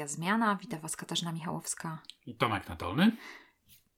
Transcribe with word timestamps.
Stacja 0.00 0.16
Zmiana. 0.16 0.56
Witam 0.60 0.80
Was 0.80 0.96
Katarzyna 0.96 1.32
Michałowska. 1.32 2.02
I 2.26 2.34
Tomek 2.34 2.68
Natolny. 2.68 3.16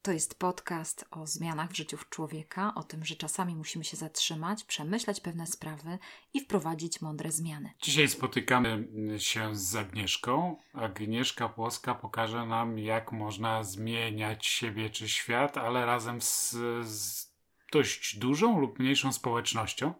To 0.02 0.12
jest 0.12 0.38
podcast 0.38 1.04
o 1.10 1.26
zmianach 1.26 1.70
w 1.70 1.76
życiu 1.76 1.98
człowieka, 2.10 2.72
o 2.74 2.82
tym, 2.82 3.04
że 3.04 3.16
czasami 3.16 3.56
musimy 3.56 3.84
się 3.84 3.96
zatrzymać, 3.96 4.64
przemyśleć 4.64 5.20
pewne 5.20 5.46
sprawy 5.46 5.98
i 6.34 6.40
wprowadzić 6.40 7.00
mądre 7.00 7.30
zmiany. 7.30 7.70
Dzisiaj 7.82 8.08
spotykamy 8.08 8.88
się 9.18 9.56
z 9.56 9.76
Agnieszką. 9.76 10.56
Agnieszka 10.74 11.48
Płoska 11.48 11.94
pokaże 11.94 12.46
nam, 12.46 12.78
jak 12.78 13.12
można 13.12 13.64
zmieniać 13.64 14.46
siebie 14.46 14.90
czy 14.90 15.08
świat, 15.08 15.58
ale 15.58 15.86
razem 15.86 16.20
z, 16.20 16.56
z 16.86 17.26
dość 17.72 18.16
dużą 18.16 18.58
lub 18.58 18.78
mniejszą 18.78 19.12
społecznością. 19.12 19.94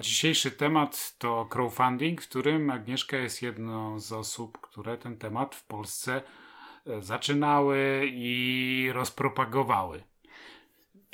Dzisiejszy 0.00 0.50
temat 0.50 1.14
to 1.18 1.46
crowdfunding, 1.46 2.22
w 2.22 2.28
którym 2.28 2.70
Agnieszka 2.70 3.16
jest 3.16 3.42
jedną 3.42 4.00
z 4.00 4.12
osób, 4.12 4.60
które 4.60 4.98
ten 4.98 5.16
temat 5.16 5.54
w 5.54 5.64
Polsce 5.64 6.22
e, 6.86 7.02
zaczynały 7.02 8.02
i 8.12 8.90
rozpropagowały. 8.92 10.02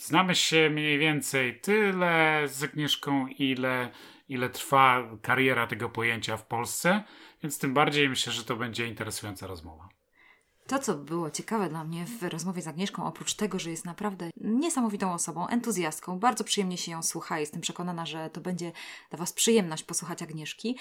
Znamy 0.01 0.35
się 0.35 0.71
mniej 0.71 0.99
więcej 0.99 1.61
tyle 1.61 2.43
z 2.47 2.63
Agnieszką, 2.63 3.27
ile, 3.27 3.91
ile 4.29 4.51
trwa 4.51 5.03
kariera 5.23 5.67
tego 5.67 5.89
pojęcia 5.89 6.37
w 6.37 6.47
Polsce, 6.47 7.05
więc 7.43 7.59
tym 7.59 7.75
bardziej 7.75 8.09
myślę, 8.09 8.33
że 8.33 8.45
to 8.45 8.57
będzie 8.57 8.87
interesująca 8.87 9.47
rozmowa. 9.47 9.94
To, 10.67 10.79
co 10.79 10.95
było 10.95 11.31
ciekawe 11.31 11.69
dla 11.69 11.85
mnie 11.85 12.07
w 12.07 12.23
rozmowie 12.23 12.63
z 12.63 12.67
Agnieszką, 12.67 13.07
oprócz 13.07 13.35
tego, 13.35 13.59
że 13.59 13.71
jest 13.71 13.85
naprawdę 13.85 14.31
niesamowitą 14.37 15.13
osobą, 15.13 15.47
entuzjastką, 15.49 16.19
bardzo 16.19 16.45
przyjemnie 16.45 16.79
się 16.79 16.93
ją 16.93 17.03
słucha, 17.03 17.39
jestem 17.39 17.61
przekonana, 17.61 18.07
że 18.07 18.31
to 18.31 18.41
będzie 18.41 18.73
dla 19.11 19.19
Was 19.19 19.33
przyjemność 19.33 19.83
posłuchać 19.83 20.23
Agnieszki, 20.23 20.77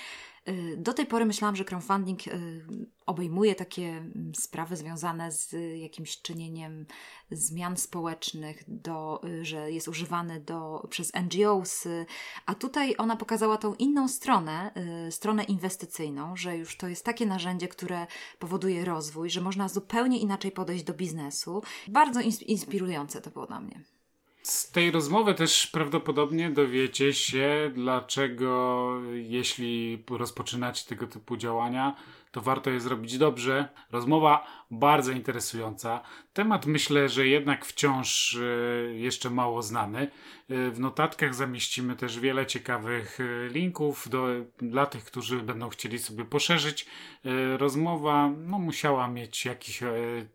Y, 0.49 0.77
do 0.77 0.93
tej 0.93 1.05
pory 1.05 1.25
myślałam, 1.25 1.55
że 1.55 1.65
crowdfunding 1.65 2.27
y, 2.27 2.65
obejmuje 3.05 3.55
takie 3.55 3.87
mm, 3.87 4.31
sprawy 4.35 4.75
związane 4.75 5.31
z 5.31 5.55
jakimś 5.79 6.21
czynieniem 6.21 6.85
zmian 7.31 7.77
społecznych, 7.77 8.63
do, 8.67 9.21
y, 9.25 9.45
że 9.45 9.71
jest 9.71 9.87
używany 9.87 10.39
do, 10.39 10.87
przez 10.89 11.11
NGOs, 11.13 11.87
a 12.45 12.55
tutaj 12.55 12.95
ona 12.97 13.15
pokazała 13.15 13.57
tą 13.57 13.75
inną 13.75 14.07
stronę, 14.07 14.71
stronę 15.09 15.43
inwestycyjną, 15.43 16.35
że 16.35 16.57
już 16.57 16.77
to 16.77 16.87
jest 16.87 17.05
takie 17.05 17.25
narzędzie, 17.25 17.67
które 17.67 18.07
powoduje 18.39 18.85
rozwój, 18.85 19.29
że 19.29 19.41
można 19.41 19.69
zupełnie 19.69 20.19
inaczej 20.19 20.51
podejść 20.51 20.83
do 20.83 20.93
biznesu. 20.93 21.63
Bardzo 21.87 22.19
inspirujące 22.45 23.21
to 23.21 23.29
było 23.29 23.45
dla 23.45 23.59
mnie. 23.59 23.83
Z 24.43 24.71
tej 24.71 24.91
rozmowy 24.91 25.33
też 25.33 25.67
prawdopodobnie 25.67 26.49
dowiecie 26.49 27.13
się, 27.13 27.71
dlaczego 27.75 28.91
jeśli 29.13 30.03
rozpoczynacie 30.09 30.89
tego 30.89 31.07
typu 31.07 31.37
działania, 31.37 31.95
to 32.33 32.41
warto 32.41 32.69
je 32.69 32.79
zrobić 32.79 33.17
dobrze. 33.17 33.69
Rozmowa 33.91 34.47
bardzo 34.71 35.11
interesująca. 35.11 36.01
Temat 36.33 36.65
myślę, 36.65 37.09
że 37.09 37.27
jednak 37.27 37.65
wciąż 37.65 38.35
e, 38.35 38.93
jeszcze 38.93 39.29
mało 39.29 39.61
znany. 39.61 39.99
E, 40.01 40.71
w 40.71 40.79
notatkach 40.79 41.35
zamieścimy 41.35 41.95
też 41.95 42.19
wiele 42.19 42.45
ciekawych 42.45 43.19
e, 43.19 43.49
linków 43.49 44.09
do, 44.09 44.27
dla 44.57 44.85
tych, 44.85 45.05
którzy 45.05 45.39
będą 45.39 45.69
chcieli 45.69 45.99
sobie 45.99 46.25
poszerzyć. 46.25 46.85
Rozmowa 47.57 48.29
no, 48.37 48.59
musiała 48.59 49.07
mieć 49.07 49.45
jakiś 49.45 49.83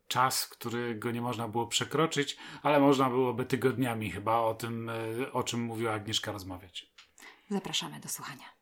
czas, 0.09 0.47
którego 0.47 1.11
nie 1.11 1.21
można 1.21 1.49
było 1.49 1.67
przekroczyć, 1.67 2.37
ale 2.63 2.81
można 2.81 3.11
byłoby 3.11 3.45
tygodniami 3.45 4.11
chyba 4.11 4.39
o 4.39 4.55
tym, 4.55 4.91
o 5.33 5.43
czym 5.43 5.61
mówiła 5.61 5.93
Agnieszka, 5.93 6.33
rozmawiać. 6.33 6.87
Zapraszamy 7.51 8.01
do 8.01 8.09
słuchania. 8.09 8.58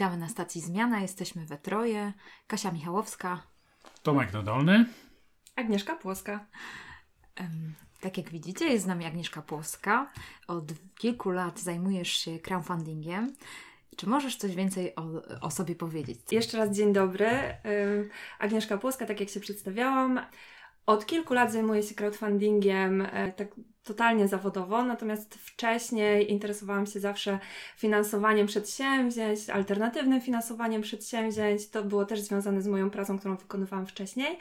Witamy 0.00 0.16
na 0.16 0.28
stacji 0.28 0.60
Zmiana. 0.60 1.00
Jesteśmy 1.00 1.46
we 1.46 1.58
troje. 1.58 2.12
Kasia 2.46 2.72
Michałowska. 2.72 3.42
Tomek 4.02 4.30
Dodolny. 4.30 4.86
Agnieszka 5.56 5.96
Płoska. 5.96 6.46
Tak 8.00 8.18
jak 8.18 8.30
widzicie, 8.30 8.64
jest 8.64 8.84
z 8.84 8.86
nami 8.86 9.04
Agnieszka 9.04 9.42
Płoska. 9.42 10.12
Od 10.48 10.64
kilku 10.98 11.30
lat 11.30 11.60
zajmujesz 11.60 12.12
się 12.12 12.38
crowdfundingiem. 12.38 13.34
Czy 13.96 14.08
możesz 14.08 14.36
coś 14.36 14.54
więcej 14.54 14.94
o, 14.94 15.22
o 15.40 15.50
sobie 15.50 15.74
powiedzieć? 15.74 16.18
Jeszcze 16.30 16.58
raz 16.58 16.70
dzień 16.70 16.92
dobry. 16.92 17.30
Agnieszka 18.38 18.78
Płoska, 18.78 19.06
tak 19.06 19.20
jak 19.20 19.28
się 19.28 19.40
przedstawiałam. 19.40 20.20
Od 20.86 21.06
kilku 21.06 21.34
lat 21.34 21.52
zajmuję 21.52 21.82
się 21.82 21.94
crowdfundingiem, 21.94 23.02
e, 23.02 23.32
tak 23.32 23.48
totalnie 23.90 24.28
zawodowo, 24.28 24.84
natomiast 24.84 25.34
wcześniej 25.34 26.30
interesowałam 26.30 26.86
się 26.86 27.00
zawsze 27.00 27.38
finansowaniem 27.76 28.46
przedsięwzięć, 28.46 29.50
alternatywnym 29.50 30.20
finansowaniem 30.20 30.82
przedsięwzięć. 30.82 31.68
To 31.68 31.82
było 31.84 32.04
też 32.04 32.20
związane 32.20 32.62
z 32.62 32.66
moją 32.66 32.90
pracą, 32.90 33.18
którą 33.18 33.36
wykonywałam 33.36 33.86
wcześniej. 33.86 34.38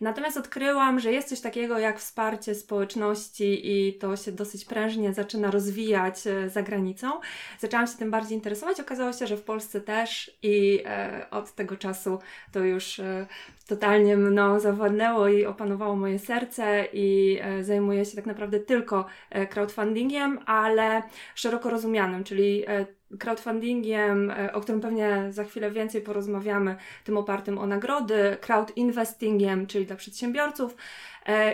Natomiast 0.00 0.36
odkryłam, 0.36 1.00
że 1.00 1.12
jest 1.12 1.28
coś 1.28 1.40
takiego 1.40 1.78
jak 1.78 1.98
wsparcie 1.98 2.54
społeczności 2.54 3.60
i 3.72 3.94
to 3.94 4.16
się 4.16 4.32
dosyć 4.32 4.64
prężnie 4.64 5.12
zaczyna 5.12 5.50
rozwijać 5.50 6.26
e, 6.26 6.50
za 6.50 6.62
granicą. 6.62 7.10
Zaczęłam 7.58 7.86
się 7.86 7.98
tym 7.98 8.10
bardziej 8.10 8.34
interesować. 8.34 8.80
Okazało 8.80 9.12
się, 9.12 9.26
że 9.26 9.36
w 9.36 9.42
Polsce 9.42 9.80
też 9.80 10.30
i 10.42 10.82
e, 10.86 11.26
od 11.30 11.54
tego 11.54 11.76
czasu 11.76 12.18
to 12.52 12.60
już 12.60 13.00
e, 13.00 13.26
totalnie 13.66 14.16
mną 14.16 14.60
zawładnęło 14.60 15.28
i 15.28 15.46
opanowało 15.46 15.96
moje 15.96 16.18
serce 16.18 16.84
i 16.92 17.38
e, 17.42 17.64
zajmuję 17.64 18.04
się 18.04 18.16
tak 18.16 18.26
naprawdę 18.26 18.60
tylko 18.60 18.85
tylko 18.86 19.06
e, 19.30 19.46
crowdfundingiem, 19.46 20.38
ale 20.46 21.02
szeroko 21.34 21.70
rozumianym, 21.70 22.24
czyli 22.24 22.64
e, 22.68 22.86
crowdfundingiem, 23.18 24.30
e, 24.30 24.52
o 24.52 24.60
którym 24.60 24.80
pewnie 24.80 25.26
za 25.30 25.44
chwilę 25.44 25.70
więcej 25.70 26.00
porozmawiamy, 26.00 26.76
tym 27.04 27.16
opartym 27.16 27.58
o 27.58 27.66
nagrody, 27.66 28.36
crowdinvestingiem, 28.40 29.66
czyli 29.66 29.86
dla 29.86 29.96
przedsiębiorców. 29.96 30.76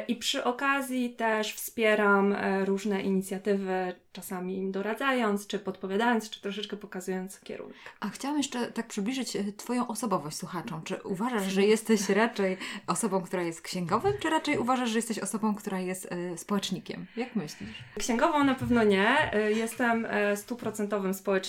I 0.09 0.17
przy 0.17 0.45
okazji 0.45 1.11
też 1.11 1.55
wspieram 1.55 2.37
różne 2.65 3.03
inicjatywy 3.03 3.95
czasami 4.13 4.57
im 4.57 4.73
doradzając, 4.73 5.47
czy 5.47 5.59
podpowiadając, 5.59 6.31
czy 6.31 6.41
troszeczkę 6.41 6.77
pokazując 6.77 7.41
kierunek. 7.41 7.77
A 8.01 8.09
chciałam 8.09 8.37
jeszcze 8.37 8.67
tak 8.67 8.87
przybliżyć 8.87 9.37
e, 9.37 9.45
Twoją 9.57 9.89
osobowość 9.89 10.37
słuchaczom. 10.37 10.83
Czy 10.83 10.97
uważasz, 11.03 11.53
że 11.53 11.63
jesteś 11.63 12.09
raczej 12.09 12.57
osobą, 12.87 13.23
która 13.23 13.43
jest 13.43 13.63
księgowym, 13.63 14.13
czy 14.21 14.31
raczej 14.31 14.59
uważasz, 14.59 14.91
że 14.91 14.99
jesteś 14.99 15.19
osobą, 15.19 15.55
która 15.55 15.81
jest 15.81 16.09
społecznikiem? 16.37 17.07
Jak 17.17 17.37
myślisz? 17.37 17.71
Księgową 17.99 18.45
na 18.45 18.55
pewno 18.55 18.85
nie. 18.85 19.33
E, 19.33 19.53
jestem 19.53 20.07
stuprocentowym 20.35 21.15
społecznikiem 21.15 21.42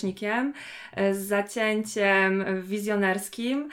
z 1.12 1.16
zacięciem 1.16 2.44
wizjonerskim. 2.62 3.68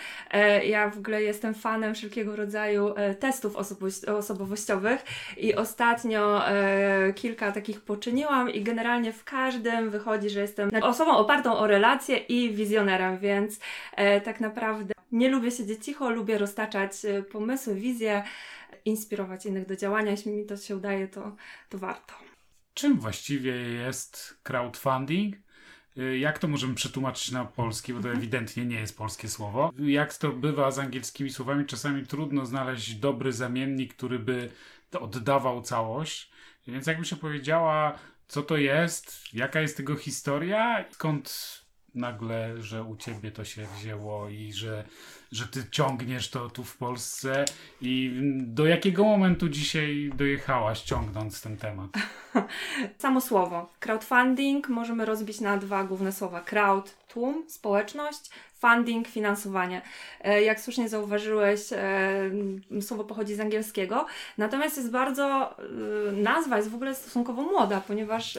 Ja 0.66 0.90
w 0.90 0.98
ogóle 0.98 1.24
jestem 1.24 1.54
fanem 1.54 1.96
wszelkiego 1.96 2.36
rodzaju 2.36 2.94
testów 3.20 3.56
osobowościowych 4.08 5.06
i 5.38 5.56
ostatnio 5.56 6.42
kilka 7.16 7.52
takich 7.52 7.82
poczyniłam 7.82 8.50
i 8.50 8.64
generalnie 8.64 9.14
w 9.14 9.24
każdym 9.24 9.90
wychodzi, 9.90 10.30
że 10.30 10.42
jestem 10.42 10.70
osobą 10.82 11.12
opartą 11.12 11.58
o 11.58 11.68
relacje 11.68 12.18
i 12.18 12.54
wizjonerem, 12.54 13.18
więc 13.18 13.60
e, 13.96 14.22
tak 14.22 14.40
naprawdę 14.40 14.94
nie 15.12 15.30
lubię 15.30 15.52
siedzieć 15.52 15.86
cicho, 15.86 16.10
lubię 16.10 16.38
roztaczać 16.38 17.06
e, 17.06 17.24
pomysły, 17.24 17.76
wizje, 17.76 18.24
inspirować 18.86 19.46
innych 19.46 19.66
do 19.66 19.76
działania. 19.76 20.12
Jeśli 20.12 20.32
mi 20.32 20.46
to 20.46 20.58
się 20.58 20.76
udaje, 20.76 21.08
to, 21.08 21.36
to 21.70 21.78
warto. 21.78 22.14
Czym 22.74 23.00
właściwie 23.00 23.52
jest 23.52 24.38
crowdfunding? 24.44 25.36
E, 25.98 26.18
jak 26.18 26.40
to 26.40 26.48
możemy 26.48 26.76
przetłumaczyć 26.76 27.32
na 27.32 27.46
polski, 27.46 27.94
bo 27.94 28.00
to 28.00 28.08
mhm. 28.08 28.18
ewidentnie 28.18 28.66
nie 28.66 28.80
jest 28.80 28.98
polskie 28.98 29.30
słowo. 29.30 29.72
Jak 29.80 30.18
to 30.18 30.32
bywa 30.32 30.72
z 30.72 30.80
angielskimi 30.80 31.30
słowami, 31.30 31.66
czasami 31.66 32.06
trudno 32.06 32.46
znaleźć 32.46 32.96
dobry 32.96 33.34
zamiennik, 33.34 33.94
który 33.94 34.20
by 34.20 34.52
oddawał 35.00 35.62
całość. 35.62 36.32
Więc 36.68 36.88
jakby 36.88 37.06
się 37.06 37.16
powiedziała, 37.16 38.00
co 38.28 38.44
to 38.44 38.58
jest, 38.58 39.34
jaka 39.34 39.62
jest 39.62 39.78
tego 39.78 39.96
historia, 39.96 40.86
skąd 40.92 41.62
nagle, 41.96 42.62
że 42.62 42.84
u 42.84 42.96
ciebie 42.96 43.32
to 43.32 43.46
się 43.46 43.68
wzięło 43.78 44.30
i 44.30 44.54
że, 44.54 44.84
że 45.32 45.48
ty 45.48 45.64
ciągniesz 45.72 46.30
to 46.30 46.50
tu 46.50 46.64
w 46.64 46.78
Polsce 46.78 47.46
i 47.82 48.20
do 48.38 48.66
jakiego 48.66 49.04
momentu 49.04 49.50
dzisiaj 49.50 50.12
dojechałaś 50.16 50.82
ciągnąc 50.82 51.42
ten 51.42 51.58
temat? 51.58 51.90
Samo 52.98 53.22
słowo. 53.22 53.70
Crowdfunding 53.80 54.70
możemy 54.70 55.06
rozbić 55.06 55.42
na 55.42 55.58
dwa 55.58 55.84
główne 55.84 56.12
słowa. 56.12 56.42
Crowd, 56.42 56.98
tłum, 57.08 57.46
społeczność, 57.48 58.30
funding, 58.62 59.08
finansowanie. 59.08 59.82
E, 60.22 60.44
jak 60.44 60.60
słusznie 60.60 60.90
zauważyłeś, 60.90 61.74
e, 61.74 62.82
słowo 62.82 63.04
pochodzi 63.04 63.36
z 63.36 63.40
angielskiego, 63.40 64.06
natomiast 64.38 64.78
jest 64.78 64.92
bardzo, 64.92 65.56
e, 65.60 66.12
nazwa 66.12 66.58
jest 66.58 66.70
w 66.70 66.76
ogóle 66.76 66.96
stosunkowo 66.96 67.42
młoda, 67.42 67.82
ponieważ 67.88 68.38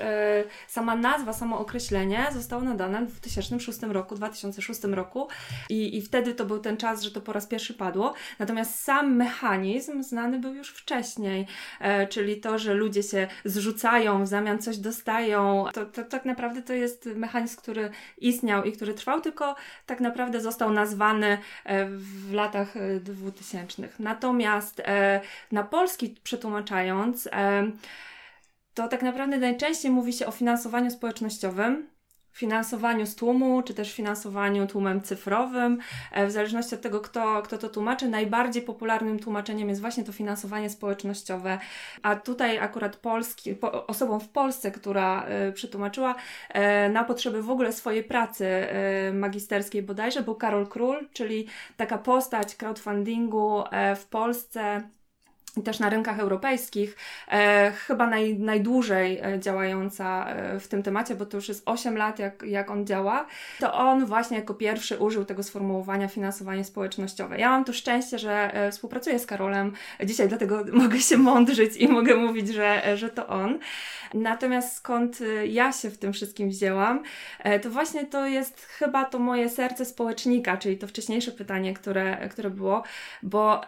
sama 0.68 0.96
nazwa, 0.96 1.32
samo 1.32 1.58
określenie 1.58 2.26
zostało 2.32 2.62
nadane 2.62 3.06
w 3.06 3.10
2006 3.10 3.92
roku, 3.92 4.14
2006 4.14 4.94
roku 4.94 5.28
i, 5.68 5.96
i 5.96 6.02
wtedy 6.02 6.34
to 6.34 6.44
był 6.44 6.58
ten 6.58 6.76
czas, 6.82 7.02
że 7.02 7.11
to 7.11 7.20
po 7.20 7.32
raz 7.32 7.46
pierwszy 7.46 7.75
padło. 7.75 8.14
Natomiast 8.38 8.84
sam 8.84 9.17
mechanizm 9.17 10.02
znany 10.02 10.38
był 10.38 10.55
już 10.55 10.69
wcześniej, 10.69 11.46
e, 11.81 12.06
czyli 12.06 12.40
to, 12.40 12.58
że 12.58 12.75
ludzie 12.75 13.02
się 13.02 13.29
zrzucają, 13.44 14.25
w 14.25 14.26
zamian 14.26 14.58
coś 14.58 14.79
dostają. 14.79 15.64
To, 15.75 15.87
to 15.87 16.05
tak 16.05 16.25
naprawdę 16.25 16.62
to 16.62 16.73
jest 16.73 17.06
mechanizm, 17.06 17.56
który 17.56 17.90
istniał 18.19 18.64
i 18.64 18.73
który 18.73 18.94
trwał, 18.94 19.20
tylko 19.20 19.55
tak 19.87 20.00
naprawdę 20.00 20.40
został 20.40 20.70
nazwany 20.73 21.38
e, 21.64 21.87
w 21.88 22.32
latach 22.32 22.75
2000. 23.00 23.88
Natomiast 23.99 24.82
na 25.52 25.62
polski 25.62 26.17
przetłumaczając, 26.25 27.29
to 28.75 28.88
tak 28.88 29.02
naprawdę 29.02 29.38
najczęściej 29.38 29.90
mówi 29.90 30.12
się 30.12 30.26
o 30.26 30.31
finansowaniu 30.31 30.90
społecznościowym, 30.90 31.91
finansowaniu 32.32 33.06
z 33.06 33.14
tłumu, 33.14 33.62
czy 33.62 33.75
też 33.75 33.93
finansowaniu 33.93 34.67
tłumem 34.67 35.02
cyfrowym, 35.02 35.79
e, 36.12 36.26
w 36.26 36.31
zależności 36.31 36.75
od 36.75 36.81
tego, 36.81 37.00
kto, 37.00 37.43
kto 37.43 37.58
to 37.58 37.69
tłumaczy. 37.69 38.08
Najbardziej 38.08 38.62
popularnym 38.62 39.19
tłumaczeniem 39.19 39.69
jest 39.69 39.81
właśnie 39.81 40.05
to 40.05 40.12
finansowanie 40.12 40.70
społecznościowe, 40.70 41.58
a 42.02 42.17
tutaj 42.17 42.58
akurat 42.58 42.96
polski, 42.96 43.55
po, 43.55 43.87
osobą 43.87 44.19
w 44.19 44.29
Polsce, 44.29 44.70
która 44.70 45.26
y, 45.49 45.52
przetłumaczyła 45.52 46.14
y, 46.14 46.88
na 46.88 47.05
potrzeby 47.05 47.43
w 47.43 47.50
ogóle 47.50 47.73
swojej 47.73 48.05
pracy 48.05 48.46
y, 49.08 49.12
magisterskiej 49.12 49.82
bodajże, 49.82 50.23
był 50.23 50.34
Karol 50.34 50.67
Król, 50.67 51.08
czyli 51.12 51.46
taka 51.76 51.99
postać 51.99 52.56
crowdfundingu 52.56 53.64
w 53.96 54.05
Polsce, 54.05 54.82
też 55.60 55.78
na 55.78 55.88
rynkach 55.88 56.19
europejskich, 56.19 56.96
e, 57.28 57.72
chyba 57.72 58.06
naj, 58.06 58.38
najdłużej 58.38 59.19
e, 59.19 59.40
działająca 59.40 60.26
e, 60.26 60.60
w 60.60 60.69
tym 60.69 60.82
temacie, 60.82 61.14
bo 61.14 61.26
to 61.26 61.37
już 61.37 61.49
jest 61.49 61.62
8 61.66 61.96
lat, 61.96 62.19
jak, 62.19 62.43
jak 62.43 62.70
on 62.70 62.87
działa, 62.87 63.26
to 63.60 63.75
on 63.75 64.06
właśnie 64.06 64.37
jako 64.37 64.54
pierwszy 64.54 64.99
użył 64.99 65.25
tego 65.25 65.43
sformułowania 65.43 66.08
finansowanie 66.08 66.64
społecznościowe. 66.64 67.38
Ja 67.38 67.50
mam 67.50 67.64
tu 67.64 67.72
szczęście, 67.72 68.19
że 68.19 68.54
e, 68.54 68.70
współpracuję 68.70 69.19
z 69.19 69.26
Karolem 69.26 69.72
dzisiaj, 70.04 70.28
dlatego 70.28 70.64
mogę 70.82 71.00
się 71.00 71.16
mądrzyć 71.16 71.76
i 71.76 71.88
mogę 71.88 72.14
mówić, 72.14 72.48
że, 72.48 72.96
że 72.96 73.08
to 73.08 73.26
on. 73.26 73.58
Natomiast 74.14 74.76
skąd 74.76 75.19
ja 75.48 75.72
się 75.72 75.90
w 75.90 75.98
tym 75.98 76.12
wszystkim 76.12 76.48
wzięłam, 76.48 77.02
to 77.62 77.70
właśnie 77.70 78.06
to 78.06 78.26
jest 78.26 78.60
chyba 78.60 79.05
to 79.05 79.19
moje 79.19 79.48
serce 79.48 79.84
społecznika, 79.84 80.56
czyli 80.56 80.78
to 80.78 80.87
wcześniejsze 80.87 81.32
pytanie, 81.32 81.75
które, 81.75 82.28
które 82.28 82.50
było, 82.50 82.82
bo 83.22 83.60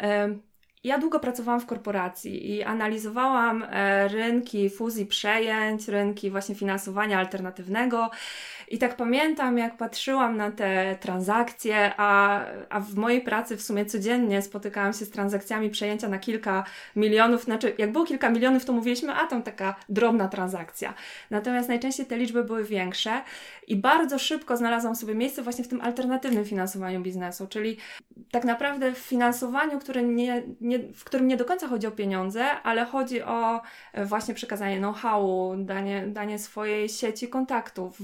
ja 0.84 0.98
długo 0.98 1.20
pracowałam 1.20 1.60
w 1.60 1.66
korporacji 1.66 2.50
i 2.50 2.62
analizowałam 2.62 3.62
e, 3.62 4.08
rynki 4.08 4.70
fuzji 4.70 5.06
przejęć, 5.06 5.88
rynki 5.88 6.30
właśnie 6.30 6.54
finansowania 6.54 7.18
alternatywnego. 7.18 8.10
I 8.68 8.78
tak 8.78 8.96
pamiętam, 8.96 9.58
jak 9.58 9.76
patrzyłam 9.76 10.36
na 10.36 10.50
te 10.50 10.96
transakcje, 11.00 11.92
a, 11.96 12.40
a 12.68 12.80
w 12.80 12.94
mojej 12.94 13.20
pracy 13.20 13.56
w 13.56 13.62
sumie 13.62 13.86
codziennie 13.86 14.42
spotykałam 14.42 14.92
się 14.92 15.04
z 15.04 15.10
transakcjami 15.10 15.70
przejęcia 15.70 16.08
na 16.08 16.18
kilka 16.18 16.64
milionów. 16.96 17.44
Znaczy, 17.44 17.74
jak 17.78 17.92
było 17.92 18.04
kilka 18.04 18.30
milionów, 18.30 18.64
to 18.64 18.72
mówiliśmy, 18.72 19.14
a 19.14 19.26
tam 19.26 19.42
taka 19.42 19.74
drobna 19.88 20.28
transakcja. 20.28 20.94
Natomiast 21.30 21.68
najczęściej 21.68 22.06
te 22.06 22.16
liczby 22.16 22.44
były 22.44 22.64
większe 22.64 23.22
i 23.66 23.76
bardzo 23.76 24.18
szybko 24.18 24.56
znalazłam 24.56 24.96
sobie 24.96 25.14
miejsce 25.14 25.42
właśnie 25.42 25.64
w 25.64 25.68
tym 25.68 25.80
alternatywnym 25.80 26.44
finansowaniu 26.44 27.00
biznesu, 27.00 27.46
czyli 27.46 27.76
tak 28.30 28.44
naprawdę 28.44 28.92
w 28.92 28.98
finansowaniu, 28.98 29.78
które 29.78 30.02
nie, 30.02 30.42
nie, 30.60 30.78
w 30.78 31.04
którym 31.04 31.28
nie 31.28 31.36
do 31.36 31.44
końca 31.44 31.68
chodzi 31.68 31.86
o 31.86 31.90
pieniądze, 31.90 32.50
ale 32.62 32.84
chodzi 32.84 33.22
o 33.22 33.62
e, 33.92 34.04
właśnie 34.04 34.34
przekazanie 34.34 34.78
know-howu, 34.78 35.54
danie, 35.58 36.06
danie 36.06 36.38
swojej 36.38 36.88
sieci 36.88 37.28
kontaktów, 37.28 38.00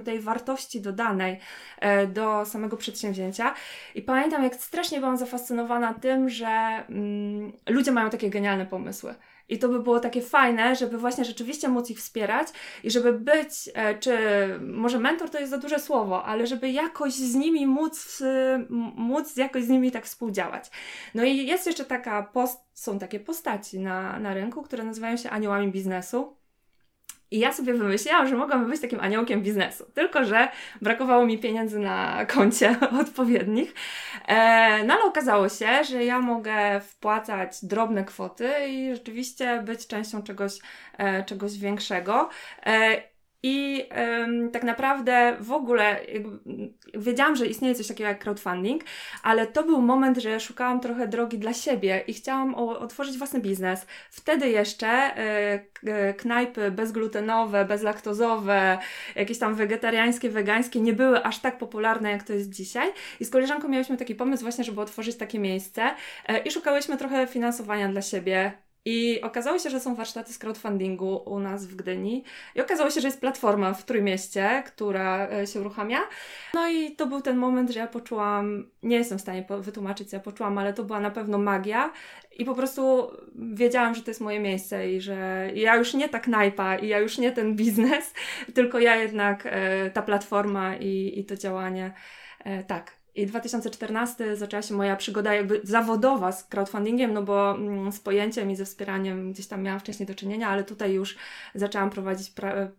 tej 0.00 0.20
wartości 0.20 0.80
dodanej 0.80 1.38
e, 1.80 2.06
do 2.06 2.44
samego 2.44 2.76
przedsięwzięcia. 2.76 3.54
I 3.94 4.02
pamiętam, 4.02 4.44
jak 4.44 4.54
strasznie 4.54 4.98
byłam 5.00 5.16
zafascynowana 5.16 5.94
tym, 5.94 6.28
że 6.28 6.46
mm, 6.88 7.52
ludzie 7.68 7.92
mają 7.92 8.10
takie 8.10 8.30
genialne 8.30 8.66
pomysły. 8.66 9.14
I 9.48 9.58
to 9.58 9.68
by 9.68 9.82
było 9.82 10.00
takie 10.00 10.22
fajne, 10.22 10.76
żeby 10.76 10.98
właśnie 10.98 11.24
rzeczywiście 11.24 11.68
móc 11.68 11.90
ich 11.90 11.98
wspierać 11.98 12.48
i 12.84 12.90
żeby 12.90 13.12
być, 13.12 13.70
e, 13.74 13.98
czy 13.98 14.18
może 14.60 14.98
mentor 14.98 15.30
to 15.30 15.38
jest 15.38 15.50
za 15.50 15.58
duże 15.58 15.78
słowo, 15.78 16.24
ale 16.24 16.46
żeby 16.46 16.70
jakoś 16.70 17.12
z 17.12 17.34
nimi 17.34 17.66
móc, 17.66 18.22
móc 18.96 19.36
jakoś 19.36 19.64
z 19.64 19.68
nimi 19.68 19.90
tak 19.90 20.06
współdziałać. 20.06 20.70
No 21.14 21.24
i 21.24 21.46
jest 21.46 21.66
jeszcze 21.66 21.84
taka, 21.84 22.22
post, 22.22 22.60
są 22.74 22.98
takie 22.98 23.20
postaci 23.20 23.80
na, 23.80 24.18
na 24.18 24.34
rynku, 24.34 24.62
które 24.62 24.84
nazywają 24.84 25.16
się 25.16 25.30
aniołami 25.30 25.68
biznesu. 25.68 26.41
I 27.32 27.38
ja 27.38 27.52
sobie 27.52 27.74
wymyśliłam, 27.74 28.28
że 28.28 28.36
mogłabym 28.36 28.70
być 28.70 28.80
takim 28.80 29.00
aniołkiem 29.00 29.42
biznesu. 29.42 29.84
Tylko, 29.94 30.24
że 30.24 30.48
brakowało 30.82 31.26
mi 31.26 31.38
pieniędzy 31.38 31.78
na 31.78 32.26
koncie 32.26 32.76
odpowiednich. 33.02 33.74
E, 34.26 34.84
no 34.84 34.94
ale 34.94 35.04
okazało 35.04 35.48
się, 35.48 35.84
że 35.84 36.04
ja 36.04 36.20
mogę 36.20 36.80
wpłacać 36.80 37.64
drobne 37.64 38.04
kwoty 38.04 38.50
i 38.68 38.94
rzeczywiście 38.94 39.62
być 39.62 39.86
częścią 39.86 40.22
czegoś, 40.22 40.52
e, 40.98 41.24
czegoś 41.24 41.58
większego. 41.58 42.28
I 43.42 43.88
ym, 44.22 44.50
tak 44.50 44.62
naprawdę 44.62 45.36
w 45.40 45.52
ogóle 45.52 46.00
wiedziałam, 46.94 47.36
że 47.36 47.46
istnieje 47.46 47.74
coś 47.74 47.88
takiego 47.88 48.08
jak 48.08 48.24
crowdfunding, 48.24 48.82
ale 49.22 49.46
to 49.46 49.62
był 49.62 49.82
moment, 49.82 50.18
że 50.18 50.40
szukałam 50.40 50.80
trochę 50.80 51.08
drogi 51.08 51.38
dla 51.38 51.52
siebie 51.52 52.04
i 52.06 52.14
chciałam 52.14 52.54
o, 52.54 52.78
otworzyć 52.78 53.18
własny 53.18 53.40
biznes. 53.40 53.86
Wtedy 54.10 54.48
jeszcze 54.48 55.12
y, 55.84 56.14
knajpy 56.14 56.70
bezglutenowe, 56.70 57.64
bezlaktozowe, 57.64 58.78
jakieś 59.14 59.38
tam 59.38 59.54
wegetariańskie, 59.54 60.30
wegańskie 60.30 60.80
nie 60.80 60.92
były 60.92 61.24
aż 61.24 61.38
tak 61.38 61.58
popularne, 61.58 62.10
jak 62.10 62.22
to 62.22 62.32
jest 62.32 62.50
dzisiaj. 62.50 62.92
I 63.20 63.24
z 63.24 63.30
koleżanką 63.30 63.68
miałyśmy 63.68 63.96
taki 63.96 64.14
pomysł 64.14 64.42
właśnie, 64.42 64.64
żeby 64.64 64.80
otworzyć 64.80 65.16
takie 65.16 65.38
miejsce 65.38 65.90
y, 66.30 66.38
i 66.38 66.50
szukałyśmy 66.50 66.96
trochę 66.96 67.26
finansowania 67.26 67.88
dla 67.88 68.02
siebie 68.02 68.52
i 68.84 69.20
okazało 69.20 69.58
się, 69.58 69.70
że 69.70 69.80
są 69.80 69.94
warsztaty 69.94 70.32
z 70.32 70.38
crowdfundingu 70.38 71.22
u 71.26 71.38
nas 71.38 71.66
w 71.66 71.76
Gdyni. 71.76 72.24
I 72.54 72.60
okazało 72.60 72.90
się, 72.90 73.00
że 73.00 73.08
jest 73.08 73.20
platforma 73.20 73.74
w 73.74 73.84
Trójmieście, 73.84 74.62
która 74.66 75.28
e, 75.28 75.46
się 75.46 75.60
uruchamia. 75.60 75.98
No 76.54 76.68
i 76.68 76.96
to 76.96 77.06
był 77.06 77.20
ten 77.20 77.36
moment, 77.36 77.70
że 77.70 77.80
ja 77.80 77.86
poczułam, 77.86 78.70
nie 78.82 78.96
jestem 78.96 79.18
w 79.18 79.20
stanie 79.20 79.46
wytłumaczyć, 79.60 80.10
co 80.10 80.16
ja 80.16 80.22
poczułam, 80.22 80.58
ale 80.58 80.72
to 80.72 80.84
była 80.84 81.00
na 81.00 81.10
pewno 81.10 81.38
magia. 81.38 81.92
I 82.38 82.44
po 82.44 82.54
prostu 82.54 83.10
wiedziałam, 83.34 83.94
że 83.94 84.02
to 84.02 84.10
jest 84.10 84.20
moje 84.20 84.40
miejsce 84.40 84.90
i 84.90 85.00
że 85.00 85.50
ja 85.54 85.76
już 85.76 85.94
nie 85.94 86.08
ta 86.08 86.20
knajpa 86.20 86.76
i 86.76 86.88
ja 86.88 86.98
już 86.98 87.18
nie 87.18 87.32
ten 87.32 87.56
biznes, 87.56 88.14
tylko 88.54 88.78
ja 88.78 88.96
jednak 88.96 89.42
e, 89.46 89.90
ta 89.90 90.02
platforma 90.02 90.76
i, 90.76 91.12
i 91.20 91.24
to 91.24 91.36
działanie. 91.36 91.92
E, 92.44 92.64
tak, 92.64 93.01
i 93.14 93.26
2014 93.26 94.36
zaczęła 94.36 94.62
się 94.62 94.74
moja 94.74 94.96
przygoda 94.96 95.34
jakby 95.34 95.60
zawodowa 95.64 96.32
z 96.32 96.44
crowdfundingiem, 96.44 97.12
no 97.12 97.22
bo 97.22 97.54
mm, 97.54 97.92
z 97.92 98.00
pojęciem 98.00 98.50
i 98.50 98.56
ze 98.56 98.64
wspieraniem 98.64 99.32
gdzieś 99.32 99.46
tam 99.46 99.62
miałam 99.62 99.80
wcześniej 99.80 100.06
do 100.06 100.14
czynienia, 100.14 100.48
ale 100.48 100.64
tutaj 100.64 100.92
już 100.92 101.16
zaczęłam 101.54 101.90
prowadzić 101.90 102.32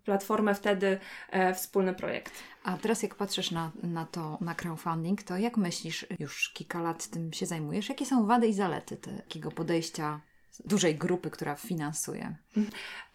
platformę 0.05 0.55
wtedy, 0.55 0.99
e, 1.29 1.53
wspólny 1.53 1.93
projekt. 1.93 2.33
A 2.63 2.77
teraz 2.77 3.03
jak 3.03 3.15
patrzysz 3.15 3.51
na, 3.51 3.71
na 3.83 4.05
to, 4.05 4.37
na 4.41 4.55
crowdfunding, 4.55 5.23
to 5.23 5.37
jak 5.37 5.57
myślisz, 5.57 6.05
już 6.19 6.49
kilka 6.49 6.81
lat 6.81 7.07
tym 7.07 7.33
się 7.33 7.45
zajmujesz, 7.45 7.89
jakie 7.89 8.05
są 8.05 8.25
wady 8.25 8.47
i 8.47 8.53
zalety 8.53 8.97
takiego 8.97 9.51
podejścia 9.51 10.19
dużej 10.65 10.95
grupy, 10.95 11.29
która 11.29 11.55
finansuje? 11.55 12.35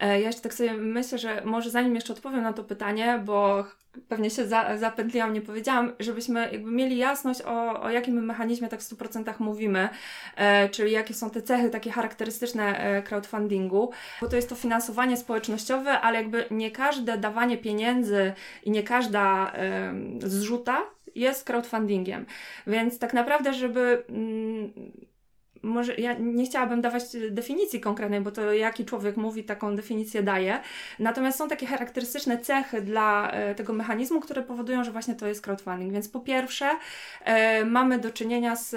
E, 0.01 0.21
ja 0.21 0.27
jeszcze 0.27 0.43
tak 0.43 0.55
sobie 0.55 0.73
myślę, 0.73 1.19
że 1.19 1.43
może 1.45 1.71
zanim 1.71 1.95
jeszcze 1.95 2.13
odpowiem 2.13 2.43
na 2.43 2.53
to 2.53 2.65
pytanie, 2.65 3.23
bo 3.25 3.65
pewnie 4.09 4.31
się 4.31 4.49
za, 4.49 4.77
zapętliłam, 4.77 5.33
nie 5.33 5.41
powiedziałam, 5.43 5.93
żebyśmy 6.01 6.49
jakby 6.53 6.71
mieli 6.71 6.97
jasność 6.97 7.43
o, 7.43 7.83
o 7.83 7.91
jakim 7.91 8.25
mechanizmie 8.25 8.69
tak 8.69 8.81
w 8.81 8.97
100% 8.97 9.35
mówimy, 9.39 9.89
e, 10.37 10.69
czyli 10.69 10.93
jakie 10.93 11.15
są 11.15 11.31
te 11.31 11.43
cechy 11.43 11.71
takie 11.71 11.91
charakterystyczne 11.91 12.79
e, 12.79 13.03
crowdfundingu, 13.03 13.91
bo 14.21 14.29
to 14.29 14.37
jest 14.37 14.49
to 14.49 14.55
finansowanie 14.55 15.17
społecznościowe, 15.17 15.91
ale 16.01 16.19
jakby 16.19 16.45
nie 16.51 16.71
każde 16.71 17.19
dawanie 17.19 17.59
pieniędzy 17.59 18.33
i 18.65 18.71
nie 18.71 18.83
każda 18.83 19.53
e, 19.55 19.95
zrzuta 20.21 20.83
jest 21.15 21.45
crowdfundingiem. 21.45 22.27
Więc 22.67 22.99
tak 22.99 23.15
naprawdę, 23.15 23.55
żeby 23.55 24.05
mm, 24.09 24.73
może 25.63 25.95
ja 25.95 26.13
nie 26.13 26.47
chciałabym 26.47 26.81
dawać 26.81 27.03
definicji 27.31 27.81
konkretnej, 27.81 28.21
bo 28.21 28.31
to 28.31 28.53
jaki 28.53 28.85
człowiek 28.85 29.17
mówi, 29.17 29.45
taką 29.45 29.77
definicję 29.77 30.23
daje. 30.23 30.61
Natomiast 30.99 31.39
są 31.39 31.49
takie 31.49 31.67
charakterystyczne 31.67 32.39
cechy 32.39 32.81
dla 32.81 33.31
e, 33.31 33.55
tego 33.55 33.73
mechanizmu, 33.73 34.21
które 34.21 34.43
powodują, 34.43 34.85
że 34.85 34.93
właśnie 34.93 35.15
to 35.15 35.27
jest 35.27 35.41
crowdfunding. 35.41 35.93
Więc 35.93 36.09
po 36.09 36.21
pierwsze, 36.21 36.71
e, 37.25 37.65
mamy 37.65 37.99
do 37.99 38.11
czynienia 38.11 38.57
z, 38.57 38.71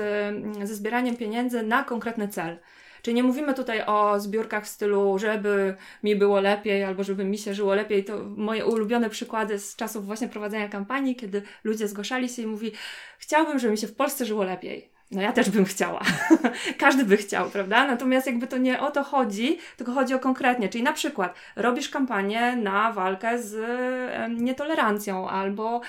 ze 0.63 0.75
zbieraniem 0.75 1.17
pieniędzy 1.17 1.63
na 1.63 1.83
konkretny 1.83 2.27
cel. 2.27 2.57
Czyli 3.01 3.15
nie 3.15 3.23
mówimy 3.23 3.53
tutaj 3.53 3.83
o 3.85 4.19
zbiórkach 4.19 4.65
w 4.65 4.67
stylu, 4.67 5.19
żeby 5.19 5.75
mi 6.03 6.15
było 6.15 6.39
lepiej 6.39 6.83
albo 6.83 7.03
żeby 7.03 7.23
mi 7.23 7.37
się 7.37 7.53
żyło 7.53 7.75
lepiej. 7.75 8.03
To 8.03 8.23
moje 8.37 8.65
ulubione 8.65 9.09
przykłady 9.09 9.59
z 9.59 9.75
czasów 9.75 10.05
właśnie 10.05 10.27
prowadzenia 10.27 10.69
kampanii, 10.69 11.15
kiedy 11.15 11.41
ludzie 11.63 11.87
zgłaszali 11.87 12.29
się 12.29 12.41
i 12.41 12.47
mówi, 12.47 12.71
chciałbym, 13.17 13.59
żeby 13.59 13.71
mi 13.71 13.77
się 13.77 13.87
w 13.87 13.95
Polsce 13.95 14.25
żyło 14.25 14.43
lepiej 14.43 14.90
No 15.11 15.21
ja 15.21 15.31
też 15.31 15.49
bym 15.49 15.65
chciała. 15.65 16.01
Każdy 16.77 17.05
by 17.05 17.17
chciał, 17.17 17.49
prawda? 17.49 17.87
Natomiast 17.87 18.27
jakby 18.27 18.47
to 18.47 18.57
nie 18.57 18.79
o 18.79 18.91
to 18.91 19.03
chodzi, 19.03 19.57
tylko 19.77 19.91
chodzi 19.91 20.13
o 20.13 20.19
konkretnie. 20.19 20.69
Czyli 20.69 20.83
na 20.83 20.93
przykład 20.93 21.35
robisz 21.55 21.89
kampanię 21.89 22.55
na 22.55 22.91
walkę 22.91 23.43
z 23.43 23.55
nietolerancją 24.41 25.29
albo 25.29 25.81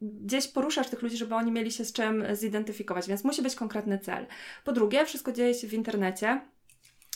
gdzieś 0.00 0.48
poruszasz 0.48 0.88
tych 0.88 1.02
ludzi, 1.02 1.16
żeby 1.16 1.34
oni 1.34 1.52
mieli 1.52 1.72
się 1.72 1.84
z 1.84 1.92
czym 1.92 2.24
zidentyfikować, 2.32 3.08
więc 3.08 3.24
musi 3.24 3.42
być 3.42 3.54
konkretny 3.54 3.98
cel. 3.98 4.26
Po 4.64 4.72
drugie, 4.72 5.06
wszystko 5.06 5.32
dzieje 5.32 5.54
się 5.54 5.68
w 5.68 5.74
internecie. 5.74 6.40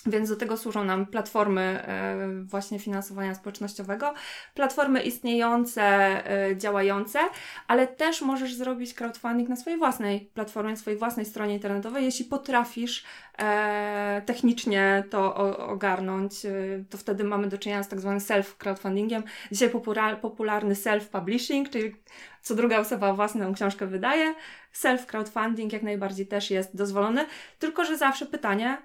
Więc 0.06 0.28
do 0.28 0.36
tego 0.36 0.56
służą 0.56 0.84
nam 0.84 1.06
platformy 1.06 1.62
e, 1.62 2.16
właśnie 2.44 2.78
finansowania 2.78 3.34
społecznościowego, 3.34 4.14
platformy 4.54 5.02
istniejące, 5.02 5.82
e, 6.30 6.56
działające, 6.56 7.18
ale 7.68 7.86
też 7.86 8.22
możesz 8.22 8.54
zrobić 8.54 8.94
crowdfunding 8.94 9.48
na 9.48 9.56
swojej 9.56 9.78
własnej 9.78 10.30
platformie, 10.34 10.70
na 10.70 10.76
swojej 10.76 10.98
własnej 10.98 11.26
stronie 11.26 11.54
internetowej, 11.54 12.04
jeśli 12.04 12.24
potrafisz 12.24 13.04
e, 13.38 14.22
technicznie 14.26 15.04
to 15.10 15.34
ogarnąć, 15.58 16.34
to 16.90 16.98
wtedy 16.98 17.24
mamy 17.24 17.48
do 17.48 17.58
czynienia 17.58 17.82
z 17.82 17.88
tak 17.88 18.00
zwanym 18.00 18.20
self-crowdfundingiem. 18.20 19.22
Dzisiaj 19.52 19.70
popularny 20.20 20.74
self-publishing, 20.74 21.70
czyli 21.70 21.96
co 22.42 22.54
druga 22.54 22.78
osoba 22.78 23.14
własną 23.14 23.54
książkę 23.54 23.86
wydaje. 23.86 24.34
Self-crowdfunding 24.74 25.72
jak 25.72 25.82
najbardziej 25.82 26.26
też 26.26 26.50
jest 26.50 26.76
dozwolony, 26.76 27.26
tylko 27.58 27.84
że 27.84 27.96
zawsze 27.96 28.26
pytanie, 28.26 28.78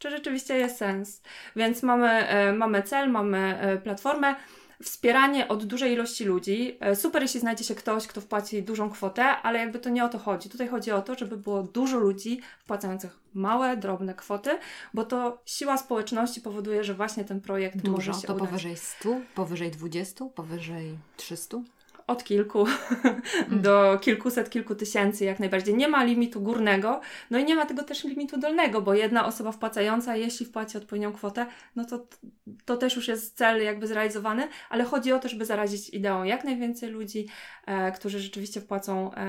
czy 0.00 0.10
rzeczywiście 0.10 0.58
jest 0.58 0.76
sens. 0.76 1.22
Więc 1.56 1.82
mamy, 1.82 2.08
e, 2.08 2.52
mamy 2.52 2.82
cel, 2.82 3.10
mamy 3.10 3.58
e, 3.60 3.78
platformę, 3.78 4.34
wspieranie 4.82 5.48
od 5.48 5.64
dużej 5.64 5.92
ilości 5.92 6.24
ludzi. 6.24 6.76
E, 6.80 6.96
super, 6.96 7.22
jeśli 7.22 7.40
znajdzie 7.40 7.64
się 7.64 7.74
ktoś, 7.74 8.06
kto 8.06 8.20
wpłaci 8.20 8.62
dużą 8.62 8.90
kwotę, 8.90 9.24
ale 9.24 9.58
jakby 9.58 9.78
to 9.78 9.90
nie 9.90 10.04
o 10.04 10.08
to 10.08 10.18
chodzi. 10.18 10.48
Tutaj 10.48 10.68
chodzi 10.68 10.92
o 10.92 11.02
to, 11.02 11.14
żeby 11.14 11.36
było 11.36 11.62
dużo 11.62 11.98
ludzi 11.98 12.40
wpłacających 12.58 13.18
małe, 13.34 13.76
drobne 13.76 14.14
kwoty, 14.14 14.58
bo 14.94 15.04
to 15.04 15.42
siła 15.46 15.78
społeczności 15.78 16.40
powoduje, 16.40 16.84
że 16.84 16.94
właśnie 16.94 17.24
ten 17.24 17.40
projekt 17.40 17.76
dużo, 17.76 17.92
może 17.92 18.14
się 18.14 18.26
to 18.26 18.34
udać. 18.34 18.48
powyżej 18.48 18.76
100, 18.76 19.20
powyżej 19.34 19.70
20, 19.70 20.24
powyżej 20.34 20.98
300? 21.16 21.58
Od 22.10 22.24
kilku 22.24 22.66
do 23.66 23.98
kilkuset, 24.00 24.50
kilku 24.50 24.74
tysięcy 24.74 25.24
jak 25.24 25.40
najbardziej. 25.40 25.74
Nie 25.74 25.88
ma 25.88 26.04
limitu 26.04 26.40
górnego, 26.40 27.00
no 27.30 27.38
i 27.38 27.44
nie 27.44 27.54
ma 27.54 27.66
tego 27.66 27.82
też 27.82 28.04
limitu 28.04 28.38
dolnego, 28.38 28.82
bo 28.82 28.94
jedna 28.94 29.26
osoba 29.26 29.52
wpłacająca, 29.52 30.16
jeśli 30.16 30.46
wpłaci 30.46 30.78
odpowiednią 30.78 31.12
kwotę, 31.12 31.46
no 31.76 31.84
to, 31.84 32.06
to 32.64 32.76
też 32.76 32.96
już 32.96 33.08
jest 33.08 33.36
cel 33.36 33.64
jakby 33.64 33.86
zrealizowany, 33.86 34.48
ale 34.70 34.84
chodzi 34.84 35.12
o 35.12 35.18
to, 35.18 35.28
żeby 35.28 35.44
zarazić 35.44 35.88
ideą 35.88 36.24
jak 36.24 36.44
najwięcej 36.44 36.90
ludzi, 36.90 37.26
e, 37.66 37.92
którzy 37.92 38.20
rzeczywiście 38.20 38.60
wpłacą 38.60 39.14
e, 39.14 39.26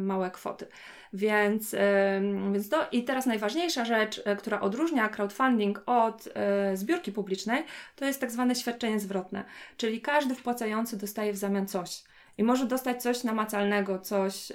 małe 0.00 0.30
kwoty. 0.30 0.66
Więc, 1.12 1.74
e, 1.74 2.22
więc 2.52 2.68
to 2.68 2.86
i 2.92 3.04
teraz 3.04 3.26
najważniejsza 3.26 3.84
rzecz, 3.84 4.22
e, 4.24 4.36
która 4.36 4.60
odróżnia 4.60 5.08
crowdfunding 5.08 5.82
od 5.86 6.28
e, 6.34 6.76
zbiórki 6.76 7.12
publicznej, 7.12 7.64
to 7.96 8.04
jest 8.04 8.20
tak 8.20 8.30
zwane 8.30 8.54
świadczenie 8.54 9.00
zwrotne, 9.00 9.44
czyli 9.76 10.00
każdy 10.00 10.34
wpłacający 10.34 10.96
dostaje 10.96 11.32
w 11.32 11.36
zamian 11.36 11.68
coś 11.68 12.02
i 12.38 12.44
może 12.44 12.66
dostać 12.66 13.02
coś 13.02 13.24
namacalnego, 13.24 13.98
coś, 13.98 14.52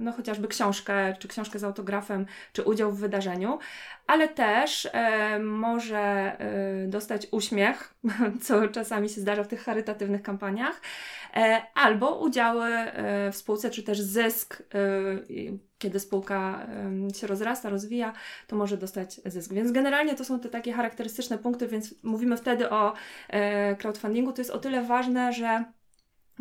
no 0.00 0.12
chociażby 0.12 0.48
książkę, 0.48 1.16
czy 1.18 1.28
książkę 1.28 1.58
z 1.58 1.64
autografem, 1.64 2.26
czy 2.52 2.62
udział 2.62 2.92
w 2.92 3.00
wydarzeniu, 3.00 3.58
ale 4.08 4.28
też 4.28 4.88
może 5.40 5.98
e, 5.98 6.86
dostać 6.86 7.26
uśmiech, 7.30 7.94
co 8.44 8.68
czasami 8.68 9.08
się 9.08 9.20
zdarza 9.20 9.44
w 9.44 9.48
tych 9.48 9.64
charytatywnych 9.64 10.22
kampaniach, 10.22 10.80
e, 11.34 11.62
albo 11.74 12.18
udziały 12.18 12.66
e, 12.66 13.32
w 13.32 13.36
spółce, 13.36 13.70
czy 13.70 13.82
też 13.82 14.00
zysk, 14.00 14.62
kiedy 15.78 16.00
spółka 16.00 16.66
się 17.16 17.26
rozrasta, 17.26 17.68
rozwija, 17.70 18.12
to 18.46 18.56
może 18.56 18.76
dostać 18.76 19.20
zysk. 19.24 19.52
Więc 19.52 19.72
generalnie 19.72 20.14
to 20.14 20.24
są 20.24 20.40
te 20.40 20.48
takie 20.48 20.72
charakterystyczne 20.72 21.38
punkty, 21.38 21.68
więc 21.68 21.94
mówimy 22.02 22.36
wtedy 22.36 22.70
o 22.70 22.92
crowdfundingu. 23.78 24.32
To 24.32 24.40
jest 24.40 24.50
o 24.50 24.58
tyle 24.58 24.82
ważne, 24.82 25.32
że 25.32 25.64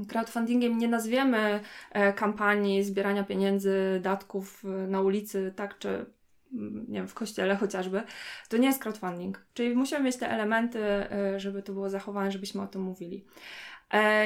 crowdfundingiem 0.06 0.77
nie 0.77 0.88
nazwiemy 0.88 1.60
e, 1.92 2.13
kampanii 2.13 2.84
zbierania 2.84 3.24
pieniędzy, 3.24 4.00
datków 4.04 4.66
e, 4.66 4.68
na 4.68 5.01
ulicy, 5.01 5.54
tak, 5.56 5.77
czy 5.77 6.06
mm, 6.54 6.86
nie 6.88 7.00
wiem, 7.00 7.08
w 7.08 7.13
kościele 7.13 7.56
chociażby, 7.56 8.04
to 8.50 8.58
nie 8.58 8.68
jest 8.68 8.82
crowdfunding. 8.82 9.46
Czyli 9.54 9.75
musimy 9.75 10.01
mieć 10.01 10.18
te 10.18 10.30
elementy, 10.30 10.80
e, 10.84 11.39
żeby 11.39 11.63
to 11.63 11.74
było 11.74 11.89
zachowane, 11.89 12.32
żebyśmy 12.32 12.62
o 12.62 12.68
tym 12.68 12.82
mówili. 12.82 13.25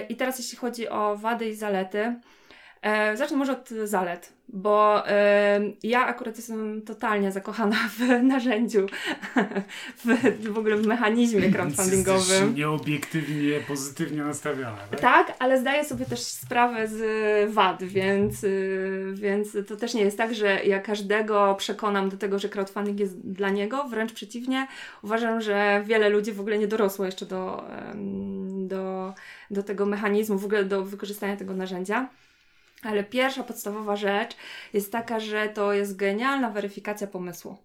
I 0.09 0.15
teraz 0.15 0.39
jeśli 0.39 0.57
chodzi 0.57 0.89
o 0.89 1.17
wady 1.17 1.49
i 1.49 1.55
zalety, 1.55 2.19
zacznę 3.15 3.37
może 3.37 3.51
od 3.51 3.69
zalet 3.69 4.33
bo 4.53 5.03
y, 5.07 5.11
ja 5.83 6.05
akurat 6.05 6.37
jestem 6.37 6.81
totalnie 6.81 7.31
zakochana 7.31 7.75
w 7.97 7.99
narzędziu, 8.33 8.85
w, 9.97 10.43
w 10.53 10.57
ogóle 10.57 10.77
w 10.77 10.87
mechanizmie 10.87 11.51
crowdfundingowym. 11.51 12.19
Jesteś 12.19 12.55
nieobiektywnie, 12.55 13.59
pozytywnie 13.67 14.23
nastawiona, 14.23 14.77
tak? 14.91 14.99
Tak, 14.99 15.33
ale 15.39 15.59
zdaję 15.59 15.85
sobie 15.85 16.05
też 16.05 16.19
sprawę 16.19 16.87
z 16.87 17.53
wad, 17.53 17.83
więc, 17.83 18.43
y, 18.43 19.13
więc 19.13 19.57
to 19.67 19.75
też 19.75 19.93
nie 19.93 20.01
jest 20.01 20.17
tak, 20.17 20.35
że 20.35 20.63
ja 20.65 20.79
każdego 20.79 21.55
przekonam 21.55 22.09
do 22.09 22.17
tego, 22.17 22.39
że 22.39 22.49
crowdfunding 22.49 22.99
jest 22.99 23.19
dla 23.19 23.49
niego, 23.49 23.83
wręcz 23.83 24.13
przeciwnie. 24.13 24.67
Uważam, 25.03 25.41
że 25.41 25.83
wiele 25.85 26.09
ludzi 26.09 26.31
w 26.31 26.39
ogóle 26.39 26.57
nie 26.57 26.67
dorosło 26.67 27.05
jeszcze 27.05 27.25
do, 27.25 27.63
do, 28.67 29.13
do 29.51 29.63
tego 29.63 29.85
mechanizmu, 29.85 30.37
w 30.37 30.45
ogóle 30.45 30.65
do 30.65 30.83
wykorzystania 30.83 31.37
tego 31.37 31.53
narzędzia. 31.53 32.09
Ale 32.83 33.03
pierwsza 33.03 33.43
podstawowa 33.43 33.95
rzecz 33.95 34.35
jest 34.73 34.91
taka, 34.91 35.19
że 35.19 35.49
to 35.49 35.73
jest 35.73 35.95
genialna 35.95 36.49
weryfikacja 36.49 37.07
pomysłu. 37.07 37.57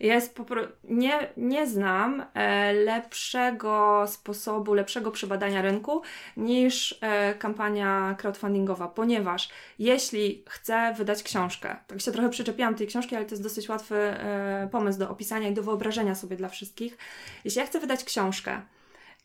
Jest 0.00 0.36
popro- 0.36 0.68
nie, 0.84 1.28
nie 1.36 1.66
znam 1.66 2.24
e, 2.34 2.72
lepszego 2.72 4.04
sposobu, 4.06 4.74
lepszego 4.74 5.10
przebadania 5.10 5.62
rynku 5.62 6.02
niż 6.36 6.98
e, 7.00 7.34
kampania 7.34 8.16
crowdfundingowa, 8.18 8.88
ponieważ 8.88 9.48
jeśli 9.78 10.44
chcę 10.48 10.94
wydać 10.96 11.22
książkę, 11.22 11.76
tak 11.86 12.00
się 12.00 12.12
trochę 12.12 12.30
przyczepiłam 12.30 12.74
tej 12.74 12.86
książki, 12.86 13.16
ale 13.16 13.24
to 13.24 13.30
jest 13.30 13.42
dosyć 13.42 13.68
łatwy 13.68 13.96
e, 13.96 14.68
pomysł 14.72 14.98
do 14.98 15.10
opisania 15.10 15.48
i 15.48 15.54
do 15.54 15.62
wyobrażenia 15.62 16.14
sobie 16.14 16.36
dla 16.36 16.48
wszystkich. 16.48 16.98
Jeśli 17.44 17.60
ja 17.60 17.66
chcę 17.66 17.80
wydać 17.80 18.04
książkę, 18.04 18.60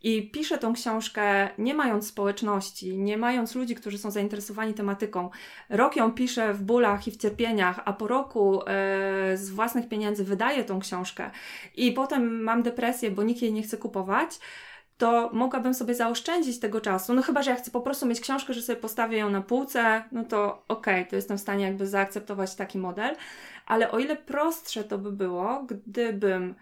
i 0.04 0.32
piszę 0.32 0.58
tą 0.58 0.74
książkę 0.74 1.50
nie 1.58 1.74
mając 1.74 2.08
społeczności, 2.08 2.98
nie 2.98 3.18
mając 3.18 3.56
ludzi, 3.56 3.76
którzy 3.76 3.98
są 3.98 4.12
zainteresowani 4.12 4.74
tematyką. 4.74 5.30
Rok 5.70 5.96
ją 5.96 6.12
piszę 6.12 6.54
w 6.54 6.64
bólach 6.64 7.08
i 7.08 7.12
w 7.12 7.18
cierpieniach, 7.18 7.80
a 7.86 7.94
po 7.94 8.08
roku 8.08 8.62
e, 8.62 9.38
z 9.38 9.50
własnych 9.50 9.90
pieniędzy 9.90 10.24
wydaję 10.24 10.64
tą 10.64 10.80
książkę 10.80 11.32
i 11.76 11.92
potem 11.92 12.44
mam 12.44 12.64
depresję, 12.64 13.12
bo 13.12 13.24
nikt 13.24 13.42
jej 13.42 13.54
nie 13.54 13.64
chce 13.64 13.78
kupować 13.78 14.40
to 14.98 15.30
mogłabym 15.34 15.74
sobie 15.74 15.96
zaoszczędzić 15.96 16.60
tego 16.60 16.82
czasu. 16.82 17.14
No 17.14 17.22
chyba, 17.22 17.44
że 17.44 17.52
ja 17.52 17.58
chcę 17.58 17.72
po 17.72 17.82
prostu 17.82 18.06
mieć 18.06 18.22
książkę, 18.22 18.54
że 18.54 18.62
sobie 18.62 18.80
postawię 18.82 19.18
ją 19.18 19.30
na 19.30 19.42
półce, 19.42 20.04
no 20.12 20.24
to 20.24 20.64
okej, 20.68 21.00
okay, 21.00 21.06
to 21.10 21.16
jestem 21.16 21.38
w 21.38 21.42
stanie 21.42 21.66
jakby 21.66 21.88
zaakceptować 21.88 22.56
taki 22.56 22.78
model. 22.78 23.16
Ale 23.66 23.92
o 23.92 24.00
ile 24.00 24.16
prostsze 24.16 24.84
to 24.84 24.98
by 24.98 25.12
było, 25.12 25.66
gdybym 25.68 26.56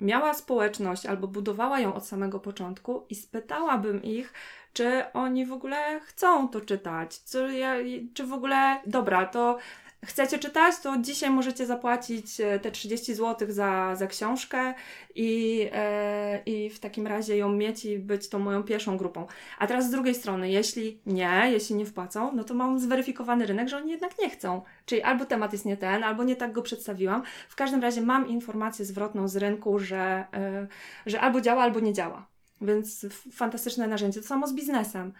miała 0.00 0.34
społeczność 0.34 1.06
albo 1.06 1.28
budowała 1.28 1.80
ją 1.80 1.94
od 1.94 2.06
samego 2.06 2.40
początku 2.40 3.06
i 3.10 3.14
spytałabym 3.14 4.02
ich, 4.02 4.32
czy 4.72 5.02
oni 5.12 5.46
w 5.46 5.52
ogóle 5.52 6.00
chcą 6.00 6.48
to 6.48 6.60
czytać, 6.60 7.24
czy, 7.24 7.58
ja, 7.58 7.74
czy 8.14 8.26
w 8.26 8.32
ogóle, 8.32 8.80
dobra, 8.86 9.26
to 9.26 9.58
chcecie 10.04 10.38
czytać, 10.38 10.74
to 10.82 10.96
dzisiaj 10.96 11.30
możecie 11.30 11.66
zapłacić 11.66 12.40
e, 12.40 12.58
te 12.58 12.70
30 12.70 13.14
zł 13.14 13.48
za, 13.50 13.96
za 13.96 14.06
książkę 14.06 14.74
i, 15.14 15.68
e, 15.72 16.42
i 16.46 16.70
w 16.70 16.80
takim 16.80 17.06
razie 17.06 17.36
ją 17.36 17.48
mieć 17.52 17.84
i 17.84 17.98
być 17.98 18.28
tą 18.28 18.38
moją 18.38 18.62
pierwszą 18.62 18.96
grupą. 18.96 19.26
A 19.58 19.66
teraz 19.66 19.86
z 19.86 19.90
drugiej 19.90 20.14
strony, 20.14 20.50
jeśli 20.50 21.00
nie, 21.06 21.42
jeśli 21.50 21.76
nie 21.76 21.86
wpłacą, 21.86 22.32
no 22.32 22.44
to 22.44 22.54
mam 22.54 22.78
zweryfikowany 22.78 23.46
rynek, 23.46 23.68
że 23.68 23.76
oni 23.76 23.90
jednak 23.90 24.18
nie 24.18 24.30
chcą. 24.30 24.62
Czyli 24.86 25.02
albo 25.02 25.24
temat 25.24 25.52
jest 25.52 25.64
nie 25.64 25.76
ten, 25.76 26.04
albo 26.04 26.24
nie 26.24 26.36
tak 26.36 26.52
go 26.52 26.62
przedstawiłam. 26.62 27.22
W 27.48 27.56
każdym 27.56 27.82
razie 27.82 28.00
mam 28.00 28.28
informację 28.28 28.84
zwrotną 28.84 29.28
z 29.28 29.36
rynku, 29.36 29.78
że, 29.78 30.24
e, 30.34 30.66
że 31.06 31.20
albo 31.20 31.40
działa, 31.40 31.62
albo 31.62 31.80
nie 31.80 31.92
działa. 31.92 32.26
Więc 32.60 33.06
fantastyczne 33.32 33.86
narzędzie. 33.86 34.20
To 34.20 34.26
samo 34.26 34.46
z 34.46 34.54
biznesem 34.54 35.12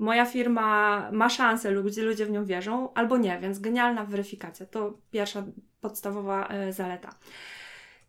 moja 0.00 0.26
firma 0.26 1.08
ma 1.12 1.28
szansę, 1.28 1.70
ludzie, 1.70 2.02
ludzie 2.02 2.26
w 2.26 2.30
nią 2.30 2.44
wierzą, 2.44 2.94
albo 2.94 3.18
nie, 3.18 3.38
więc 3.38 3.58
genialna 3.58 4.04
weryfikacja. 4.04 4.66
To 4.66 4.98
pierwsza 5.10 5.42
podstawowa 5.80 6.48
e, 6.48 6.72
zaleta. 6.72 7.14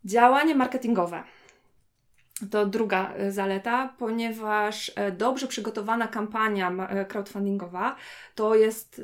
Działanie 0.06 0.56
marketingowe. 0.56 1.24
To 2.52 2.66
druga 2.66 3.14
e, 3.14 3.32
zaleta, 3.32 3.94
ponieważ 3.98 4.92
e, 4.96 5.12
dobrze 5.12 5.48
przygotowana 5.48 6.08
kampania 6.08 6.72
crowdfundingowa 7.08 7.96
to 8.36 8.56
jest 8.56 9.02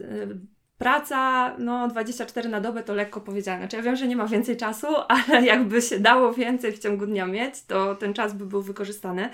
Praca, 0.77 1.51
no 1.57 1.87
24 1.87 2.49
na 2.49 2.61
dobę 2.61 2.83
to 2.83 2.93
lekko 2.93 3.21
powiedziane. 3.21 3.59
Znaczy 3.59 3.75
ja 3.75 3.81
wiem, 3.81 3.95
że 3.95 4.07
nie 4.07 4.15
ma 4.15 4.27
więcej 4.27 4.57
czasu, 4.57 4.87
ale 5.13 5.45
jakby 5.45 5.81
się 5.81 5.99
dało 5.99 6.33
więcej 6.33 6.71
w 6.71 6.79
ciągu 6.79 7.05
dnia 7.05 7.25
mieć, 7.25 7.63
to 7.63 7.95
ten 7.95 8.13
czas 8.13 8.33
by 8.33 8.45
był 8.45 8.61
wykorzystany. 8.61 9.29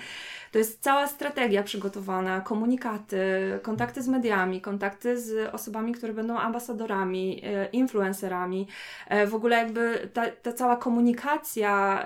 To 0.52 0.58
jest 0.58 0.82
cała 0.82 1.06
strategia 1.06 1.62
przygotowana, 1.62 2.40
komunikaty, 2.40 3.18
kontakty 3.62 4.02
z 4.02 4.08
mediami, 4.08 4.60
kontakty 4.60 5.20
z 5.20 5.54
osobami, 5.54 5.92
które 5.92 6.12
będą 6.12 6.38
ambasadorami, 6.38 7.42
e, 7.44 7.66
influencerami. 7.66 8.68
E, 9.08 9.26
w 9.26 9.34
ogóle 9.34 9.56
jakby 9.56 10.10
ta, 10.12 10.30
ta 10.30 10.52
cała 10.52 10.76
komunikacja 10.76 12.04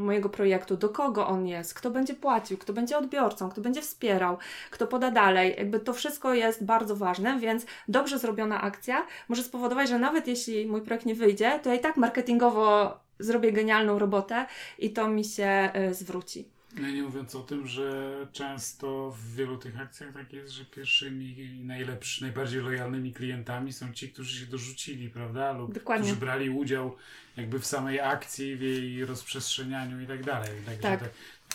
mojego 0.00 0.28
projektu, 0.28 0.76
do 0.76 0.88
kogo 0.88 1.26
on 1.26 1.46
jest, 1.46 1.74
kto 1.74 1.90
będzie 1.90 2.14
płacił, 2.14 2.58
kto 2.58 2.72
będzie 2.72 2.98
odbiorcą, 2.98 3.50
kto 3.50 3.60
będzie 3.60 3.82
wspierał, 3.82 4.38
kto 4.70 4.86
poda 4.86 5.10
dalej. 5.10 5.54
Jakby 5.58 5.80
to 5.80 5.92
wszystko 5.92 6.34
jest 6.34 6.64
bardzo 6.64 6.96
ważne, 6.96 7.38
więc 7.38 7.66
dobrze 7.88 8.18
zrobiona 8.18 8.55
akcja 8.60 9.06
może 9.28 9.42
spowodować, 9.42 9.88
że 9.88 9.98
nawet 9.98 10.28
jeśli 10.28 10.66
mój 10.66 10.82
projekt 10.82 11.06
nie 11.06 11.14
wyjdzie, 11.14 11.60
to 11.62 11.68
ja 11.68 11.74
i 11.74 11.80
tak 11.80 11.96
marketingowo 11.96 12.96
zrobię 13.18 13.52
genialną 13.52 13.98
robotę 13.98 14.46
i 14.78 14.90
to 14.90 15.08
mi 15.08 15.24
się 15.24 15.44
e, 15.44 15.94
zwróci. 15.94 16.55
No 16.76 16.88
nie 16.88 17.02
mówiąc 17.02 17.34
o 17.34 17.40
tym, 17.40 17.66
że 17.66 18.12
często 18.32 19.10
w 19.10 19.34
wielu 19.34 19.56
tych 19.56 19.80
akcjach 19.80 20.12
tak 20.14 20.32
jest, 20.32 20.52
że 20.52 20.64
pierwszymi 20.64 21.60
najlepszy, 21.64 22.22
najbardziej 22.22 22.60
lojalnymi 22.60 23.12
klientami 23.12 23.72
są 23.72 23.92
ci, 23.92 24.08
którzy 24.08 24.40
się 24.40 24.46
dorzucili, 24.46 25.10
prawda? 25.10 25.52
Lub 25.52 25.74
Dokładnie. 25.74 26.06
którzy 26.06 26.20
brali 26.20 26.50
udział 26.50 26.96
jakby 27.36 27.58
w 27.58 27.66
samej 27.66 28.00
akcji, 28.00 28.56
w 28.56 28.62
jej 28.62 29.04
rozprzestrzenianiu 29.04 30.00
i 30.00 30.06
tak 30.06 30.24
dalej. 30.24 30.50
Także 30.66 30.82
tak. 30.82 31.00
tak. 31.00 31.10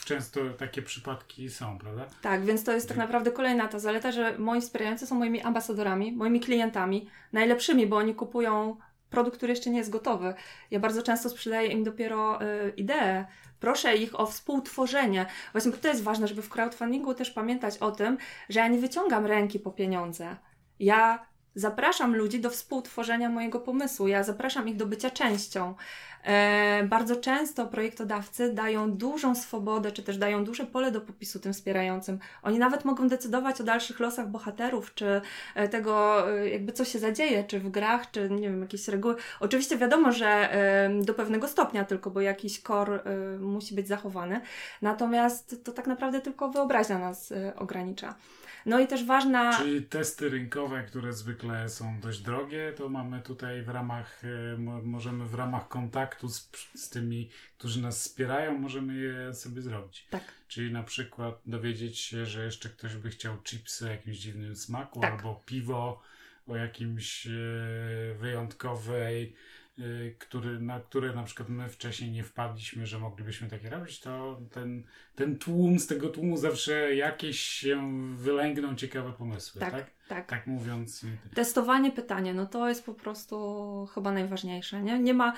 Często 0.05 0.49
takie 0.49 0.81
przypadki 0.81 1.49
są, 1.49 1.77
prawda? 1.77 2.05
Tak, 2.21 2.45
więc 2.45 2.63
to 2.63 2.71
jest 2.71 2.87
tak 2.87 2.97
naprawdę 2.97 3.31
kolejna 3.31 3.67
ta 3.67 3.79
zaleta, 3.79 4.11
że 4.11 4.37
moi 4.37 4.61
wspierający 4.61 5.07
są 5.07 5.15
moimi 5.15 5.41
ambasadorami, 5.41 6.11
moimi 6.11 6.39
klientami, 6.39 7.07
najlepszymi, 7.33 7.87
bo 7.87 7.97
oni 7.97 8.15
kupują 8.15 8.77
produkt, 9.11 9.37
który 9.37 9.53
jeszcze 9.53 9.69
nie 9.69 9.77
jest 9.77 9.89
gotowy. 9.89 10.33
Ja 10.71 10.79
bardzo 10.79 11.03
często 11.03 11.29
sprzedaję 11.29 11.67
im 11.67 11.83
dopiero 11.83 12.41
y, 12.41 12.73
ideę, 12.77 13.25
Proszę 13.61 13.95
ich 13.95 14.19
o 14.19 14.25
współtworzenie. 14.25 15.25
Właśnie, 15.51 15.71
bo 15.71 15.77
to 15.77 15.87
jest 15.87 16.03
ważne, 16.03 16.27
żeby 16.27 16.41
w 16.41 16.49
crowdfundingu 16.49 17.13
też 17.13 17.31
pamiętać 17.31 17.77
o 17.77 17.91
tym, 17.91 18.17
że 18.49 18.59
ja 18.59 18.67
nie 18.67 18.79
wyciągam 18.79 19.25
ręki 19.25 19.59
po 19.59 19.71
pieniądze. 19.71 20.35
Ja 20.79 21.25
zapraszam 21.55 22.15
ludzi 22.15 22.39
do 22.39 22.49
współtworzenia 22.49 23.29
mojego 23.29 23.59
pomysłu, 23.59 24.07
ja 24.07 24.23
zapraszam 24.23 24.67
ich 24.67 24.75
do 24.75 24.85
bycia 24.85 25.09
częścią. 25.09 25.75
E, 26.23 26.83
bardzo 26.83 27.15
często 27.15 27.67
projektodawcy 27.67 28.53
dają 28.53 28.91
dużą 28.91 29.35
swobodę, 29.35 29.91
czy 29.91 30.03
też 30.03 30.17
dają 30.17 30.43
duże 30.43 30.65
pole 30.65 30.91
do 30.91 31.01
popisu 31.01 31.39
tym 31.39 31.53
wspierającym. 31.53 32.19
Oni 32.43 32.59
nawet 32.59 32.85
mogą 32.85 33.07
decydować 33.07 33.61
o 33.61 33.63
dalszych 33.63 33.99
losach 33.99 34.29
bohaterów, 34.29 34.93
czy 34.93 35.21
e, 35.55 35.67
tego, 35.67 36.25
e, 36.31 36.49
jakby 36.49 36.73
co 36.73 36.85
się 36.85 36.99
zadzieje, 36.99 37.43
czy 37.43 37.59
w 37.59 37.69
grach, 37.69 38.11
czy 38.11 38.29
nie 38.29 38.49
wiem, 38.49 38.61
jakieś 38.61 38.87
reguły. 38.87 39.15
Oczywiście 39.39 39.77
wiadomo, 39.77 40.11
że 40.11 40.27
e, 40.27 40.89
do 41.01 41.13
pewnego 41.13 41.47
stopnia 41.47 41.85
tylko, 41.85 42.11
bo 42.11 42.21
jakiś 42.21 42.61
core 42.61 43.03
e, 43.03 43.37
musi 43.39 43.75
być 43.75 43.87
zachowany. 43.87 44.41
Natomiast 44.81 45.63
to 45.63 45.71
tak 45.71 45.87
naprawdę 45.87 46.21
tylko 46.21 46.49
wyobraźnia 46.49 46.99
nas 46.99 47.31
e, 47.31 47.55
ogranicza. 47.55 48.15
No 48.65 48.79
i 48.79 48.87
też 48.87 49.05
ważna. 49.05 49.57
Czyli 49.57 49.83
testy 49.83 50.29
rynkowe, 50.29 50.83
które 50.83 51.13
zwykle 51.13 51.69
są 51.69 51.99
dość 51.99 52.19
drogie, 52.19 52.73
to 52.77 52.89
mamy 52.89 53.21
tutaj 53.21 53.63
w 53.63 53.69
ramach, 53.69 54.21
e, 54.23 54.57
możemy 54.83 55.25
w 55.25 55.33
ramach 55.33 55.67
kontaktu 55.67 56.29
z, 56.29 56.49
z 56.75 56.89
tymi, 56.89 57.29
którzy 57.57 57.81
nas 57.81 57.99
wspierają, 57.99 58.57
możemy 58.57 58.95
je 58.95 59.33
sobie 59.33 59.61
zrobić. 59.61 60.07
Tak. 60.09 60.23
Czyli 60.47 60.73
na 60.73 60.83
przykład 60.83 61.41
dowiedzieć 61.45 61.99
się, 61.99 62.25
że 62.25 62.45
jeszcze 62.45 62.69
ktoś 62.69 62.95
by 62.95 63.09
chciał 63.09 63.37
chipsy 63.43 63.85
o 63.85 63.89
jakimś 63.89 64.17
dziwnym 64.17 64.55
smaku, 64.55 64.99
tak. 64.99 65.11
albo 65.11 65.43
piwo 65.45 66.01
o 66.47 66.55
jakimś 66.55 67.27
e, 67.27 67.31
wyjątkowej 68.19 69.35
który, 70.19 70.59
na 70.59 70.79
które 70.79 71.13
na 71.13 71.23
przykład 71.23 71.49
my 71.49 71.69
wcześniej 71.69 72.11
nie 72.11 72.23
wpadliśmy, 72.23 72.87
że 72.87 72.99
moglibyśmy 72.99 73.49
takie 73.49 73.69
robić, 73.69 73.99
to 73.99 74.41
ten, 74.51 74.83
ten 75.15 75.37
tłum, 75.37 75.79
z 75.79 75.87
tego 75.87 76.09
tłumu 76.09 76.37
zawsze 76.37 76.95
jakieś 76.95 77.39
się 77.39 78.01
wylęgną 78.15 78.75
ciekawe 78.75 79.13
pomysły, 79.13 79.61
tak? 79.61 79.71
Tak, 79.71 79.91
tak. 80.15 80.27
tak 80.27 80.47
mówiąc. 80.47 81.05
Testowanie 81.35 81.91
pytania, 81.91 82.33
no 82.33 82.45
to 82.45 82.69
jest 82.69 82.85
po 82.85 82.93
prostu 82.93 83.87
chyba 83.93 84.11
najważniejsze, 84.11 84.81
nie? 84.81 84.99
Nie 84.99 85.13
ma, 85.13 85.33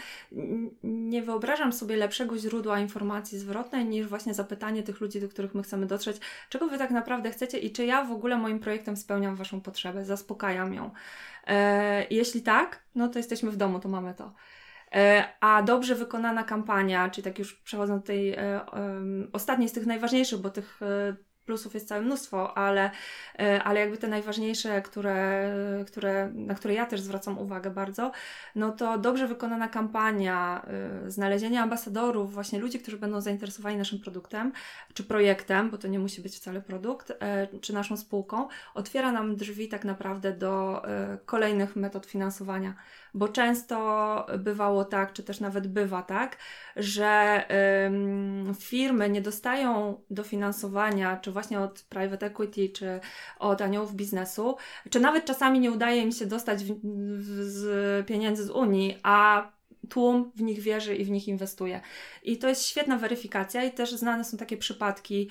nie 0.83 1.21
wyobrażam 1.21 1.73
sobie 1.73 1.95
lepszego 1.95 2.37
źródła 2.37 2.79
informacji 2.79 3.39
zwrotnej 3.39 3.85
niż 3.85 4.07
właśnie 4.07 4.33
zapytanie 4.33 4.83
tych 4.83 5.01
ludzi, 5.01 5.21
do 5.21 5.29
których 5.29 5.55
my 5.55 5.63
chcemy 5.63 5.85
dotrzeć, 5.85 6.17
czego 6.49 6.67
wy 6.67 6.77
tak 6.77 6.91
naprawdę 6.91 7.31
chcecie 7.31 7.57
i 7.57 7.71
czy 7.71 7.85
ja 7.85 8.05
w 8.05 8.11
ogóle 8.11 8.37
moim 8.37 8.59
projektem 8.59 8.97
spełniam 8.97 9.35
waszą 9.35 9.61
potrzebę, 9.61 10.05
zaspokajam 10.05 10.73
ją. 10.73 10.91
E, 11.47 12.07
jeśli 12.09 12.41
tak, 12.41 12.83
no 12.95 13.07
to 13.07 13.19
jesteśmy 13.19 13.51
w 13.51 13.57
domu, 13.57 13.79
to 13.79 13.89
mamy 13.89 14.13
to. 14.13 14.33
E, 14.91 15.23
a 15.39 15.63
dobrze 15.63 15.95
wykonana 15.95 16.43
kampania, 16.43 17.09
czyli 17.09 17.23
tak 17.23 17.39
już 17.39 17.53
przechodząc 17.53 18.01
do 18.01 18.07
tej 18.07 18.33
e, 18.33 18.61
ostatniej 19.33 19.69
z 19.69 19.73
tych 19.73 19.85
najważniejszych, 19.85 20.39
bo 20.39 20.49
tych 20.49 20.79
plusów 21.45 21.73
jest 21.73 21.87
całe 21.87 22.01
mnóstwo, 22.01 22.57
ale, 22.57 22.91
e, 23.39 23.63
ale 23.63 23.79
jakby 23.79 23.97
te 23.97 24.07
najważniejsze, 24.07 24.81
które, 24.81 25.53
które, 25.87 26.31
na 26.33 26.55
które 26.55 26.73
ja 26.73 26.85
też 26.85 27.01
zwracam 27.01 27.39
uwagę 27.39 27.69
bardzo, 27.69 28.11
no 28.55 28.71
to 28.71 28.97
dobrze 28.97 29.27
wykonana 29.27 29.67
kampania, 29.67 30.65
e, 31.05 31.11
znalezienie 31.11 31.61
ambasadorów, 31.61 32.33
właśnie 32.33 32.59
ludzi, 32.59 32.79
którzy 32.79 32.97
będą 32.97 33.21
zainteresowani 33.21 33.77
naszym 33.77 33.99
produktem, 33.99 34.51
czy 34.93 35.03
projektem, 35.03 35.69
bo 35.69 35.77
to 35.77 35.87
nie 35.87 35.99
musi 35.99 36.21
być 36.21 36.35
wcale 36.35 36.61
produkt, 36.61 37.13
e, 37.19 37.47
czy 37.61 37.73
naszą 37.73 37.97
spółką, 37.97 38.47
otwiera 38.73 39.11
nam 39.11 39.35
drzwi 39.35 39.67
tak 39.67 39.85
naprawdę 39.85 40.31
do 40.31 40.81
kolejnych 41.25 41.75
metod 41.75 42.05
finansowania 42.05 42.73
bo 43.13 43.27
często 43.27 44.25
bywało 44.39 44.85
tak, 44.85 45.13
czy 45.13 45.23
też 45.23 45.39
nawet 45.39 45.67
bywa 45.67 46.01
tak, 46.01 46.37
że 46.75 47.43
ym, 47.85 48.53
firmy 48.59 49.09
nie 49.09 49.21
dostają 49.21 50.01
dofinansowania, 50.09 51.17
czy 51.17 51.31
właśnie 51.31 51.59
od 51.59 51.81
private 51.81 52.25
equity, 52.25 52.69
czy 52.69 52.99
od 53.39 53.61
aniołów 53.61 53.95
biznesu, 53.95 54.55
czy 54.89 54.99
nawet 54.99 55.25
czasami 55.25 55.59
nie 55.59 55.71
udaje 55.71 56.01
im 56.01 56.11
się 56.11 56.25
dostać 56.25 56.63
w, 56.63 56.79
w, 56.83 57.43
z 57.43 58.07
pieniędzy 58.07 58.43
z 58.43 58.49
Unii, 58.49 58.99
a 59.03 59.51
tłum 59.89 60.31
w 60.35 60.41
nich 60.41 60.59
wierzy 60.59 60.95
i 60.95 61.05
w 61.05 61.11
nich 61.11 61.27
inwestuje. 61.27 61.81
I 62.23 62.37
to 62.37 62.49
jest 62.49 62.65
świetna 62.65 62.97
weryfikacja 62.97 63.63
i 63.63 63.71
też 63.71 63.91
znane 63.91 64.23
są 64.23 64.37
takie 64.37 64.57
przypadki 64.57 65.29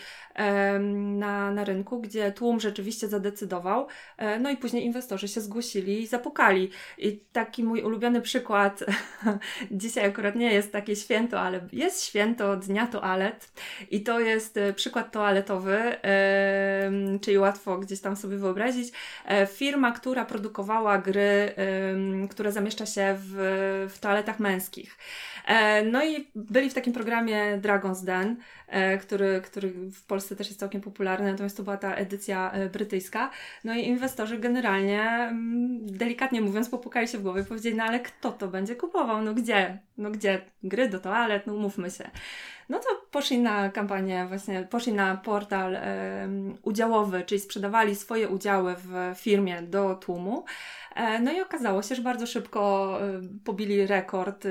na, 0.99 1.51
na 1.51 1.65
rynku, 1.65 2.01
gdzie 2.01 2.33
tłum 2.33 2.61
rzeczywiście 2.61 3.09
zadecydował, 3.09 3.87
e, 4.17 4.39
no 4.39 4.51
i 4.51 4.57
później 4.57 4.85
inwestorzy 4.85 5.29
się 5.29 5.41
zgłosili 5.41 6.03
i 6.03 6.07
zapukali. 6.07 6.71
I 6.99 7.21
taki 7.33 7.65
mój 7.65 7.83
ulubiony 7.83 8.21
przykład, 8.21 8.85
dzisiaj 9.71 10.05
akurat 10.05 10.35
nie 10.35 10.53
jest 10.53 10.73
takie 10.73 10.97
święto, 10.97 11.41
ale 11.41 11.69
jest 11.73 12.05
święto 12.05 12.57
Dnia 12.57 12.87
Toalet 12.87 13.53
i 13.91 14.03
to 14.03 14.21
jest 14.21 14.57
e, 14.57 14.73
przykład 14.73 15.13
toaletowy, 15.13 15.97
czyli 17.21 17.39
łatwo 17.39 17.79
gdzieś 17.79 18.01
tam 18.01 18.17
sobie 18.17 18.37
wyobrazić. 18.37 18.93
E, 19.27 19.47
firma, 19.47 19.93
która 19.93 20.25
produkowała 20.25 20.99
gry, 20.99 21.55
które 22.31 22.53
zamieszcza 22.53 22.87
się 22.87 23.17
w, 23.19 23.35
w 23.91 23.99
toaletach 23.99 24.41
męskich. 24.43 24.99
E, 25.47 25.83
no 25.83 26.05
i 26.05 26.31
byli 26.35 26.71
w 26.71 26.75
takim 26.75 26.93
programie 26.93 27.59
Dragon's 27.59 28.05
Den, 28.05 28.37
e, 28.69 28.99
który, 28.99 29.41
który 29.45 29.71
w 29.71 30.07
Polsce 30.07 30.37
też 30.37 30.47
jest 30.47 30.61
całkiem 30.61 30.81
popularny, 30.81 31.31
natomiast 31.31 31.57
to 31.57 31.63
była 31.63 31.77
ta 31.77 31.95
edycja 31.95 32.51
e, 32.53 32.69
brytyjska. 32.69 33.31
No 33.65 33.75
i 33.75 33.87
inwestorzy 33.87 34.39
generalnie, 34.39 35.03
mm, 35.03 35.87
delikatnie 35.87 36.41
mówiąc, 36.41 36.69
popukali 36.69 37.09
się 37.09 37.19
w 37.19 37.23
głowę 37.23 37.41
i 37.41 37.45
powiedzieli, 37.45 37.77
no 37.77 37.85
ale 37.85 38.01
kto 38.01 38.33
to 38.33 38.49
będzie 38.49 38.77
kupował? 38.77 39.23
No 39.23 39.35
gdzie? 39.35 39.79
No 39.99 40.11
gdzie? 40.11 40.41
Gry 40.63 40.89
do 40.89 40.99
toalet? 40.99 41.47
No 41.47 41.55
mówmy 41.55 41.91
się. 41.91 42.11
No 42.73 42.79
to 42.79 42.89
poszli 43.11 43.39
na 43.39 43.69
kampanię, 43.71 44.27
właśnie 44.29 44.69
poszli 44.71 44.93
na 44.93 45.17
portal 45.17 45.77
udziałowy, 46.63 47.23
czyli 47.27 47.41
sprzedawali 47.41 47.97
swoje 47.97 48.29
udziały 48.29 48.75
w 48.79 49.19
firmie 49.21 49.63
do 49.63 49.95
tłumu. 49.95 50.45
no 51.23 51.33
i 51.33 51.41
okazało 51.41 51.83
się, 51.83 51.95
że 51.95 52.03
bardzo 52.03 52.27
szybko 52.27 52.99
pobili 53.45 53.87
rekord 53.87 54.47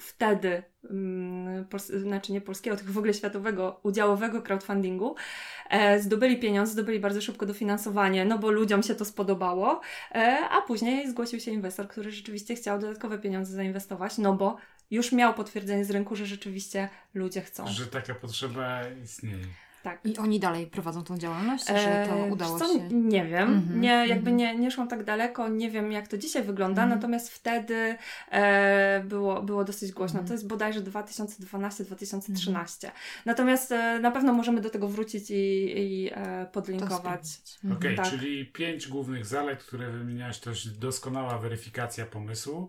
wtedy, 0.00 0.62
um, 0.90 1.66
znaczy 1.78 2.32
nie 2.32 2.40
polskiego, 2.40 2.76
tylko 2.76 2.92
w 2.92 2.98
ogóle 2.98 3.14
światowego, 3.14 3.80
udziałowego 3.82 4.42
crowdfundingu, 4.42 5.14
e, 5.70 6.00
zdobyli 6.00 6.38
pieniądze, 6.38 6.72
zdobyli 6.72 7.00
bardzo 7.00 7.20
szybko 7.20 7.46
dofinansowanie, 7.46 8.24
no 8.24 8.38
bo 8.38 8.50
ludziom 8.50 8.82
się 8.82 8.94
to 8.94 9.04
spodobało, 9.04 9.80
e, 10.12 10.38
a 10.50 10.62
później 10.62 11.10
zgłosił 11.10 11.40
się 11.40 11.50
inwestor, 11.50 11.88
który 11.88 12.10
rzeczywiście 12.10 12.54
chciał 12.54 12.78
dodatkowe 12.78 13.18
pieniądze 13.18 13.52
zainwestować, 13.52 14.18
no 14.18 14.32
bo 14.32 14.56
już 14.90 15.12
miał 15.12 15.34
potwierdzenie 15.34 15.84
z 15.84 15.90
rynku, 15.90 16.16
że 16.16 16.26
rzeczywiście 16.26 16.88
ludzie 17.14 17.40
chcą. 17.40 17.66
Że 17.66 17.86
taka 17.86 18.14
potrzeba 18.14 18.80
istnieje. 19.04 19.44
Tak. 19.82 20.00
I 20.04 20.18
oni 20.18 20.40
dalej 20.40 20.66
prowadzą 20.66 21.04
tą 21.04 21.18
działalność? 21.18 21.64
Czy 21.64 21.72
to 21.72 21.78
Eee, 22.24 22.32
udało 22.32 22.58
co, 22.58 22.78
się? 22.78 22.88
Nie 22.88 23.24
wiem. 23.24 23.54
Mhm, 23.54 23.80
nie, 23.80 23.88
jakby 23.88 24.30
mhm. 24.30 24.36
nie, 24.36 24.56
nie 24.56 24.70
szłam 24.70 24.88
tak 24.88 25.04
daleko, 25.04 25.48
nie 25.48 25.70
wiem 25.70 25.92
jak 25.92 26.08
to 26.08 26.18
dzisiaj 26.18 26.42
wygląda, 26.42 26.82
Mhm. 26.82 26.98
natomiast 27.00 27.30
wtedy 27.30 27.96
e, 28.30 29.04
było, 29.04 29.42
było 29.42 29.64
dosyć 29.64 29.92
głośno. 29.92 30.20
Mhm. 30.20 30.26
To 30.28 30.34
jest 30.34 30.46
bodajże 30.48 30.80
2012-2013. 30.80 32.90
Natomiast 33.26 33.72
e, 33.72 33.98
na 33.98 34.10
pewno 34.10 34.32
możemy 34.32 34.60
do 34.60 34.70
tego 34.70 34.88
wrócić 34.88 35.30
i, 35.30 35.34
i 35.78 36.10
e, 36.12 36.46
To 36.46 36.52
podlinkować. 36.52 37.22
Okej, 37.58 37.70
Mhm. 37.90 37.96
tak. 37.96 38.10
czyli 38.10 38.46
pięć 38.46 38.88
głównych 38.88 39.26
zalet, 39.26 39.64
które 39.64 39.90
wymieniałaś, 39.90 40.38
to 40.40 40.50
jest 40.50 40.78
doskonała 40.78 41.38
weryfikacja 41.38 42.06
pomysłu, 42.06 42.64
e, 42.64 42.68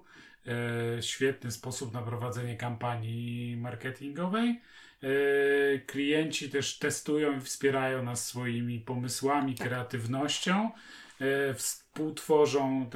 świetny 1.02 1.52
sposób 1.52 1.94
na 1.94 2.02
prowadzenie 2.02 2.58
kampanii 2.58 3.58
marketingowej. 3.58 4.62
E, 5.04 5.80
klienci 5.80 6.50
też 6.50 6.78
testują 6.78 7.38
i 7.38 7.42
wspierają 7.42 8.04
nas 8.04 8.28
swoimi 8.28 8.80
pomysłami, 8.80 9.56
Tak. 9.56 9.68
kreatywnością. 9.68 10.72
E, 11.20 11.54
współtworzą, 11.54 12.90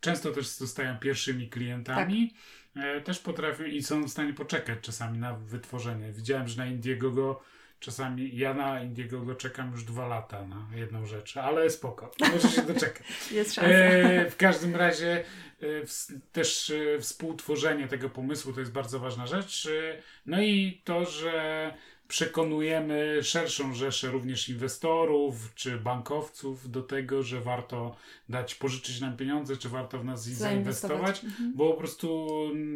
często 0.00 0.30
też 0.32 0.46
zostają 0.48 0.98
pierwszymi 0.98 1.48
klientami. 1.48 2.34
E, 2.76 3.00
też 3.00 3.18
potrafią 3.18 3.64
i 3.64 3.82
są 3.82 4.04
w 4.04 4.10
stanie 4.10 4.32
poczekać 4.34 4.78
czasami 4.82 5.18
na 5.18 5.34
wytworzenie. 5.34 6.12
Widziałem, 6.12 6.48
że 6.48 6.56
na 6.56 6.66
Indiegogo 6.66 7.42
czasami, 7.82 8.36
ja 8.36 8.54
na 8.54 8.82
Indiegogo 8.82 9.34
czekam 9.34 9.70
już 9.72 9.84
dwa 9.84 10.06
lata 10.08 10.46
na 10.46 10.66
jedną 10.74 11.06
rzecz, 11.06 11.36
ale 11.36 11.70
spoko, 11.70 12.10
może 12.20 12.48
się 12.48 12.62
doczekać. 12.62 13.06
Jest 13.32 13.54
szansa. 13.54 13.70
E, 13.70 14.30
w 14.30 14.36
każdym 14.36 14.76
razie 14.76 15.24
e, 15.60 15.66
ws- 15.86 16.12
też 16.32 16.70
e, 16.70 16.98
współtworzenie 17.00 17.88
tego 17.88 18.10
pomysłu 18.10 18.52
to 18.52 18.60
jest 18.60 18.72
bardzo 18.72 18.98
ważna 18.98 19.26
rzecz. 19.26 19.66
E, 19.66 20.02
no 20.26 20.42
i 20.42 20.80
to, 20.84 21.04
że 21.06 21.74
przekonujemy 22.12 23.18
szerszą 23.22 23.74
rzeszę 23.74 24.08
również 24.10 24.48
inwestorów 24.48 25.34
czy 25.54 25.78
bankowców 25.78 26.70
do 26.70 26.82
tego, 26.82 27.22
że 27.22 27.40
warto 27.40 27.96
dać 28.28 28.54
pożyczyć 28.54 29.00
nam 29.00 29.16
pieniądze, 29.16 29.56
czy 29.56 29.68
warto 29.68 29.98
w 29.98 30.04
nas 30.04 30.24
zainwestować, 30.24 31.24
Mhm. 31.24 31.52
bo 31.56 31.70
po 31.72 31.78
prostu 31.78 32.28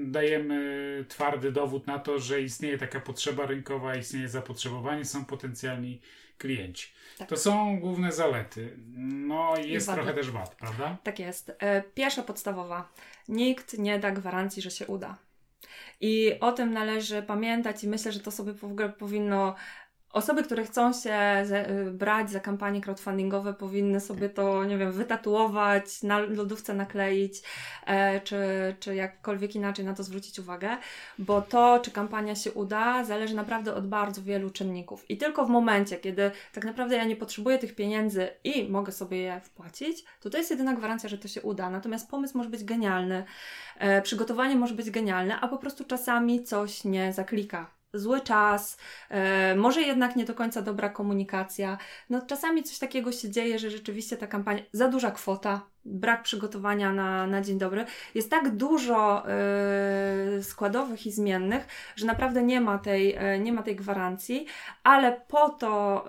dajemy 0.05 1.05
twardy 1.09 1.53
dowód 1.53 1.87
na 1.87 1.99
to, 1.99 2.19
że 2.19 2.41
istnieje 2.43 2.79
taka 2.79 3.01
potrzeba 3.01 3.47
rynkowa, 3.47 3.97
istnieje 3.97 4.29
zapotrzebowanie, 4.29 5.05
są 5.05 5.25
potencjalni 5.25 6.01
klienci. 6.39 6.89
Tak. 7.19 7.29
To 7.29 7.37
są 7.37 7.81
główne 7.81 8.13
zalety. 8.13 8.77
No 9.29 9.55
i 9.65 9.71
jest 9.71 9.93
trochę 9.93 10.15
też 10.15 10.31
wad, 10.31 10.55
prawda? 10.55 10.97
Tak 11.03 11.19
jest. 11.19 11.53
E, 11.59 11.83
Pierwsza 11.95 12.23
podstawowa. 12.23 12.89
Nikt 13.29 13.79
nie 13.79 13.99
da 13.99 14.11
gwarancji, 14.11 14.63
że 14.63 14.71
się 14.71 14.87
uda. 14.87 15.17
I 16.01 16.33
o 16.41 16.53
tym 16.53 16.73
należy 16.73 17.23
pamiętać 17.23 17.85
i 17.85 17.89
myślę, 17.89 18.13
że 18.13 18.21
to 18.21 18.31
sobie 18.31 18.55
w 18.55 18.65
ogóle 18.65 18.89
powinno. 18.89 19.55
Osoby, 20.17 20.43
które 20.43 20.65
chcą 20.65 20.93
się 20.93 21.45
y, 21.89 21.91
brać 21.91 22.31
za 22.31 22.41
kampanie 22.41 22.81
crowdfundingowe, 22.81 23.55
powinny 23.55 24.01
sobie 24.01 24.29
to, 24.29 24.65
nie 24.65 24.79
wiem, 24.79 24.93
wytatuować, 24.93 26.03
na 26.03 26.19
lodówce 26.19 26.75
nakleić, 26.75 27.43
e, 27.87 28.21
czy, 28.21 28.37
czy 28.81 28.95
jakkolwiek 28.95 29.55
inaczej 29.55 29.85
na 29.85 29.95
to 29.95 30.03
zwrócić 30.03 30.39
uwagę, 30.39 30.77
bo 31.19 31.43
to, 31.43 31.81
czy 31.81 31.91
kampania 31.91 32.35
się 32.35 32.53
uda, 32.53 33.05
zależy 33.05 33.35
naprawdę 33.35 33.75
od 33.75 33.89
bardzo 33.89 34.23
wielu 34.23 34.51
czynników. 34.51 35.11
I 35.11 35.17
tylko 35.17 35.47
w 35.47 35.49
momencie, 35.49 35.97
kiedy 35.97 36.31
tak 36.53 36.65
naprawdę 36.65 36.97
ja 36.97 37.05
nie 37.05 37.17
potrzebuję 37.17 37.59
tych 37.59 37.75
pieniędzy 37.75 38.29
i 38.45 38.69
mogę 38.69 38.93
sobie 38.93 39.19
je 39.19 39.41
wpłacić, 39.41 40.05
to 40.21 40.31
to 40.31 40.39
jest 40.39 40.51
jedyna 40.51 40.75
gwarancja, 40.75 41.09
że 41.09 41.19
to 41.19 41.29
się 41.29 41.43
uda. 41.43 41.71
Natomiast 41.71 42.11
pomysł 42.11 42.39
może 42.39 42.51
być 42.51 42.65
genialny, 42.65 43.25
e, 43.79 44.03
przygotowanie 44.03 44.57
może 44.57 44.75
być 44.75 44.91
genialne, 44.91 45.41
a 45.41 45.49
po 45.49 45.59
prostu 45.59 45.85
czasami 45.85 46.45
coś 46.45 46.85
nie 46.85 47.13
zaklika. 47.13 47.76
Zły 47.95 48.21
czas, 48.21 48.79
e, 49.11 49.55
może 49.55 49.83
jednak 49.83 50.17
nie 50.17 50.25
do 50.25 50.35
końca 50.35 50.63
dobra 50.63 50.89
komunikacja. 50.89 51.79
No 52.11 52.21
czasami 52.27 52.63
coś 52.63 52.79
takiego 52.79 53.13
się 53.13 53.31
dzieje, 53.31 53.59
że 53.59 53.71
rzeczywiście 53.71 54.17
ta 54.17 54.27
kampania, 54.27 54.63
za 54.73 54.89
duża 54.89 55.11
kwota, 55.11 55.61
brak 55.85 56.23
przygotowania 56.23 56.93
na, 56.93 57.27
na 57.27 57.41
dzień 57.41 57.59
dobry. 57.59 57.85
Jest 58.15 58.31
tak 58.31 58.57
dużo 58.57 59.29
e, 59.29 60.43
składowych 60.43 61.07
i 61.07 61.13
zmiennych, 61.13 61.67
że 61.97 62.07
naprawdę 62.07 62.43
nie 62.43 62.61
ma 62.61 62.79
tej, 62.79 63.15
e, 63.15 63.39
nie 63.39 63.53
ma 63.53 63.63
tej 63.63 63.77
gwarancji, 63.77 64.47
ale 64.83 65.21
po 65.29 65.49
to, 65.49 66.05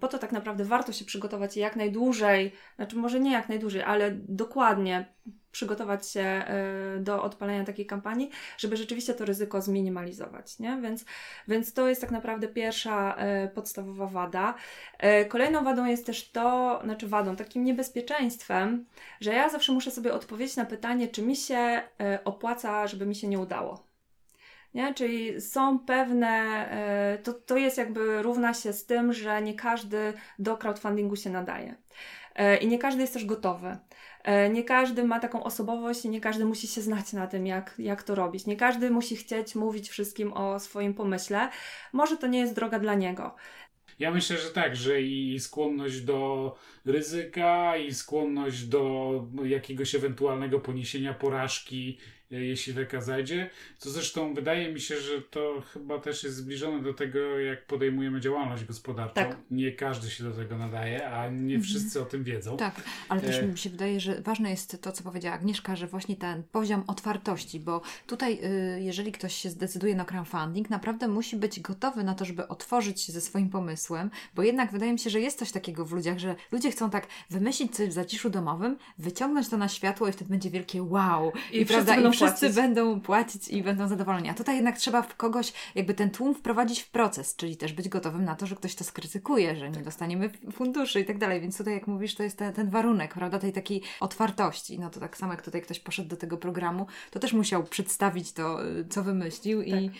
po 0.00 0.08
to 0.08 0.18
tak 0.18 0.32
naprawdę 0.32 0.64
warto 0.64 0.92
się 0.92 1.04
przygotować 1.04 1.56
jak 1.56 1.76
najdłużej, 1.76 2.52
znaczy 2.76 2.96
może 2.96 3.20
nie 3.20 3.32
jak 3.32 3.48
najdłużej, 3.48 3.82
ale 3.82 4.10
dokładnie 4.28 5.06
przygotować 5.52 6.08
się 6.08 6.20
e, 6.20 6.44
do 7.00 7.22
odpalenia 7.22 7.64
takiej 7.64 7.86
kampanii, 7.86 8.30
żeby 8.58 8.76
rzeczywiście 8.76 9.14
to 9.14 9.24
ryzyko 9.24 9.62
zminimalizować, 9.62 10.58
nie? 10.58 10.78
Więc, 10.82 11.04
więc 11.48 11.72
to 11.72 11.88
jest 11.88 12.00
tak 12.00 12.10
naprawdę 12.10 12.48
pierwsza 12.48 13.14
e, 13.14 13.48
podstawowa 13.48 14.06
wada. 14.06 14.54
E, 14.98 15.24
Kolejną 15.24 15.64
wadą 15.64 15.84
jest 15.84 16.06
też 16.06 16.30
to, 16.30 16.80
znaczy 16.84 17.08
wadą, 17.08 17.36
takim 17.36 17.64
niebezpieczeństwem, 17.64 18.86
że 19.20 19.32
ja 19.32 19.48
zawsze 19.48 19.72
muszę 19.72 19.90
sobie 19.90 20.12
odpowiedzieć 20.12 20.56
na 20.56 20.64
pytanie, 20.64 21.08
czy 21.08 21.22
mi 21.22 21.36
się 21.36 21.82
opłaca, 22.24 22.86
żeby 22.86 23.06
mi 23.06 23.14
się 23.14 23.28
nie 23.28 23.38
udało. 23.38 23.88
Nie? 24.74 24.94
Czyli 24.94 25.40
są 25.40 25.78
pewne, 25.78 26.68
to, 27.22 27.32
to 27.32 27.56
jest 27.56 27.78
jakby 27.78 28.22
równa 28.22 28.54
się 28.54 28.72
z 28.72 28.86
tym, 28.86 29.12
że 29.12 29.42
nie 29.42 29.54
każdy 29.54 30.12
do 30.38 30.56
crowdfundingu 30.56 31.16
się 31.16 31.30
nadaje. 31.30 31.74
I 32.60 32.68
nie 32.68 32.78
każdy 32.78 33.00
jest 33.00 33.12
też 33.12 33.24
gotowy. 33.24 33.76
E, 34.24 34.50
Nie 34.50 34.64
każdy 34.64 35.04
ma 35.04 35.20
taką 35.20 35.42
osobowość 35.44 36.04
i 36.04 36.08
nie 36.08 36.20
każdy 36.20 36.44
musi 36.44 36.66
się 36.68 36.80
znać 36.80 37.12
na 37.12 37.26
tym, 37.26 37.46
jak, 37.46 37.74
jak 37.78 38.02
to 38.02 38.14
robić. 38.14 38.46
Nie 38.46 38.56
każdy 38.56 38.90
musi 38.90 39.16
chcieć 39.16 39.54
mówić 39.54 39.88
wszystkim 39.88 40.32
o 40.32 40.60
swoim 40.60 40.94
pomyśle. 40.94 41.48
Może 41.92 42.16
to 42.16 42.26
nie 42.26 42.38
jest 42.38 42.54
droga 42.54 42.78
dla 42.78 42.94
niego. 42.94 43.34
Ja 43.98 44.10
myślę, 44.10 44.36
że 44.38 44.50
tak, 44.50 44.76
że 44.76 45.02
i 45.02 45.40
skłonność 45.40 46.00
do 46.00 46.54
ryzyka, 46.84 47.76
i 47.76 47.94
skłonność 47.94 48.64
do 48.64 49.10
jakiegoś 49.44 49.94
ewentualnego 49.94 50.60
poniesienia 50.60 51.14
porażki, 51.14 51.98
jeśli 52.30 52.74
taka 52.74 53.00
zajdzie. 53.00 53.50
Co 53.78 53.90
zresztą 53.90 54.34
wydaje 54.34 54.72
mi 54.72 54.80
się, 54.80 55.00
że 55.00 55.22
to 55.22 55.62
chyba 55.72 55.98
też 55.98 56.24
jest 56.24 56.36
zbliżone 56.36 56.82
do 56.82 56.94
tego, 56.94 57.38
jak 57.38 57.66
podejmujemy 57.66 58.20
działalność 58.20 58.64
gospodarczą. 58.64 59.14
Tak. 59.14 59.36
Nie 59.50 59.72
każdy 59.72 60.10
się 60.10 60.24
do 60.24 60.30
tego 60.30 60.58
nadaje, 60.58 61.10
a 61.10 61.28
nie 61.28 61.60
wszyscy 61.60 62.02
o 62.02 62.04
tym 62.04 62.24
wiedzą. 62.24 62.56
Tak, 62.56 62.82
ale 63.08 63.20
też 63.20 63.38
E. 63.38 63.46
mi 63.46 63.58
się 63.58 63.70
wydaje, 63.70 64.00
że 64.00 64.22
ważne 64.22 64.50
jest 64.50 64.82
to, 64.82 64.92
co 64.92 65.02
powiedziała 65.02 65.34
Agnieszka, 65.34 65.76
że 65.76 65.86
właśnie 65.86 66.16
ten 66.16 66.42
poziom 66.52 66.84
otwartości, 66.86 67.60
bo 67.60 67.80
tutaj, 68.06 68.38
y, 68.76 68.80
jeżeli 68.82 69.12
ktoś 69.12 69.34
się 69.34 69.50
zdecyduje 69.50 69.94
na 69.94 70.04
crowdfunding, 70.04 70.70
naprawdę 70.70 71.08
musi 71.08 71.36
być 71.36 71.60
gotowy 71.60 72.04
na 72.04 72.14
to, 72.14 72.24
żeby 72.24 72.48
otworzyć 72.48 73.00
się 73.00 73.12
ze 73.12 73.20
swoim 73.20 73.50
pomysłem, 73.50 74.10
bo 74.34 74.42
jednak 74.42 74.72
wydaje 74.72 74.92
mi 74.92 74.98
się, 74.98 75.10
że 75.10 75.20
jest 75.20 75.38
coś 75.38 75.52
takiego 75.52 75.84
w 75.84 75.92
ludziach, 75.92 76.18
że 76.18 76.34
ludzie 76.52 76.70
chcą 76.70 76.90
tak 76.90 77.06
wymyślić 77.30 77.76
coś 77.76 77.88
w 77.88 77.92
zaciszu 77.92 78.30
domowym, 78.30 78.76
wyciągnąć 78.98 79.48
to 79.48 79.56
na 79.56 79.68
światło 79.68 80.08
i 80.08 80.12
wtedy 80.12 80.30
będzie 80.30 80.50
wielkie 80.50 80.82
wow. 80.82 81.32
I 81.52 81.66
prawda, 81.66 81.96
i 81.96 82.02
wszyscy 82.02 82.17
płacić. 82.18 82.54
będą 82.54 83.00
płacić 83.00 83.48
i 83.48 83.62
będą 83.62 83.88
zadowoleni. 83.88 84.28
A 84.28 84.34
tutaj 84.34 84.56
jednak 84.56 84.78
trzeba 84.78 85.02
w 85.02 85.16
kogoś, 85.16 85.52
jakby 85.74 85.94
ten 85.94 86.10
tłum 86.10 86.34
wprowadzić 86.34 86.80
w 86.80 86.90
proces, 86.90 87.36
czyli 87.36 87.56
też 87.56 87.72
być 87.72 87.88
gotowym 87.88 88.24
na 88.24 88.36
to, 88.36 88.46
że 88.46 88.56
ktoś 88.56 88.74
to 88.74 88.84
skrytykuje, 88.84 89.56
że 89.56 89.70
nie 89.70 89.82
dostaniemy 89.82 90.30
funduszy 90.52 91.00
i 91.00 91.04
tak 91.04 91.18
dalej. 91.18 91.40
Więc 91.40 91.58
tutaj, 91.58 91.74
jak 91.74 91.86
mówisz, 91.86 92.14
to 92.14 92.22
jest 92.22 92.38
ten, 92.38 92.52
ten 92.52 92.70
warunek, 92.70 93.14
prawda, 93.14 93.38
tej 93.38 93.52
takiej 93.52 93.82
otwartości. 94.00 94.78
No 94.78 94.90
to 94.90 95.00
tak 95.00 95.16
samo 95.16 95.32
jak 95.32 95.42
tutaj 95.42 95.62
ktoś 95.62 95.80
poszedł 95.80 96.08
do 96.08 96.16
tego 96.16 96.36
programu, 96.36 96.86
to 97.10 97.18
też 97.18 97.32
musiał 97.32 97.64
przedstawić 97.64 98.32
to, 98.32 98.66
y, 98.66 98.84
co 98.88 99.02
wymyślił 99.02 99.62
i 99.62 99.90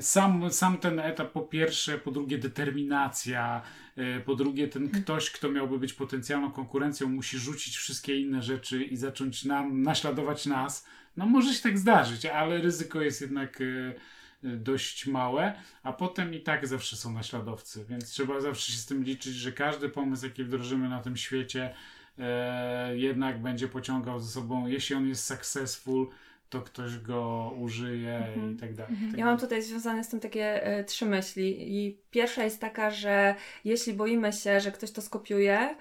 Sam, 0.00 0.52
sam 0.52 0.78
ten 0.78 0.98
etap, 0.98 1.32
po 1.32 1.40
pierwsze, 1.40 1.98
po 1.98 2.10
drugie 2.10 2.38
determinacja, 2.38 3.62
e, 3.96 4.20
po 4.20 4.34
drugie 4.34 4.68
ten 4.68 4.90
ktoś, 4.90 5.30
kto 5.30 5.50
miałby 5.50 5.78
być 5.78 5.92
potencjalną 5.92 6.50
konkurencją, 6.50 7.08
musi 7.08 7.38
rzucić 7.38 7.76
wszystkie 7.76 8.20
inne 8.20 8.42
rzeczy 8.42 8.84
i 8.84 8.96
zacząć 8.96 9.44
nam, 9.44 9.82
naśladować 9.82 10.46
nas. 10.46 10.86
No 11.16 11.26
może 11.26 11.54
się 11.54 11.62
tak 11.62 11.78
zdarzyć, 11.78 12.26
ale 12.26 12.58
ryzyko 12.58 13.00
jest 13.00 13.20
jednak 13.20 13.60
e, 13.60 13.64
e, 13.64 14.56
dość 14.56 15.06
małe, 15.06 15.52
a 15.82 15.92
potem 15.92 16.34
i 16.34 16.40
tak 16.40 16.66
zawsze 16.66 16.96
są 16.96 17.12
naśladowcy, 17.12 17.84
więc 17.88 18.10
trzeba 18.10 18.40
zawsze 18.40 18.72
się 18.72 18.78
z 18.78 18.86
tym 18.86 19.04
liczyć, 19.04 19.34
że 19.34 19.52
każdy 19.52 19.88
pomysł, 19.88 20.24
jaki 20.26 20.44
wdrożymy 20.44 20.88
na 20.88 21.02
tym 21.02 21.16
świecie, 21.16 21.74
e, 22.18 22.96
jednak 22.96 23.42
będzie 23.42 23.68
pociągał 23.68 24.20
ze 24.20 24.30
sobą, 24.32 24.66
jeśli 24.66 24.96
on 24.96 25.08
jest 25.08 25.24
successful, 25.26 26.08
to 26.50 26.60
ktoś 26.62 26.98
go 26.98 27.52
użyje 27.58 28.16
Mhm. 28.16 28.54
i 28.54 28.56
tak 28.56 28.74
dalej. 28.74 28.96
Ja 29.16 29.24
mam 29.24 29.38
tutaj 29.38 29.62
związane 29.62 30.04
z 30.04 30.08
tym 30.08 30.20
takie 30.20 30.64
e, 30.64 30.84
trzy 30.84 31.06
myśli. 31.06 31.76
I 31.78 31.98
pierwsza 32.10 32.44
jest 32.44 32.60
taka, 32.60 32.90
że 32.90 33.34
jeśli 33.64 33.92
boimy 33.92 34.32
się, 34.32 34.60
że 34.60 34.72
ktoś 34.72 34.90
to 34.92 35.02
skopiuje, 35.02 35.76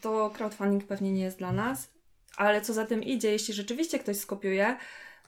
to 0.00 0.30
crowdfunding 0.30 0.84
pewnie 0.84 1.12
nie 1.12 1.22
jest 1.22 1.38
dla 1.38 1.52
nas. 1.52 1.97
Ale 2.38 2.60
co 2.60 2.72
za 2.72 2.86
tym 2.86 3.02
idzie, 3.02 3.32
jeśli 3.32 3.54
rzeczywiście 3.54 3.98
ktoś 3.98 4.16
skopiuje, 4.16 4.76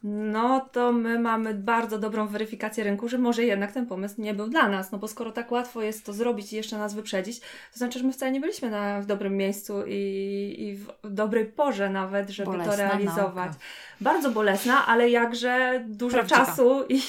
no 0.02 0.60
to 0.72 0.92
my 0.92 1.18
mamy 1.18 1.54
bardzo 1.54 1.98
dobrą 1.98 2.26
weryfikację 2.26 2.84
rynku, 2.84 3.08
że 3.08 3.18
może 3.18 3.44
jednak 3.44 3.72
ten 3.72 3.86
pomysł 3.86 4.20
nie 4.20 4.34
był 4.34 4.48
dla 4.48 4.68
nas, 4.68 4.92
no 4.92 4.98
bo 4.98 5.08
skoro 5.08 5.32
tak 5.32 5.52
łatwo 5.52 5.82
jest 5.82 6.06
to 6.06 6.12
zrobić 6.12 6.52
i 6.52 6.56
jeszcze 6.56 6.78
nas 6.78 6.94
wyprzedzić, 6.94 7.40
to 7.40 7.78
znaczy, 7.78 7.98
że 7.98 8.04
my 8.04 8.12
wcale 8.12 8.32
nie 8.32 8.40
byliśmy 8.40 8.70
na, 8.70 9.00
w 9.00 9.06
dobrym 9.06 9.36
miejscu 9.36 9.82
i, 9.86 10.54
i 10.58 10.74
w 10.76 10.88
dobrej 11.04 11.46
porze 11.46 11.90
nawet, 11.90 12.30
żeby 12.30 12.50
Bolesna 12.50 12.72
to 12.72 12.78
realizować. 12.78 13.34
nauka. 13.34 13.54
Bardzo 14.00 14.30
bolesna, 14.30 14.86
ale 14.86 15.10
jakże 15.10 15.84
dużo 15.88 16.16
Prawdziwa. 16.16 16.46
czasu 16.46 16.84
i, 16.88 17.00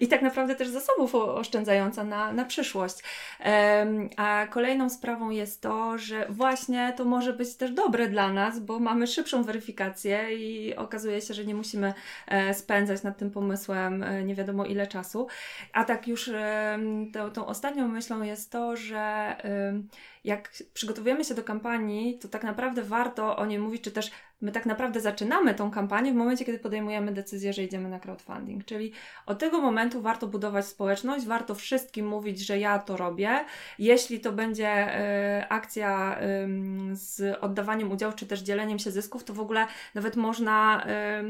i 0.00 0.08
tak 0.08 0.22
naprawdę 0.22 0.54
też 0.54 0.68
zasobów 0.68 1.14
oszczędzająca 1.14 2.04
na, 2.04 2.32
na 2.32 2.44
przyszłość. 2.44 2.96
Em, 3.40 4.08
a 4.16 4.46
kolejną 4.50 4.90
sprawą 4.90 5.30
jest 5.30 5.62
to, 5.62 5.98
że 5.98 6.26
właśnie 6.28 6.92
to 6.96 7.04
może 7.04 7.32
być 7.32 7.54
też 7.56 7.70
dobre 7.70 8.08
dla 8.08 8.32
nas, 8.32 8.60
bo 8.60 8.78
mamy 8.78 9.06
szybszą 9.06 9.42
weryfikację 9.42 10.34
i 10.38 10.76
okazuje 10.76 11.20
się, 11.20 11.34
że 11.34 11.44
nie 11.44 11.54
musimy 11.54 11.94
spędzać 12.52 13.02
nad 13.02 13.18
tym 13.18 13.30
pomysłem 13.30 14.02
e, 14.02 14.24
nie 14.24 14.34
wiadomo 14.34 14.64
ile 14.64 14.86
czasu. 14.86 15.26
A 15.72 15.84
tak 15.84 16.08
już 16.08 16.28
em, 16.28 17.12
tą, 17.12 17.30
tą 17.30 17.46
ostatnią 17.46 17.88
myślą 17.88 18.22
jest 18.22 18.52
to, 18.52 18.76
że 18.76 19.36
jak 20.24 20.52
przygotowujemy 20.74 21.24
się 21.24 21.34
do 21.34 21.44
kampanii, 21.44 22.18
to 22.18 22.28
tak 22.28 22.44
naprawdę 22.44 22.82
warto 22.82 23.36
o 23.36 23.46
niej 23.46 23.58
mówić, 23.58 23.82
czy 23.82 23.90
też 23.90 24.10
my 24.40 24.52
tak 24.52 24.66
naprawdę 24.66 25.00
zaczynamy 25.00 25.54
tą 25.54 25.70
kampanię 25.70 26.12
w 26.12 26.14
momencie, 26.14 26.44
kiedy 26.44 26.58
podejmujemy 26.58 27.12
decyzję, 27.12 27.52
że 27.52 27.62
idziemy 27.62 27.88
na 27.88 28.00
crowdfunding. 28.00 28.64
Czyli 28.64 28.92
od 29.26 29.38
tego 29.38 29.60
momentu 29.60 30.02
warto 30.02 30.26
budować 30.26 30.66
społeczność, 30.66 31.26
warto 31.26 31.54
wszystkim 31.54 32.08
mówić, 32.08 32.40
że 32.40 32.58
ja 32.58 32.78
to 32.78 32.96
robię. 32.96 33.44
Jeśli 33.78 34.20
to 34.20 34.32
będzie 34.32 34.68
e, 34.68 35.46
akcja 35.48 36.16
em, 36.16 36.90
z 36.96 37.38
oddawaniem 37.40 37.92
udziału, 37.92 38.12
czy 38.16 38.26
też 38.26 38.40
dzieleniem 38.40 38.78
się 38.78 38.90
zysków, 38.90 39.24
to 39.24 39.34
w 39.34 39.40
ogóle 39.40 39.66
nawet 39.94 40.16
można 40.16 40.84
e, 40.86 41.22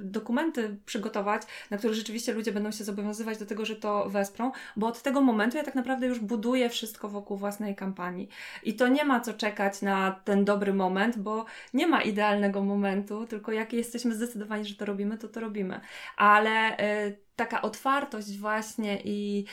dokumenty 0.00 0.76
przygotować, 0.86 1.42
na 1.70 1.78
których 1.78 1.96
rzeczywiście 1.96 2.32
ludzie 2.32 2.52
będą 2.52 2.70
się 2.70 2.84
zobowiązywać 2.84 3.38
do 3.38 3.46
tego, 3.46 3.64
że 3.64 3.76
to 3.76 4.10
wesprą, 4.10 4.52
bo 4.76 4.86
od 4.86 5.02
tego 5.02 5.20
momentu 5.20 5.56
ja 5.56 5.64
tak 5.64 5.74
naprawdę 5.74 6.06
już 6.06 6.18
buduję 6.20 6.70
wszystko 6.70 7.08
wokół 7.08 7.36
własnej 7.36 7.74
kampanii. 7.74 8.28
I 8.62 8.74
to 8.74 8.88
nie 8.88 9.04
ma 9.04 9.20
co 9.20 9.34
czekać 9.34 9.82
na 9.82 10.20
ten 10.24 10.44
dobry 10.44 10.74
moment, 10.74 11.18
bo 11.18 11.44
nie 11.74 11.86
ma 11.86 12.03
idealnego 12.04 12.62
momentu, 12.62 13.26
tylko 13.26 13.52
jak 13.52 13.72
jesteśmy 13.72 14.14
zdecydowani, 14.14 14.64
że 14.64 14.74
to 14.74 14.84
robimy, 14.84 15.18
to 15.18 15.28
to 15.28 15.40
robimy. 15.40 15.80
Ale 16.16 16.78
y, 17.06 17.24
taka 17.36 17.62
otwartość 17.62 18.38
właśnie 18.38 18.98
i, 19.04 19.44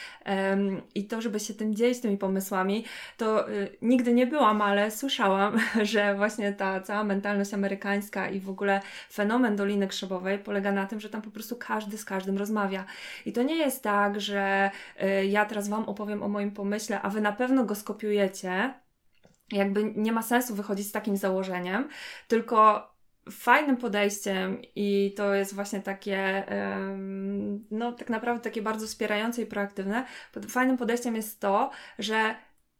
i 0.95 1.07
to, 1.07 1.21
żeby 1.21 1.39
się 1.39 1.53
tym 1.53 1.75
dzielić, 1.75 1.99
tymi 1.99 2.17
pomysłami, 2.17 2.85
to 3.17 3.49
y, 3.49 3.77
nigdy 3.81 4.13
nie 4.13 4.27
byłam, 4.27 4.61
ale 4.61 4.91
słyszałam, 4.91 5.59
że 5.93 6.15
właśnie 6.15 6.53
ta 6.53 6.81
cała 6.81 7.03
mentalność 7.03 7.53
amerykańska 7.53 8.29
i 8.29 8.39
w 8.39 8.49
ogóle 8.49 8.81
fenomen 9.11 9.55
Doliny 9.55 9.87
Krzemowej 9.87 10.39
polega 10.39 10.71
na 10.71 10.85
tym, 10.85 10.99
że 10.99 11.09
tam 11.09 11.21
po 11.21 11.31
prostu 11.31 11.55
każdy 11.55 11.97
z 11.97 12.05
każdym 12.05 12.37
rozmawia. 12.37 12.85
I 13.25 13.33
to 13.33 13.43
nie 13.43 13.55
jest 13.55 13.83
tak, 13.83 14.21
że 14.21 14.71
y, 15.03 15.25
ja 15.25 15.45
teraz 15.45 15.69
Wam 15.69 15.83
opowiem 15.83 16.23
o 16.23 16.27
moim 16.27 16.51
pomyśle, 16.51 17.01
a 17.01 17.09
Wy 17.09 17.21
na 17.21 17.31
pewno 17.31 17.63
go 17.63 17.75
skopiujecie, 17.75 18.73
jakby 19.51 19.93
nie 19.95 20.11
ma 20.11 20.21
sensu 20.21 20.55
wychodzić 20.55 20.87
z 20.87 20.91
takim 20.91 21.17
założeniem, 21.17 21.89
tylko 22.27 22.91
fajnym 23.31 23.77
podejściem 23.77 24.61
i 24.75 25.13
to 25.17 25.33
jest 25.33 25.55
właśnie 25.55 25.81
takie, 25.81 26.45
no 27.71 27.91
tak 27.91 28.09
naprawdę 28.09 28.43
takie 28.43 28.61
bardzo 28.61 28.87
wspierające 28.87 29.41
i 29.41 29.45
proaktywne. 29.45 30.05
Fajnym 30.49 30.77
podejściem 30.77 31.15
jest 31.15 31.39
to, 31.39 31.71
że 31.99 32.35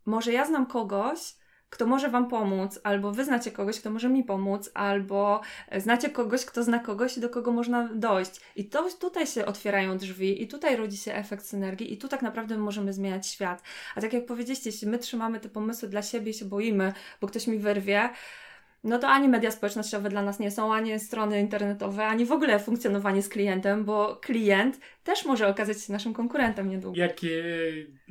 może 0.06 0.32
ja 0.32 0.46
znam 0.46 0.66
kogoś, 0.66 1.36
kto 1.72 1.86
może 1.88 2.10
Wam 2.10 2.28
pomóc, 2.28 2.80
albo 2.84 3.12
Wy 3.12 3.26
znacie 3.26 3.52
kogoś, 3.52 3.80
kto 3.80 3.90
może 3.92 4.10
mi 4.10 4.24
pomóc, 4.24 4.72
albo 4.74 5.42
znacie 5.78 6.10
kogoś, 6.10 6.46
kto 6.46 6.64
zna 6.64 6.80
kogoś, 6.80 7.20
do 7.20 7.30
kogo 7.30 7.52
można 7.52 7.90
dojść. 7.96 8.42
I 8.56 8.66
to 8.66 8.90
tutaj 9.00 9.28
się 9.28 9.46
otwierają 9.46 9.98
drzwi, 9.98 10.44
i 10.44 10.48
tutaj 10.48 10.76
rodzi 10.76 10.98
się 10.98 11.14
efekt 11.14 11.46
synergii, 11.46 11.94
i 11.94 11.98
tu 11.98 12.08
tak 12.08 12.22
naprawdę 12.22 12.58
możemy 12.58 12.94
zmieniać 12.94 13.28
świat. 13.28 13.64
A 13.96 14.02
tak 14.02 14.14
jak 14.14 14.26
powiedzieliście, 14.26 14.70
jeśli 14.70 14.88
my 14.88 14.98
trzymamy 14.98 15.40
te 15.40 15.50
pomysły 15.50 15.90
dla 15.90 16.02
siebie 16.02 16.32
i 16.32 16.34
się 16.34 16.46
boimy, 16.46 16.94
bo 17.22 17.28
ktoś 17.28 17.48
mi 17.48 17.58
wyrwie, 17.58 18.10
no 18.84 19.00
to 19.00 19.08
ani 19.08 19.28
media 19.30 19.52
społecznościowe 19.52 20.10
dla 20.10 20.22
nas 20.22 20.40
nie 20.40 20.52
są, 20.52 20.74
ani 20.74 21.00
strony 21.00 21.40
internetowe, 21.40 22.06
ani 22.06 22.26
w 22.26 22.32
ogóle 22.32 22.60
funkcjonowanie 22.60 23.22
z 23.22 23.30
klientem, 23.30 23.86
bo 23.86 24.16
klient 24.22 24.80
też 25.04 25.26
może 25.26 25.48
okazać 25.48 25.82
się 25.84 25.94
naszym 25.94 26.14
konkurentem 26.14 26.70
niedługo. 26.70 26.98
Jakie 27.00 27.44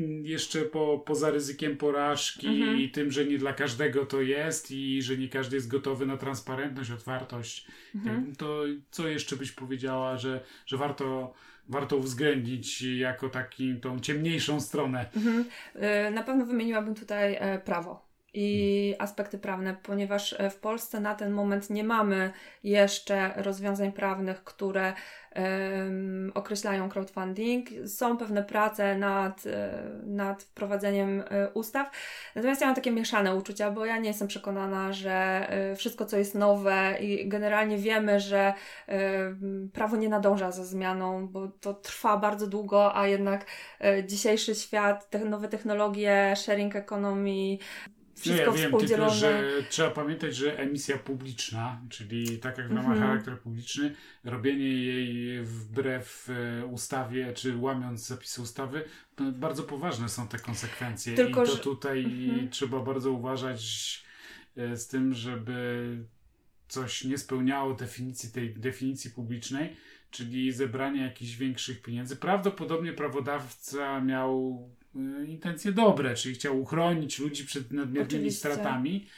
mm, 0.01 0.27
jeszcze 0.27 0.63
po, 0.63 0.99
poza 1.07 1.31
ryzykiem 1.31 1.77
porażki 1.77 2.47
Mhm. 2.47 2.79
i 2.81 2.91
tym, 2.91 3.11
że 3.11 3.25
nie 3.25 3.39
dla 3.39 3.53
każdego 3.53 4.07
to 4.07 4.21
jest 4.21 4.71
i 4.71 5.03
że 5.03 5.17
nie 5.17 5.29
każdy 5.29 5.57
jest 5.57 5.69
gotowy 5.69 6.07
na 6.07 6.17
transparentność, 6.17 6.91
otwartość, 6.91 7.67
Mhm. 7.95 8.37
to 8.37 8.63
co 8.91 9.09
jeszcze 9.09 9.37
byś 9.37 9.53
powiedziała, 9.53 10.17
że, 10.19 10.41
że 10.67 10.77
warto, 10.77 11.35
warto 11.69 11.97
uwzględnić 11.97 12.83
jako 12.83 13.29
taką 13.29 13.65
tą 13.83 14.01
ciemniejszą 14.01 14.61
stronę? 14.61 15.07
Mhm. 15.17 15.45
Y, 16.09 16.11
Na 16.11 16.23
pewno 16.23 16.47
wymieniłabym 16.47 16.95
tutaj 16.95 17.37
e, 17.41 17.59
prawo 17.59 18.10
i 18.35 18.95
aspekty 18.99 19.38
prawne, 19.38 19.77
ponieważ 19.83 20.33
e, 20.38 20.51
w 20.51 20.57
Polsce 20.57 21.01
na 21.01 21.14
ten 21.14 21.33
moment 21.33 21.71
nie 21.71 21.85
mamy 21.85 22.33
jeszcze 22.64 23.33
rozwiązań 23.37 23.93
prawnych, 23.93 24.45
które 24.45 24.93
em, 25.31 26.33
określają 26.35 26.88
crowdfunding. 26.88 27.69
Są 27.87 28.16
pewne 28.16 28.43
prace 28.43 28.99
nad, 28.99 29.47
e, 29.47 29.83
nad 30.05 30.43
wprowadzeniem 30.43 31.25
e, 31.31 31.49
ustaw. 31.55 31.90
Natomiast 32.35 32.61
ja 32.61 32.66
mam 32.66 32.77
takie 32.77 32.90
mieszane 32.90 33.35
uczucia, 33.35 33.71
bo 33.71 33.87
ja 33.87 33.99
nie 33.99 34.09
jestem 34.09 34.29
przekonana, 34.29 34.93
że 34.93 35.47
wszystko, 35.77 36.07
co 36.07 36.19
jest 36.19 36.35
nowe 36.35 36.97
i 37.01 37.29
generalnie 37.29 37.79
wiemy, 37.79 38.21
że 38.21 38.55
e, 38.88 39.35
prawo 39.73 39.97
nie 39.97 40.09
nadąża 40.09 40.51
za 40.51 40.64
zmianą, 40.64 41.29
bo 41.29 41.49
to 41.49 41.75
trwa 41.75 42.16
bardzo 42.16 42.47
długo, 42.47 42.97
a 42.97 43.07
jednak 43.07 43.47
e, 43.81 44.05
dzisiejszy 44.05 44.55
świat, 44.55 45.11
te 45.11 45.19
nowe 45.19 45.49
technologie, 45.49 46.35
sharing 46.37 46.77
economy, 46.77 47.59
wszystko 48.21 48.51
no 48.51 48.57
ja 48.57 48.63
wiem, 48.63 48.71
tylko 48.71 48.79
współdzielone. 48.79 49.15
że 49.15 49.51
trzeba 49.71 49.91
pamiętać, 49.91 50.37
że 50.37 50.59
emisja 50.59 50.99
publiczna, 50.99 51.81
czyli 51.91 52.39
tak 52.39 52.59
jak 52.59 52.71
ona 52.71 52.83
ma 52.83 52.89
Mhm. 52.93 53.09
charakter 53.09 53.41
publiczny, 53.41 53.95
robienie 54.25 54.69
jej 54.69 55.43
wbrew 55.45 56.29
e, 56.63 56.67
ustawie, 56.67 57.33
czy 57.33 57.57
łamiąc 57.57 58.07
zapisy 58.07 58.43
ustawy, 58.43 58.85
to 59.17 59.25
bardzo 59.33 59.63
poważne 59.63 60.09
są 60.09 60.29
te 60.29 60.39
konsekwencje. 60.39 61.15
Tylko, 61.15 61.43
I 61.45 61.47
to 61.47 61.53
że- 61.53 61.59
tutaj 61.63 62.05
Mhm. 62.05 62.51
trzeba 62.51 62.81
bardzo 62.81 63.13
uważać 63.13 63.61
e, 64.57 64.77
z 64.77 64.89
tym, 64.89 65.15
żeby 65.15 65.97
coś 66.69 67.05
nie 67.05 67.19
spełniało 67.19 67.75
definicji 67.75 68.31
tej 68.33 68.55
definicji 68.55 69.11
publicznej, 69.11 69.77
czyli 70.11 70.53
zebranie 70.53 71.03
jakichś 71.03 71.37
większych 71.37 71.83
pieniędzy. 71.83 72.17
Prawdopodobnie 72.17 72.93
prawodawca 72.93 74.01
miał 74.01 74.63
intencje 75.26 75.72
dobre, 75.72 76.14
czyli 76.14 76.35
chciał 76.35 76.61
uchronić 76.61 77.18
ludzi 77.18 77.44
przed 77.44 77.72
nadmiernymi 77.72 78.07
Oczywiście. 78.07 78.38
stratami, 78.38 79.09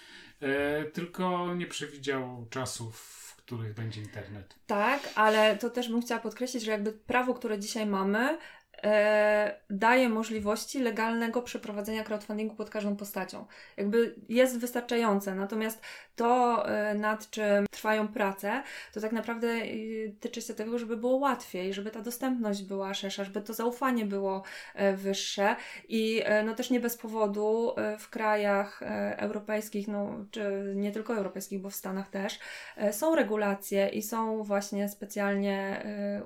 e, 0.40 0.84
tylko 0.84 1.54
nie 1.54 1.66
przewidział 1.66 2.46
czasów, 2.50 2.96
w 2.96 3.36
których 3.36 3.74
będzie 3.74 4.00
internet. 4.00 4.54
Tak, 4.66 5.08
ale 5.14 5.56
to 5.56 5.70
też 5.70 5.88
bym 5.88 6.02
chciała 6.02 6.20
podkreślić, 6.20 6.62
że 6.62 6.70
jakby 6.70 6.92
prawo, 6.92 7.34
które 7.34 7.58
dzisiaj 7.58 7.86
mamy, 7.86 8.38
daje 9.70 10.08
możliwości 10.08 10.80
legalnego 10.80 11.42
przeprowadzenia 11.42 12.04
crowdfundingu 12.04 12.54
pod 12.54 12.70
każdą 12.70 12.96
postacią. 12.96 13.46
Jakby 13.76 14.14
jest 14.28 14.58
wystarczające, 14.58 15.34
natomiast 15.34 15.80
to, 16.16 16.62
e, 16.68 16.94
nad 16.94 17.30
czym 17.30 17.66
trwają 17.70 18.08
prace, 18.08 18.62
to 18.92 19.00
tak 19.00 19.12
naprawdę 19.12 19.48
e, 19.48 19.66
tyczy 20.20 20.42
się 20.42 20.54
tego, 20.54 20.78
żeby 20.78 20.96
było 20.96 21.16
łatwiej, 21.16 21.74
żeby 21.74 21.90
ta 21.90 22.00
dostępność 22.00 22.62
była 22.62 22.94
szersza, 22.94 23.24
żeby 23.24 23.40
to 23.42 23.54
zaufanie 23.54 24.04
było 24.04 24.42
e, 24.74 24.96
wyższe 24.96 25.56
i 25.88 26.22
e, 26.24 26.42
no 26.42 26.54
też 26.54 26.70
nie 26.70 26.80
bez 26.80 26.96
powodu 26.96 27.74
e, 27.76 27.98
w 27.98 28.10
krajach 28.10 28.82
e, 28.82 29.18
europejskich, 29.18 29.88
no 29.88 30.24
czy 30.30 30.72
nie 30.76 30.92
tylko 30.92 31.16
europejskich, 31.16 31.60
bo 31.60 31.70
w 31.70 31.74
Stanach 31.74 32.10
też, 32.10 32.38
E, 32.76 32.92
są 32.92 33.14
regulacje 33.14 33.88
i 33.88 34.02
są 34.02 34.42
właśnie 34.42 34.88
specjalnie 34.88 35.82
e, 35.84 36.24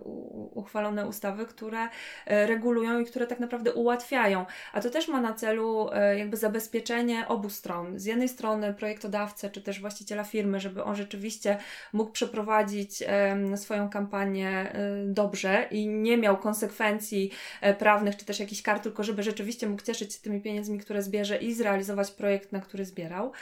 uchwalone 0.54 1.06
ustawy, 1.06 1.46
które 1.46 1.88
e, 2.26 2.45
regulują 2.46 3.00
i 3.00 3.06
które 3.06 3.26
tak 3.26 3.40
naprawdę 3.40 3.72
ułatwiają. 3.72 4.46
A 4.72 4.80
to 4.80 4.90
też 4.90 5.08
ma 5.08 5.20
na 5.20 5.32
celu 5.32 5.88
e, 5.92 6.18
jakby 6.18 6.36
zabezpieczenie 6.36 7.28
obu 7.28 7.50
stron. 7.50 7.98
Z 7.98 8.04
jednej 8.04 8.28
strony 8.28 8.74
projektodawcę, 8.74 9.50
czy 9.50 9.62
też 9.62 9.80
właściciela 9.80 10.24
firmy, 10.24 10.60
żeby 10.60 10.84
on 10.84 10.96
rzeczywiście 10.96 11.58
mógł 11.92 12.10
przeprowadzić 12.10 13.04
swoją 13.56 13.90
kampanię 13.90 14.48
e, 14.48 14.72
dobrze 15.04 15.66
i 15.70 15.88
nie 15.88 16.16
miał 16.16 16.36
konsekwencji 16.36 17.30
e, 17.60 17.74
prawnych, 17.74 18.16
czy 18.16 18.24
też 18.24 18.40
jakichś 18.40 18.62
kar, 18.62 18.80
tylko 18.80 19.02
żeby 19.02 19.22
rzeczywiście 19.22 19.66
mógł 19.66 19.82
cieszyć 19.82 20.14
się 20.14 20.20
tymi 20.20 20.40
pieniędzmi, 20.40 20.78
które 20.78 21.02
zbierze 21.02 21.36
i 21.36 21.52
zrealizować 21.52 22.10
projekt, 22.10 22.52
na 22.52 22.60
który 22.60 22.84
zbierał. 22.84 23.32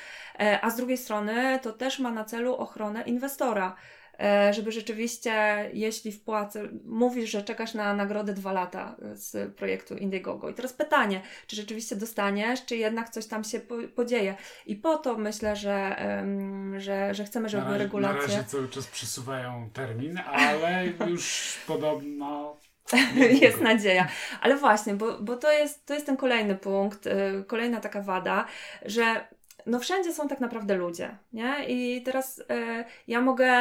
A 0.63 0.71
z 0.71 0.77
drugiej 0.77 0.99
strony 0.99 1.59
to 1.63 1.73
też 1.73 1.99
ma 1.99 2.11
na 2.11 2.25
celu 2.25 2.55
ochronę 2.55 3.03
inwestora. 3.03 3.77
E, 4.21 4.55
żeby 4.55 4.73
rzeczywiście, 4.73 5.33
jeśli 5.73 6.13
wpłacę, 6.13 6.69
mówisz, 6.85 7.31
że 7.31 7.43
czekasz 7.43 7.75
na 7.75 7.95
nagrodę 7.95 8.35
dwa 8.35 8.53
lata 8.53 8.97
z 9.13 9.55
projektu 9.55 9.97
Indiegogo. 9.97 10.51
I 10.51 10.55
teraz 10.55 10.73
pytanie, 10.73 11.21
czy 11.47 11.57
rzeczywiście 11.57 11.97
dostaniesz, 11.97 12.65
czy 12.65 12.77
jednak 12.77 13.11
coś 13.11 13.27
tam 13.27 13.45
się 13.45 13.61
podzieje. 13.95 14.37
I 14.67 14.77
po 14.77 14.97
to 14.97 15.17
myślę, 15.17 15.57
że, 15.57 15.97
że, 16.77 17.15
że 17.15 17.25
chcemy, 17.25 17.49
żeby 17.49 17.65
na 17.65 17.71
razie, 17.71 17.85
regulacje. 17.85 18.21
Na 18.21 18.27
razie 18.27 18.45
cały 18.45 18.69
czas 18.69 18.87
przesuwają 18.87 19.71
termin, 19.73 20.19
ale 20.19 20.87
już 21.11 21.57
podobno 21.67 22.57
jest 23.43 23.61
nadzieja. 23.61 24.09
Ale 24.41 24.57
właśnie, 24.57 24.95
bo, 24.95 25.19
bo 25.19 25.37
to, 25.37 25.53
jest, 25.53 25.87
to 25.87 25.95
jest 25.95 26.07
ten 26.07 26.17
kolejny 26.17 26.55
punkt, 26.55 27.07
yy, 27.07 27.45
kolejna 27.47 27.81
taka 27.81 28.01
wada, 28.01 28.47
że 28.85 29.27
no 29.67 29.79
wszędzie 29.79 30.13
są 30.13 30.29
tak 30.29 30.41
naprawdę 30.41 30.75
ludzie, 30.75 31.17
nie? 31.33 31.65
I 31.69 32.03
teraz 32.03 32.43
e, 32.51 32.85
ja 33.09 33.21
mogę 33.21 33.53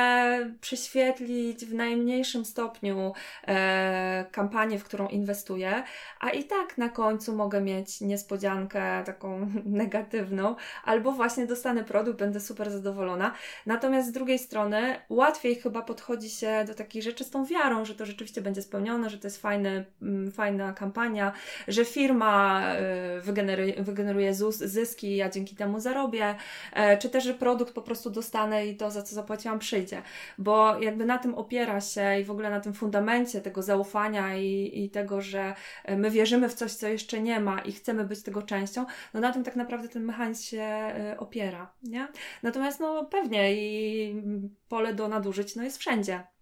prześwietlić 0.61 1.65
w 1.65 1.73
najmniejszym 1.73 2.45
stopniu 2.45 3.13
e, 3.47 4.25
kampanię, 4.31 4.79
w 4.79 4.83
którą 4.83 5.07
inwestuję, 5.07 5.83
a 6.19 6.29
i 6.29 6.43
tak 6.43 6.77
na 6.77 6.89
końcu 6.89 7.35
mogę 7.35 7.61
mieć 7.61 8.01
niespodziankę 8.01 9.03
taką 9.05 9.49
negatywną, 9.65 10.55
albo 10.83 11.11
właśnie 11.11 11.47
dostanę 11.47 11.83
produkt, 11.83 12.19
będę 12.19 12.39
super 12.39 12.71
zadowolona. 12.71 13.33
Natomiast 13.65 14.09
z 14.09 14.11
drugiej 14.11 14.39
strony 14.39 14.95
łatwiej 15.09 15.55
chyba 15.55 15.81
podchodzi 15.81 16.29
się 16.29 16.63
do 16.67 16.73
takich 16.73 17.03
rzeczy 17.03 17.23
z 17.23 17.29
tą 17.29 17.45
wiarą, 17.45 17.85
że 17.85 17.95
to 17.95 18.05
rzeczywiście 18.05 18.41
będzie 18.41 18.61
spełnione, 18.61 19.09
że 19.09 19.17
to 19.17 19.27
jest 19.27 19.41
fajny, 19.41 19.85
mm, 20.01 20.31
fajna 20.31 20.73
kampania, 20.73 21.31
że 21.67 21.85
firma 21.85 22.63
e, 22.67 23.19
wygeneruje, 23.21 23.83
wygeneruje 23.83 24.33
zyski, 24.33 25.15
ja 25.15 25.29
dzięki 25.29 25.55
temu 25.55 25.79
zarobię 25.79 25.92
zarobię, 25.93 26.35
e, 26.73 26.97
czy 26.97 27.09
też, 27.09 27.23
że 27.23 27.33
produkt 27.33 27.73
po 27.73 27.81
prostu 27.81 28.09
dostanę 28.09 28.67
i 28.67 28.77
to, 28.77 28.91
za 28.91 29.01
co 29.01 29.15
zapłaciłam, 29.15 29.59
przyjdzie. 29.59 30.01
Bo 30.37 30.79
jakby 30.79 31.05
na 31.05 31.17
tym 31.17 31.35
opiera 31.35 31.81
się 31.81 32.19
i 32.19 32.23
w 32.23 32.31
ogóle 32.31 32.49
na 32.49 32.59
tym 32.59 32.73
fundamencie 32.73 33.41
tego 33.41 33.61
zaufania 33.61 34.35
i, 34.35 34.71
i 34.83 34.89
tego, 34.89 35.21
że 35.21 35.55
e, 35.85 35.97
my 35.97 36.11
wierzymy 36.11 36.49
w 36.49 36.53
coś, 36.53 36.73
co 36.73 36.87
jeszcze 36.87 37.21
nie 37.21 37.39
ma 37.39 37.59
i 37.59 37.71
chcemy 37.71 38.03
być 38.03 38.23
tego 38.23 38.41
częścią, 38.41 38.85
no 39.13 39.19
na 39.19 39.31
tym 39.31 39.43
tak 39.43 39.55
naprawdę 39.55 39.89
ten 39.89 40.03
mechanizm 40.03 40.43
się 40.43 40.61
e, 40.61 41.15
opiera, 41.19 41.73
nie? 41.83 42.07
Natomiast 42.43 42.79
no 42.79 43.05
pewnie 43.05 43.53
i 43.53 44.23
pole 44.69 44.93
do 44.93 45.07
nadużyć 45.07 45.55
no 45.55 45.63
jest 45.63 45.77
wszędzie. 45.77 46.32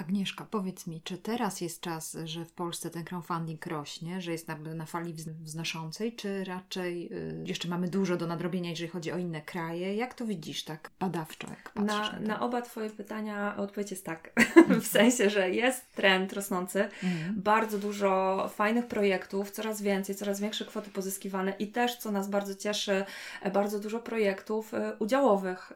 Agnieszka, 0.00 0.46
powiedz 0.50 0.86
mi, 0.86 1.00
czy 1.04 1.18
teraz 1.18 1.60
jest 1.60 1.80
czas, 1.80 2.16
że 2.24 2.44
w 2.44 2.52
Polsce 2.52 2.90
ten 2.90 3.04
crowdfunding 3.04 3.66
rośnie, 3.66 4.20
że 4.20 4.32
jest 4.32 4.48
jakby 4.48 4.74
na 4.74 4.86
fali 4.86 5.14
wznoszącej, 5.42 6.16
czy 6.16 6.44
raczej 6.44 7.12
y, 7.12 7.44
jeszcze 7.46 7.68
mamy 7.68 7.88
dużo 7.88 8.16
do 8.16 8.26
nadrobienia, 8.26 8.70
jeżeli 8.70 8.90
chodzi 8.90 9.12
o 9.12 9.18
inne 9.18 9.42
kraje? 9.42 9.94
Jak 9.94 10.14
to 10.14 10.26
widzisz 10.26 10.64
tak 10.64 10.90
badawczo, 11.00 11.48
jak 11.50 11.70
patrzysz 11.70 12.12
na, 12.12 12.12
na, 12.12 12.20
na 12.20 12.40
oba 12.40 12.62
Twoje 12.62 12.90
pytania 12.90 13.56
odpowiedź 13.56 13.90
jest 13.90 14.04
tak. 14.04 14.32
w 14.82 14.86
sensie, 14.86 15.30
że 15.30 15.50
jest 15.50 15.92
trend 15.92 16.32
rosnący, 16.32 16.88
mhm. 17.02 17.34
bardzo 17.42 17.78
dużo 17.78 18.48
fajnych 18.54 18.86
projektów, 18.86 19.50
coraz 19.50 19.82
więcej, 19.82 20.14
coraz 20.14 20.40
większe 20.40 20.64
kwoty 20.64 20.90
pozyskiwane 20.90 21.52
i 21.58 21.66
też, 21.66 21.96
co 21.96 22.10
nas 22.10 22.28
bardzo 22.28 22.54
cieszy, 22.54 23.04
bardzo 23.52 23.80
dużo 23.80 23.98
projektów 23.98 24.74
y, 24.74 24.78
udziałowych, 24.98 25.72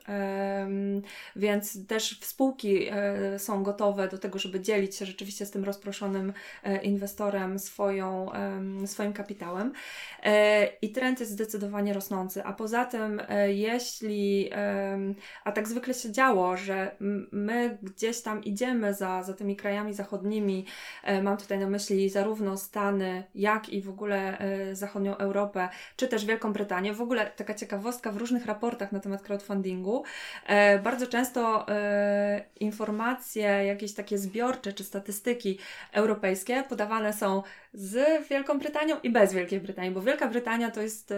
więc 1.36 1.86
też 1.86 2.20
spółki 2.20 2.88
y, 3.34 3.38
są 3.38 3.62
gotowe 3.62 4.08
do 4.14 4.18
tego, 4.18 4.38
żeby 4.38 4.60
dzielić 4.60 4.96
się 4.96 5.06
rzeczywiście 5.06 5.46
z 5.46 5.50
tym 5.50 5.64
rozproszonym 5.64 6.32
e, 6.62 6.82
inwestorem 6.82 7.58
swoją, 7.58 8.30
swoim 8.86 9.12
kapitałem. 9.12 9.72
E, 10.22 10.66
I 10.82 10.92
trend 10.92 11.20
jest 11.20 11.32
zdecydowanie 11.32 11.92
rosnący. 11.92 12.44
A 12.44 12.52
poza 12.52 12.84
tym, 12.84 13.22
e, 13.28 13.52
jeśli, 13.52 14.50
a 15.44 15.52
tak 15.52 15.68
zwykle 15.68 15.94
się 15.94 16.12
działo, 16.12 16.56
że 16.56 16.96
my 17.32 17.78
gdzieś 17.82 18.20
tam 18.20 18.44
idziemy 18.44 18.94
za, 18.94 19.22
za 19.22 19.34
tymi 19.34 19.56
krajami 19.56 19.94
zachodnimi, 19.94 20.66
mam 21.22 21.36
tutaj 21.36 21.58
na 21.58 21.66
myśli 21.66 22.10
zarówno 22.10 22.56
Stany, 22.56 23.24
jak 23.34 23.68
i 23.68 23.82
w 23.82 23.88
ogóle 23.88 24.38
zachodnią 24.72 25.16
Europę, 25.16 25.68
czy 25.96 26.08
też 26.08 26.24
Wielką 26.24 26.52
Brytanię. 26.52 26.92
W 26.92 27.00
ogóle 27.00 27.30
taka 27.36 27.54
ciekawostka 27.54 28.12
w 28.12 28.16
różnych 28.16 28.46
raportach 28.46 28.92
na 28.92 29.00
temat 29.00 29.22
crowdfundingu, 29.22 30.04
bardzo 30.82 31.06
często 31.06 31.66
informacje, 32.60 33.42
jakieś 33.42 33.94
takie 33.94 34.03
zbiorcze 34.12 34.72
czy 34.72 34.84
statystyki 34.84 35.58
europejskie. 35.92 36.64
Podawane 36.68 37.12
są 37.12 37.42
z 37.74 38.28
Wielką 38.28 38.58
Brytanią 38.58 38.96
i 39.02 39.10
bez 39.10 39.32
Wielkiej 39.32 39.60
Brytanii, 39.60 39.90
bo 39.90 40.02
Wielka 40.02 40.28
Brytania 40.28 40.70
to 40.70 40.82
jest, 40.82 41.14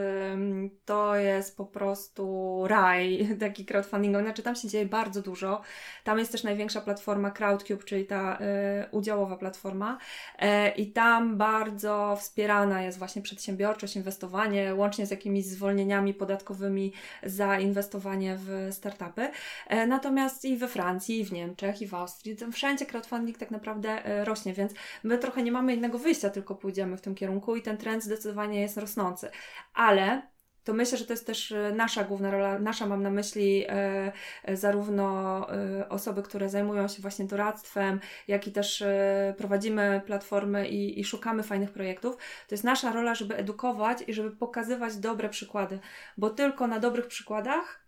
to 0.84 1.16
jest 1.16 1.56
po 1.56 1.64
prostu 1.64 2.62
raj 2.66 3.28
taki 3.40 3.64
crowdfundingowy, 3.64 4.24
znaczy 4.24 4.42
tam 4.42 4.56
się 4.56 4.68
dzieje 4.68 4.86
bardzo 4.86 5.22
dużo. 5.22 5.62
Tam 6.04 6.18
jest 6.18 6.32
też 6.32 6.42
największa 6.42 6.80
platforma 6.80 7.30
Crowdcube, 7.30 7.84
czyli 7.84 8.06
ta 8.06 8.38
y, 8.38 8.90
udziałowa 8.90 9.36
platforma 9.36 9.98
y, 10.42 10.68
i 10.68 10.92
tam 10.92 11.36
bardzo 11.36 12.16
wspierana 12.20 12.82
jest 12.82 12.98
właśnie 12.98 13.22
przedsiębiorczość, 13.22 13.96
inwestowanie, 13.96 14.74
łącznie 14.74 15.06
z 15.06 15.10
jakimiś 15.10 15.46
zwolnieniami 15.46 16.14
podatkowymi 16.14 16.92
za 17.22 17.58
inwestowanie 17.58 18.38
w 18.38 18.68
startupy. 18.70 19.22
Y, 19.22 19.86
natomiast 19.86 20.44
i 20.44 20.56
we 20.56 20.68
Francji, 20.68 21.20
i 21.20 21.24
w 21.24 21.32
Niemczech, 21.32 21.82
i 21.82 21.86
w 21.86 21.94
Austrii, 21.94 22.36
wszędzie 22.52 22.86
crowdfunding 22.86 23.38
tak 23.38 23.50
naprawdę 23.50 24.02
rośnie, 24.24 24.52
więc 24.52 24.72
my 25.02 25.18
trochę 25.18 25.42
nie 25.42 25.52
mamy 25.52 25.74
innego 25.74 25.98
wyjścia, 25.98 26.30
tylko 26.30 26.45
tylko 26.46 26.60
pójdziemy 26.60 26.96
w 26.96 27.00
tym 27.00 27.14
kierunku 27.14 27.56
i 27.56 27.62
ten 27.62 27.76
trend 27.76 28.04
zdecydowanie 28.04 28.60
jest 28.60 28.76
rosnący. 28.76 29.30
Ale 29.74 30.22
to 30.64 30.74
myślę, 30.74 30.98
że 30.98 31.06
to 31.06 31.12
jest 31.12 31.26
też 31.26 31.52
e, 31.52 31.72
nasza 31.76 32.04
główna 32.04 32.30
rola, 32.30 32.58
nasza 32.58 32.86
mam 32.86 33.02
na 33.02 33.10
myśli 33.10 33.64
e, 33.68 34.12
e, 34.44 34.56
zarówno 34.56 35.06
e, 35.50 35.88
osoby, 35.88 36.22
które 36.22 36.48
zajmują 36.48 36.88
się 36.88 37.02
właśnie 37.02 37.24
doradztwem, 37.24 38.00
jak 38.28 38.46
i 38.46 38.52
też 38.52 38.82
e, 38.82 39.34
prowadzimy 39.38 40.02
platformy 40.06 40.68
i, 40.68 41.00
i, 41.00 41.04
szukamy 41.04 41.42
fajnych 41.42 41.70
projektów. 41.70 42.16
To 42.16 42.54
jest 42.54 42.64
nasza 42.64 42.92
rola, 42.92 43.14
żeby 43.14 43.36
edukować 43.36 43.98
i 44.06 44.14
żeby 44.14 44.30
pokazywać 44.30 44.96
dobre 44.96 45.28
przykłady, 45.28 45.78
bo 46.16 46.30
tylko 46.30 46.66
na 46.66 46.80
dobrych 46.80 47.06
przykładach 47.06 47.85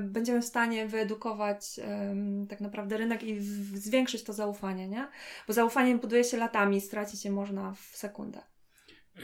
będziemy 0.00 0.42
w 0.42 0.44
stanie 0.44 0.88
wyedukować 0.88 1.78
e, 1.78 2.14
tak 2.48 2.60
naprawdę 2.60 2.96
rynek 2.96 3.22
i 3.22 3.40
zwiększyć 3.74 4.24
to 4.24 4.32
zaufanie, 4.32 4.88
nie? 4.88 5.08
Bo 5.46 5.52
zaufanie 5.52 5.96
buduje 5.96 6.24
się 6.24 6.36
latami, 6.36 6.80
stracić 6.80 7.24
je 7.24 7.30
można 7.30 7.72
w 7.72 7.96
sekundę. 7.96 8.38
E, 9.16 9.20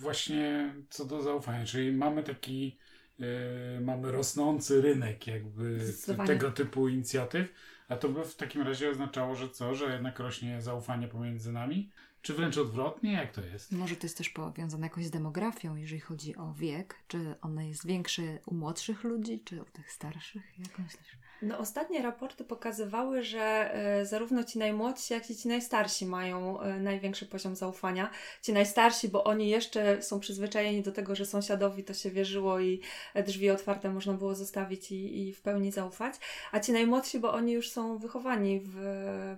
właśnie 0.00 0.74
co 0.90 1.04
do 1.04 1.22
zaufania, 1.22 1.64
czyli 1.64 1.92
mamy 1.92 2.22
taki, 2.22 2.78
e, 3.20 3.80
mamy 3.80 4.12
rosnący 4.12 4.80
rynek 4.80 5.26
jakby 5.26 5.80
tego 6.26 6.50
typu 6.50 6.88
inicjatyw, 6.88 7.52
a 7.88 7.96
to 7.96 8.08
by 8.08 8.24
w 8.24 8.36
takim 8.36 8.62
razie 8.62 8.90
oznaczało, 8.90 9.34
że 9.34 9.50
co, 9.50 9.74
że 9.74 9.92
jednak 9.92 10.18
rośnie 10.18 10.62
zaufanie 10.62 11.08
pomiędzy 11.08 11.52
nami? 11.52 11.90
Czy 12.26 12.34
wręcz 12.34 12.58
odwrotnie? 12.58 13.12
Jak 13.12 13.32
to 13.32 13.40
jest? 13.40 13.72
Może 13.72 13.96
to 13.96 14.06
jest 14.06 14.18
też 14.18 14.30
powiązane 14.30 14.86
jakoś 14.86 15.06
z 15.06 15.10
demografią, 15.10 15.76
jeżeli 15.76 16.00
chodzi 16.00 16.36
o 16.36 16.52
wiek. 16.52 16.94
Czy 17.08 17.34
on 17.40 17.60
jest 17.60 17.86
większy 17.86 18.38
u 18.46 18.54
młodszych 18.54 19.04
ludzi, 19.04 19.40
czy 19.44 19.62
u 19.62 19.64
tych 19.64 19.92
starszych? 19.92 20.58
Jak 20.58 20.78
myślisz? 20.78 21.18
No, 21.42 21.58
ostatnie 21.58 22.02
raporty 22.02 22.44
pokazywały, 22.44 23.22
że 23.22 23.74
e, 23.74 24.06
zarówno 24.06 24.44
ci 24.44 24.58
najmłodsi, 24.58 25.14
jak 25.14 25.30
i 25.30 25.36
ci 25.36 25.48
najstarsi 25.48 26.06
mają 26.06 26.60
e, 26.60 26.80
największy 26.80 27.26
poziom 27.26 27.56
zaufania. 27.56 28.10
Ci 28.42 28.52
najstarsi, 28.52 29.08
bo 29.08 29.24
oni 29.24 29.48
jeszcze 29.48 30.02
są 30.02 30.20
przyzwyczajeni 30.20 30.82
do 30.82 30.92
tego, 30.92 31.14
że 31.14 31.26
sąsiadowi 31.26 31.84
to 31.84 31.94
się 31.94 32.10
wierzyło 32.10 32.60
i 32.60 32.80
drzwi 33.26 33.50
otwarte 33.50 33.92
można 33.92 34.12
było 34.12 34.34
zostawić 34.34 34.92
i, 34.92 35.28
i 35.28 35.32
w 35.32 35.40
pełni 35.40 35.72
zaufać. 35.72 36.14
A 36.52 36.60
ci 36.60 36.72
najmłodsi, 36.72 37.18
bo 37.18 37.32
oni 37.32 37.52
już 37.52 37.70
są 37.70 37.98
wychowani 37.98 38.60
w, 38.64 38.76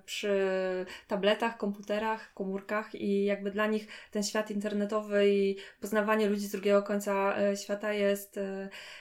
przy 0.05 0.49
tabletach, 1.09 1.57
komputerach, 1.57 2.35
komórkach 2.35 2.95
i 2.95 3.25
jakby 3.25 3.51
dla 3.51 3.67
nich 3.67 3.89
ten 4.11 4.23
świat 4.23 4.51
internetowy 4.51 5.29
i 5.29 5.57
poznawanie 5.81 6.29
ludzi 6.29 6.47
z 6.47 6.53
drugiego 6.53 6.83
końca 6.83 7.39
e, 7.39 7.57
świata 7.57 7.93
jest, 7.93 8.41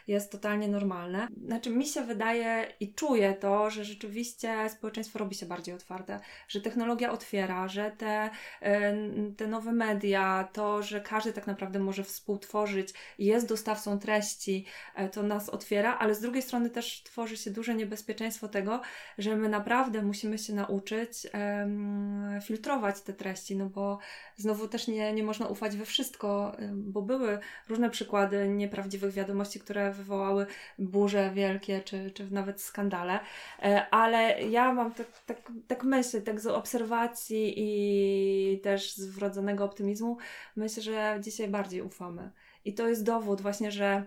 jest 0.08 0.32
totalnie 0.32 0.68
normalne. 0.68 1.28
Znaczy, 1.46 1.70
mi 1.70 1.86
się 1.86 2.02
wydaje 2.02 2.74
i 2.80 2.87
czuję 2.96 3.34
to, 3.34 3.70
że 3.70 3.86
rzeczywiście 3.86 4.70
społeczeństwo 4.70 5.20
robi 5.20 5.36
się 5.36 5.46
bardziej 5.46 5.76
otwarte, 5.76 6.20
że 6.48 6.62
technologia 6.62 7.12
otwiera, 7.12 7.68
że 7.68 7.92
te, 7.92 8.30
e, 8.62 8.98
te 9.38 9.48
nowe 9.48 9.72
media, 9.72 10.50
to, 10.54 10.84
że 10.84 11.02
każdy 11.02 11.34
tak 11.34 11.48
naprawdę 11.48 11.80
może 11.80 12.04
współtworzyć 12.04 12.94
jest 13.20 13.48
dostawcą 13.48 14.00
treści, 14.00 14.66
e, 14.96 15.10
to 15.10 15.24
nas 15.24 15.50
otwiera, 15.50 15.98
ale 15.98 16.16
z 16.16 16.20
drugiej 16.20 16.42
strony 16.42 16.70
też 16.70 17.04
tworzy 17.04 17.38
się 17.38 17.52
duże 17.52 17.76
niebezpieczeństwo 17.76 18.48
tego, 18.48 18.82
że 19.18 19.36
my 19.36 19.50
naprawdę 19.50 20.02
musimy 20.02 20.38
się 20.38 20.54
nauczyć 20.54 21.28
um, 21.34 22.40
filtrować 22.42 23.02
te 23.02 23.14
treści, 23.14 23.56
no 23.56 23.66
bo 23.70 24.00
znowu 24.36 24.68
też 24.68 24.88
nie, 24.88 25.14
nie 25.14 25.24
można 25.24 25.48
ufać 25.48 25.78
we 25.78 25.86
wszystko, 25.86 26.56
bo 26.74 27.02
były 27.02 27.40
różne 27.70 27.90
przykłady 27.90 28.50
nieprawdziwych 28.50 29.14
wiadomości, 29.14 29.60
które 29.60 29.92
wywołały 29.92 30.46
burze 30.80 31.32
wielkie, 31.34 31.82
czy, 31.82 32.12
czy 32.12 32.32
nawet 32.32 32.62
skandale, 32.62 32.77
e, 33.62 33.90
ale 33.92 34.42
ja 34.44 34.74
mam 34.74 34.94
tak, 34.94 35.08
tak, 35.26 35.52
tak 35.68 35.84
myślę, 35.84 36.22
tak 36.22 36.40
z 36.40 36.48
obserwacji 36.48 37.54
i 37.58 38.60
też 38.62 38.94
z 38.94 39.06
wrodzonego 39.06 39.64
optymizmu, 39.64 40.18
myślę, 40.56 40.84
że 40.84 41.20
dzisiaj 41.22 41.48
bardziej 41.48 41.82
ufamy. 41.82 42.32
I 42.66 42.74
to 42.74 42.88
jest 42.88 43.04
dowód 43.04 43.42
właśnie, 43.42 43.72
że 43.72 44.06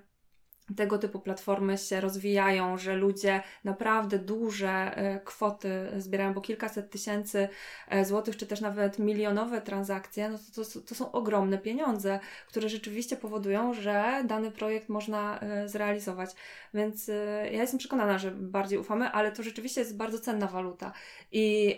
tego 0.76 0.98
typu 0.98 1.20
platformy 1.20 1.78
się 1.78 2.00
rozwijają, 2.00 2.78
że 2.78 2.96
ludzie 2.96 3.42
naprawdę 3.64 4.18
duże 4.18 4.68
e, 4.68 5.20
kwoty 5.20 5.88
zbierają, 5.96 6.34
bo 6.34 6.40
kilkaset 6.40 6.90
tysięcy 6.90 7.48
e, 7.88 8.04
złotych, 8.04 8.36
czy 8.36 8.46
też 8.46 8.60
nawet 8.60 8.98
milionowe 8.98 9.60
transakcje, 9.60 10.28
no 10.28 10.38
to, 10.54 10.64
to, 10.64 10.80
to 10.80 10.94
są 10.94 11.12
ogromne 11.12 11.58
pieniądze, 11.58 12.20
które 12.48 12.68
rzeczywiście 12.68 13.16
powodują, 13.16 13.74
że 13.74 14.24
dany 14.26 14.50
projekt 14.50 14.88
można 14.88 15.40
e, 15.40 15.68
zrealizować. 15.68 16.30
Więc 16.74 17.08
ja 17.44 17.60
jestem 17.60 17.78
przekonana, 17.78 18.18
że 18.18 18.30
bardziej 18.30 18.78
ufamy, 18.78 19.10
ale 19.10 19.32
to 19.32 19.42
rzeczywiście 19.42 19.80
jest 19.80 19.96
bardzo 19.96 20.18
cenna 20.18 20.46
waluta. 20.46 20.92
I, 21.32 21.76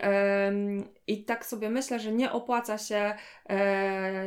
i 1.07 1.25
tak 1.25 1.47
sobie 1.47 1.71
myślę, 1.71 2.01
że 2.01 2.13
nie 2.13 2.33
opłaca 2.33 2.79
się 2.79 3.15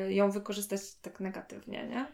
ją 0.09 0.31
wykorzystać 0.31 0.95
tak 1.01 1.19
negatywnie, 1.19 1.87
nie? 1.87 2.05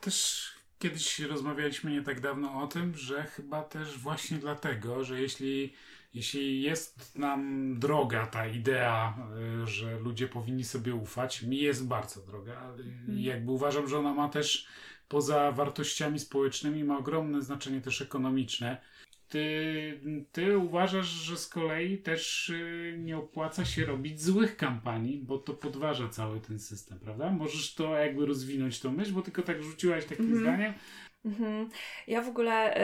Też 0.00 0.53
kiedyś 0.78 1.18
rozmawialiśmy 1.18 1.90
nie 1.90 2.02
tak 2.02 2.20
dawno 2.20 2.62
o 2.62 2.66
tym, 2.66 2.96
że 2.96 3.22
chyba 3.22 3.62
też 3.62 3.98
właśnie 3.98 4.38
dlatego, 4.38 5.04
że 5.04 5.20
jeśli, 5.20 5.72
jeśli 6.14 6.62
jest 6.62 7.18
nam 7.18 7.74
droga 7.78 8.26
ta 8.26 8.46
idea, 8.46 9.14
y, 9.62 9.66
że 9.66 9.98
ludzie 9.98 10.28
powinni 10.28 10.64
sobie 10.64 10.94
ufać, 10.94 11.42
mi 11.42 11.58
jest 11.58 11.86
bardzo 11.86 12.20
droga, 12.20 12.58
ale 12.58 12.82
mhm. 12.82 13.18
jakby 13.18 13.50
uważam, 13.50 13.88
że 13.88 13.98
ona 13.98 14.14
ma 14.14 14.28
też 14.28 14.66
poza 15.08 15.52
wartościami 15.52 16.18
społecznymi, 16.18 16.84
ma 16.84 16.98
ogromne 16.98 17.42
znaczenie 17.42 17.80
też 17.80 18.02
ekonomiczne 18.02 18.80
ty, 19.28 20.00
ty 20.32 20.58
uważasz, 20.58 21.06
że 21.06 21.36
z 21.36 21.48
kolei 21.48 21.98
też 21.98 22.48
y, 22.48 22.96
nie 22.98 23.18
opłaca 23.18 23.64
się 23.64 23.84
robić 23.84 24.22
złych 24.22 24.56
kampanii, 24.56 25.18
bo 25.18 25.38
to 25.38 25.54
podważa 25.54 26.08
cały 26.08 26.40
ten 26.40 26.58
system, 26.58 26.98
prawda? 26.98 27.30
Możesz 27.30 27.74
to 27.74 27.96
jakby 27.96 28.26
rozwinąć 28.26 28.80
tą 28.80 28.92
myśl, 28.92 29.12
bo 29.12 29.22
tylko 29.22 29.42
tak 29.42 29.62
rzuciłaś 29.62 30.04
takie 30.04 30.22
mm 30.22 30.34
-hmm. 30.34 30.40
zdanie. 30.40 30.74
Mhm. 31.24 31.68
Ja 32.06 32.22
w 32.22 32.28
ogóle 32.28 32.76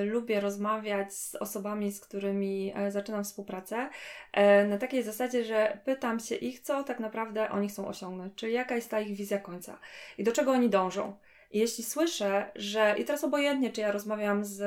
y, 0.00 0.04
lubię 0.04 0.40
rozmawiać 0.40 1.14
z 1.14 1.34
osobami, 1.34 1.92
z 1.92 2.00
którymi 2.00 2.72
y, 2.88 2.90
zaczynam 2.90 3.24
współpracę, 3.24 3.88
y, 4.36 4.68
na 4.68 4.78
takiej 4.78 5.02
zasadzie, 5.02 5.44
że 5.44 5.78
pytam 5.84 6.20
się 6.20 6.34
ich, 6.34 6.60
co 6.60 6.84
tak 6.84 7.00
naprawdę 7.00 7.50
oni 7.50 7.68
chcą 7.68 7.88
osiągnąć, 7.88 8.34
czyli 8.34 8.52
jaka 8.52 8.74
jest 8.74 8.90
ta 8.90 9.00
ich 9.00 9.16
wizja 9.16 9.38
końca 9.38 9.78
i 10.18 10.24
do 10.24 10.32
czego 10.32 10.52
oni 10.52 10.68
dążą. 10.68 11.16
Jeśli 11.52 11.84
słyszę, 11.84 12.50
że 12.56 12.94
i 12.98 13.04
teraz 13.04 13.24
obojętnie, 13.24 13.72
czy 13.72 13.80
ja 13.80 13.92
rozmawiam 13.92 14.44
z, 14.44 14.58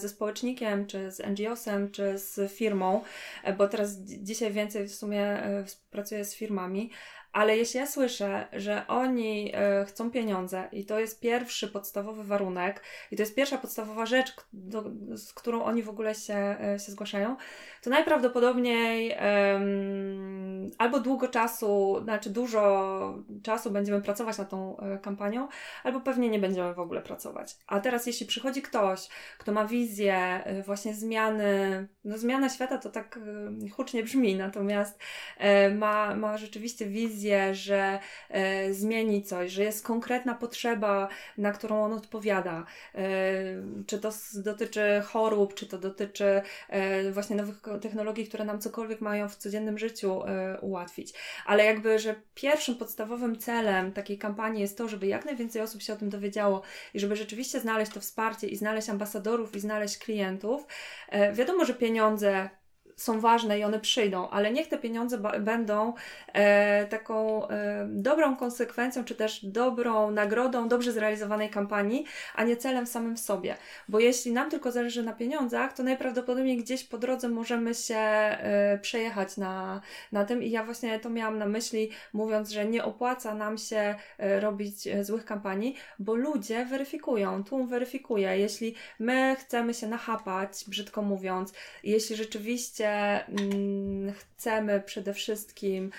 ze 0.00 0.08
społecznikiem, 0.08 0.86
czy 0.86 1.12
z 1.12 1.20
NGO-sem, 1.20 1.90
czy 1.90 2.18
z 2.18 2.52
firmą, 2.52 3.02
e, 3.44 3.52
bo 3.52 3.68
teraz 3.68 3.96
dzisiaj 3.98 4.52
więcej 4.52 4.88
w 4.88 4.94
sumie 4.94 5.22
e, 5.22 5.64
współpracuję 5.64 6.24
z 6.24 6.34
firmami, 6.34 6.90
ale 7.38 7.56
jeśli 7.56 7.80
ja 7.80 7.86
słyszę, 7.86 8.46
że 8.52 8.86
oni 8.88 9.52
e, 9.54 9.84
chcą 9.84 10.10
pieniądze 10.10 10.68
i 10.72 10.84
to 10.84 10.98
jest 10.98 11.20
pierwszy 11.20 11.68
podstawowy 11.68 12.24
warunek 12.24 12.82
i 13.10 13.16
to 13.16 13.22
jest 13.22 13.34
pierwsza 13.34 13.58
podstawowa 13.58 14.06
rzecz, 14.06 14.36
do, 14.52 14.84
z 15.16 15.32
którą 15.32 15.64
oni 15.64 15.82
w 15.82 15.88
ogóle 15.88 16.14
się, 16.14 16.34
e, 16.34 16.78
się 16.78 16.92
zgłaszają, 16.92 17.36
to 17.82 17.90
najprawdopodobniej 17.90 19.16
albo 20.78 21.00
długo 21.00 21.28
czasu, 21.28 22.00
znaczy 22.02 22.30
dużo 22.30 23.24
czasu 23.42 23.70
będziemy 23.70 24.02
pracować 24.02 24.38
nad 24.38 24.50
tą 24.50 24.76
e, 24.78 24.98
kampanią, 24.98 25.48
albo 25.84 26.00
pewnie 26.00 26.28
nie 26.28 26.38
będziemy 26.38 26.74
w 26.74 26.78
ogóle 26.80 27.02
pracować. 27.02 27.56
A 27.66 27.80
teraz 27.80 28.06
jeśli 28.06 28.26
przychodzi 28.26 28.62
ktoś, 28.62 29.08
kto 29.38 29.52
ma 29.52 29.64
wizję 29.64 30.44
właśnie 30.66 30.94
zmiany, 30.94 31.86
no 32.04 32.18
zmiana 32.18 32.48
świata 32.48 32.78
to 32.78 32.90
tak 32.90 33.18
hucznie 33.72 34.02
brzmi, 34.02 34.36
natomiast 34.36 34.98
ma, 35.74 36.14
ma 36.14 36.36
rzeczywiście 36.36 36.86
wizję 36.86 37.27
wizję, 37.28 37.54
że 37.54 37.98
e, 38.30 38.74
zmieni 38.74 39.22
coś, 39.22 39.52
że 39.52 39.62
jest 39.62 39.86
konkretna 39.86 40.34
potrzeba, 40.34 41.08
na 41.38 41.52
którą 41.52 41.84
on 41.84 41.92
odpowiada. 41.92 42.66
E, 42.94 43.02
czy 43.86 43.98
to 43.98 44.10
dotyczy 44.34 45.02
chorób, 45.06 45.54
czy 45.54 45.66
to 45.66 45.78
dotyczy 45.78 46.42
e, 46.68 47.10
właśnie 47.12 47.36
nowych 47.36 47.62
technologii, 47.80 48.26
które 48.28 48.44
nam 48.44 48.60
cokolwiek 48.60 49.00
mają 49.00 49.28
w 49.28 49.36
codziennym 49.36 49.78
życiu 49.78 50.22
e, 50.24 50.58
ułatwić. 50.60 51.14
Ale 51.46 51.64
jakby, 51.64 51.98
że 51.98 52.14
pierwszym 52.34 52.74
podstawowym 52.74 53.38
celem 53.38 53.92
takiej 53.92 54.18
kampanii 54.18 54.60
jest 54.60 54.78
to, 54.78 54.88
żeby 54.88 55.06
jak 55.06 55.24
najwięcej 55.24 55.62
osób 55.62 55.82
się 55.82 55.92
o 55.92 55.96
tym 55.96 56.10
dowiedziało 56.10 56.62
i 56.94 57.00
żeby 57.00 57.16
rzeczywiście 57.16 57.60
znaleźć 57.60 57.92
to 57.92 58.00
wsparcie 58.00 58.46
i 58.46 58.56
znaleźć 58.56 58.88
ambasadorów 58.88 59.56
i 59.56 59.60
znaleźć 59.60 59.98
klientów. 59.98 60.66
E, 61.08 61.32
wiadomo, 61.32 61.64
że 61.64 61.74
pieniądze 61.74 62.50
są 62.98 63.20
ważne 63.20 63.58
i 63.58 63.64
one 63.64 63.80
przyjdą, 63.80 64.30
ale 64.30 64.52
niech 64.52 64.68
te 64.68 64.78
pieniądze 64.78 65.18
będą 65.40 65.92
e, 66.32 66.86
taką 66.86 67.48
e, 67.48 67.86
dobrą 67.90 68.36
konsekwencją, 68.36 69.04
czy 69.04 69.14
też 69.14 69.44
dobrą 69.44 70.10
nagrodą 70.10 70.68
dobrze 70.68 70.92
zrealizowanej 70.92 71.50
kampanii, 71.50 72.04
a 72.34 72.44
nie 72.44 72.56
celem 72.56 72.86
samym 72.86 73.16
w 73.16 73.20
sobie. 73.20 73.56
Bo 73.88 74.00
jeśli 74.00 74.32
nam 74.32 74.50
tylko 74.50 74.72
zależy 74.72 75.02
na 75.02 75.12
pieniądzach, 75.12 75.72
to 75.72 75.82
najprawdopodobniej 75.82 76.56
gdzieś 76.56 76.84
po 76.84 76.98
drodze 76.98 77.28
możemy 77.28 77.74
się 77.74 77.96
e, 77.96 78.78
przejechać 78.82 79.36
na, 79.36 79.80
na 80.12 80.24
tym 80.24 80.42
i 80.42 80.50
ja 80.50 80.64
właśnie 80.64 80.98
to 80.98 81.10
miałam 81.10 81.38
na 81.38 81.46
myśli, 81.46 81.90
mówiąc, 82.12 82.50
że 82.50 82.66
nie 82.66 82.84
opłaca 82.84 83.34
nam 83.34 83.58
się 83.58 83.94
e, 84.18 84.40
robić 84.40 84.86
e, 84.86 85.04
złych 85.04 85.24
kampanii, 85.24 85.74
bo 85.98 86.14
ludzie 86.14 86.64
weryfikują, 86.64 87.44
tłum 87.44 87.68
weryfikuje. 87.68 88.38
Jeśli 88.38 88.74
my 88.98 89.36
chcemy 89.38 89.74
się 89.74 89.86
nachapać, 89.86 90.64
brzydko 90.68 91.02
mówiąc, 91.02 91.52
jeśli 91.82 92.16
rzeczywiście 92.16 92.87
Mm, 93.28 94.12
chcemy 94.12 94.82
przede 94.86 95.14
wszystkim 95.14 95.90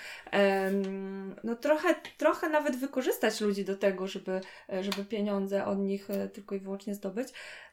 no 1.44 1.56
trochę, 1.56 1.94
trochę 2.18 2.48
nawet 2.48 2.76
wykorzystać 2.76 3.40
ludzi 3.40 3.64
do 3.64 3.76
tego, 3.76 4.06
żeby, 4.06 4.40
żeby 4.80 5.04
pieniądze 5.04 5.64
od 5.64 5.78
nich 5.78 6.10
e, 6.10 6.28
tylko 6.28 6.54
i 6.54 6.58
wyłącznie 6.58 6.94
zdobyć, 6.94 7.28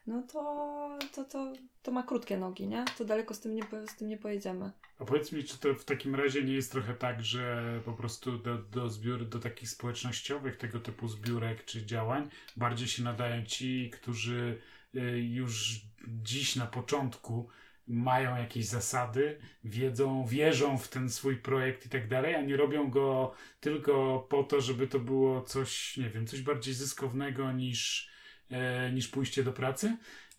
no 0.06 0.22
to, 0.22 0.98
to, 1.14 1.24
to, 1.24 1.52
to 1.82 1.92
ma 1.92 2.02
krótkie 2.02 2.38
nogi, 2.38 2.66
nie? 2.66 2.84
To 2.98 3.04
daleko 3.04 3.34
z 3.34 3.40
tym 3.40 3.54
nie, 3.54 3.62
z 3.86 3.96
tym 3.96 4.08
nie 4.08 4.16
pojedziemy. 4.16 4.70
A 4.98 5.04
powiedz 5.04 5.32
mi, 5.32 5.44
czy 5.44 5.58
to 5.58 5.74
w 5.74 5.84
takim 5.84 6.14
razie 6.14 6.44
nie 6.44 6.52
jest 6.52 6.72
trochę 6.72 6.94
tak, 6.94 7.24
że 7.24 7.64
po 7.84 7.92
prostu 7.92 8.38
do, 8.38 8.58
do 8.58 8.88
zbiór, 8.88 9.28
do 9.28 9.38
takich 9.38 9.68
społecznościowych 9.68 10.56
tego 10.56 10.80
typu 10.80 11.08
zbiórek 11.08 11.64
czy 11.64 11.86
działań 11.86 12.28
bardziej 12.56 12.88
się 12.88 13.02
nadają 13.02 13.44
ci, 13.44 13.90
którzy 13.90 14.60
e, 14.94 15.00
już 15.18 15.80
dziś 16.08 16.56
na 16.56 16.66
początku 16.66 17.48
mają 17.88 18.36
jakieś 18.36 18.66
zasady, 18.66 19.38
wiedzą, 19.64 20.26
wierzą 20.26 20.78
w 20.78 20.88
ten 20.88 21.10
swój 21.10 21.36
projekt 21.36 21.86
i 21.86 21.88
tak 21.88 22.08
dalej, 22.08 22.34
a 22.34 22.42
nie 22.42 22.56
robią 22.56 22.90
go 22.90 23.34
tylko 23.60 24.26
po 24.30 24.44
to, 24.44 24.60
żeby 24.60 24.86
to 24.86 24.98
było 24.98 25.42
coś, 25.42 25.96
nie 25.96 26.10
wiem, 26.10 26.26
coś 26.26 26.42
bardziej 26.42 26.74
zyskownego 26.74 27.52
niż, 27.52 28.10
e, 28.50 28.92
niż 28.92 29.08
pójście 29.08 29.44
do 29.44 29.52
pracy. 29.52 29.96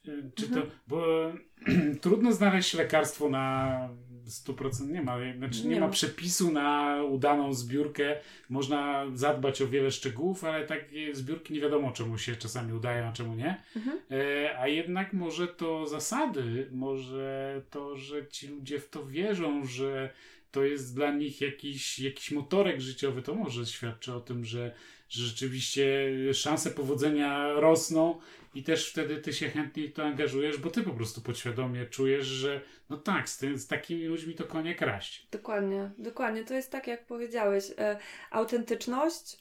E, 0.08 0.12
czy 0.36 0.46
mhm. 0.46 0.62
to, 0.62 0.72
bo 0.88 1.32
trudno 2.02 2.32
znaleźć 2.32 2.74
lekarstwo 2.74 3.30
na 3.30 3.90
100% 4.30 4.90
nie 4.90 5.02
ma. 5.02 5.18
Znaczy 5.38 5.64
nie, 5.64 5.70
nie 5.70 5.80
ma, 5.80 5.90
przepisu 5.90 6.52
na 6.52 7.00
udaną 7.04 7.54
zbiórkę. 7.54 8.20
Można 8.50 9.06
zadbać 9.14 9.62
o 9.62 9.68
wiele 9.68 9.92
szczegółów, 9.92 10.44
ale 10.44 10.66
takie 10.66 11.16
zbiórki 11.16 11.54
nie 11.54 11.62
wiadomo 11.62 11.92
czemu 11.92 12.18
się 12.18 12.36
czasami 12.36 12.74
udają, 12.74 13.08
a 13.08 13.14
czemu 13.14 13.36
nie. 13.36 13.64
Mhm. 13.76 14.00
E, 14.12 14.60
a 14.60 14.68
jednak 14.68 15.14
może 15.14 15.48
to 15.48 15.88
zasady, 15.88 16.68
może 16.72 17.62
to, 17.70 17.98
że 17.98 18.28
ci 18.28 18.48
ludzie 18.48 18.80
w 18.80 18.90
to 18.90 19.06
wierzą, 19.06 19.66
że 19.66 20.10
to 20.52 20.64
jest 20.64 20.96
dla 20.96 21.12
nich 21.12 21.42
jakiś, 21.42 22.00
jakiś 22.00 22.32
motorek 22.32 22.82
życiowy, 22.82 23.22
to 23.22 23.36
może 23.36 23.66
świadczy 23.66 24.14
o 24.14 24.20
tym, 24.20 24.46
że, 24.46 24.72
że 25.10 25.26
rzeczywiście 25.26 26.10
szanse 26.34 26.72
powodzenia 26.72 27.54
rosną 27.54 28.20
i 28.54 28.64
też 28.64 28.92
wtedy 28.92 29.18
ty 29.18 29.34
się 29.34 29.50
chętniej 29.50 29.92
to 29.92 30.04
angażujesz, 30.04 30.58
bo 30.58 30.70
ty 30.70 30.84
po 30.84 30.92
prostu 30.92 31.22
podświadomie 31.22 31.86
czujesz, 31.86 32.26
że 32.26 32.62
no 32.90 32.98
tak, 32.98 33.30
z, 33.30 33.38
ty, 33.38 33.58
z 33.58 33.68
takimi 33.68 34.06
ludźmi 34.06 34.36
to 34.36 34.44
konie 34.44 34.76
kraść. 34.76 35.28
Dokładnie, 35.32 35.92
dokładnie. 35.98 36.44
To 36.46 36.54
jest 36.54 36.72
tak, 36.72 36.88
jak 36.88 37.06
powiedziałeś. 37.06 37.64
E, 37.78 37.98
autentyczność, 38.32 39.38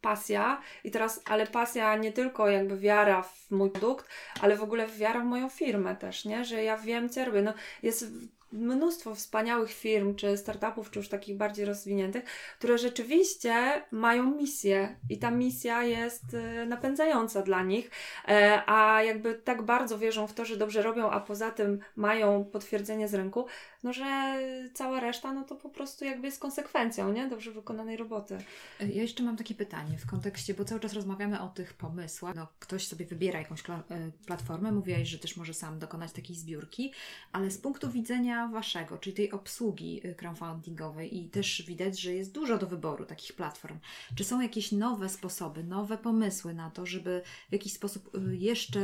pasja 0.00 0.60
i 0.84 0.90
teraz, 0.90 1.22
ale 1.24 1.46
pasja 1.46 1.96
nie 1.96 2.12
tylko 2.12 2.48
jakby 2.48 2.78
wiara 2.78 3.22
w 3.22 3.50
mój 3.50 3.70
produkt, 3.70 4.08
ale 4.40 4.56
w 4.56 4.62
ogóle 4.62 4.86
wiara 4.86 5.20
w 5.20 5.24
moją 5.24 5.48
firmę 5.48 5.96
też, 5.96 6.24
nie? 6.24 6.44
Że 6.44 6.62
ja 6.62 6.76
wiem, 6.76 7.08
co 7.08 7.24
robię. 7.24 7.42
No, 7.42 7.54
jest 7.82 8.12
mnóstwo 8.52 9.14
wspaniałych 9.14 9.72
firm, 9.72 10.14
czy 10.14 10.36
startupów, 10.36 10.90
czy 10.90 10.98
już 10.98 11.08
takich 11.08 11.36
bardziej 11.36 11.64
rozwiniętych, 11.64 12.24
które 12.58 12.78
rzeczywiście 12.78 13.82
mają 13.90 14.36
misję. 14.36 14.96
I 15.10 15.18
ta 15.18 15.30
misja 15.30 15.82
jest 15.82 16.34
e, 16.34 16.66
napędzająca 16.66 17.42
dla 17.42 17.62
nich, 17.62 17.90
e, 18.28 18.62
a 18.66 19.02
jakby 19.02 19.34
tak 19.34 19.62
bardzo 19.62 19.98
wierzą 19.98 20.26
w 20.26 20.34
to, 20.34 20.44
że 20.44 20.56
dobrze 20.56 20.82
robią, 20.82 21.10
a 21.10 21.20
poza 21.20 21.50
tym 21.50 21.78
mają 21.96 22.44
potwierdzenie 22.44 23.08
z 23.08 23.14
rynku, 23.14 23.46
no 23.86 23.92
że 23.92 24.38
cała 24.74 25.00
reszta, 25.00 25.32
no 25.32 25.44
to 25.44 25.54
po 25.54 25.68
prostu 25.68 26.04
jakby 26.04 26.26
jest 26.26 26.40
konsekwencją, 26.40 27.12
nie? 27.12 27.28
Dobrze 27.28 27.50
wykonanej 27.50 27.96
roboty. 27.96 28.38
Ja 28.80 28.86
jeszcze 28.86 29.22
mam 29.22 29.36
takie 29.36 29.54
pytanie 29.54 29.98
w 29.98 30.06
kontekście, 30.06 30.54
bo 30.54 30.64
cały 30.64 30.80
czas 30.80 30.92
rozmawiamy 30.92 31.40
o 31.40 31.48
tych 31.48 31.74
pomysłach. 31.74 32.36
No, 32.36 32.46
ktoś 32.58 32.86
sobie 32.86 33.06
wybiera 33.06 33.38
jakąś 33.38 33.70
e, 33.70 33.84
platformę, 34.26 34.72
mówiłaś, 34.72 35.08
że 35.08 35.18
też 35.18 35.36
może 35.36 35.54
sam 35.54 35.78
dokonać 35.78 36.12
takiej 36.12 36.36
zbiórki, 36.36 36.92
ale 37.32 37.50
z 37.50 37.58
punktu 37.58 37.90
widzenia 37.90 38.48
waszego, 38.48 38.98
czyli 38.98 39.16
tej 39.16 39.32
obsługi 39.32 40.00
e, 40.04 40.14
crowdfundingowej 40.14 41.18
i 41.18 41.28
też 41.28 41.62
widać, 41.66 42.00
że 42.00 42.14
jest 42.14 42.32
dużo 42.32 42.58
do 42.58 42.66
wyboru 42.66 43.04
takich 43.04 43.32
platform. 43.32 43.78
Czy 44.14 44.24
są 44.24 44.40
jakieś 44.40 44.72
nowe 44.72 45.08
sposoby, 45.08 45.64
nowe 45.64 45.98
pomysły 45.98 46.54
na 46.54 46.70
to, 46.70 46.86
żeby 46.86 47.22
w 47.48 47.52
jakiś 47.52 47.72
sposób 47.72 48.10
e, 48.14 48.36
jeszcze 48.36 48.80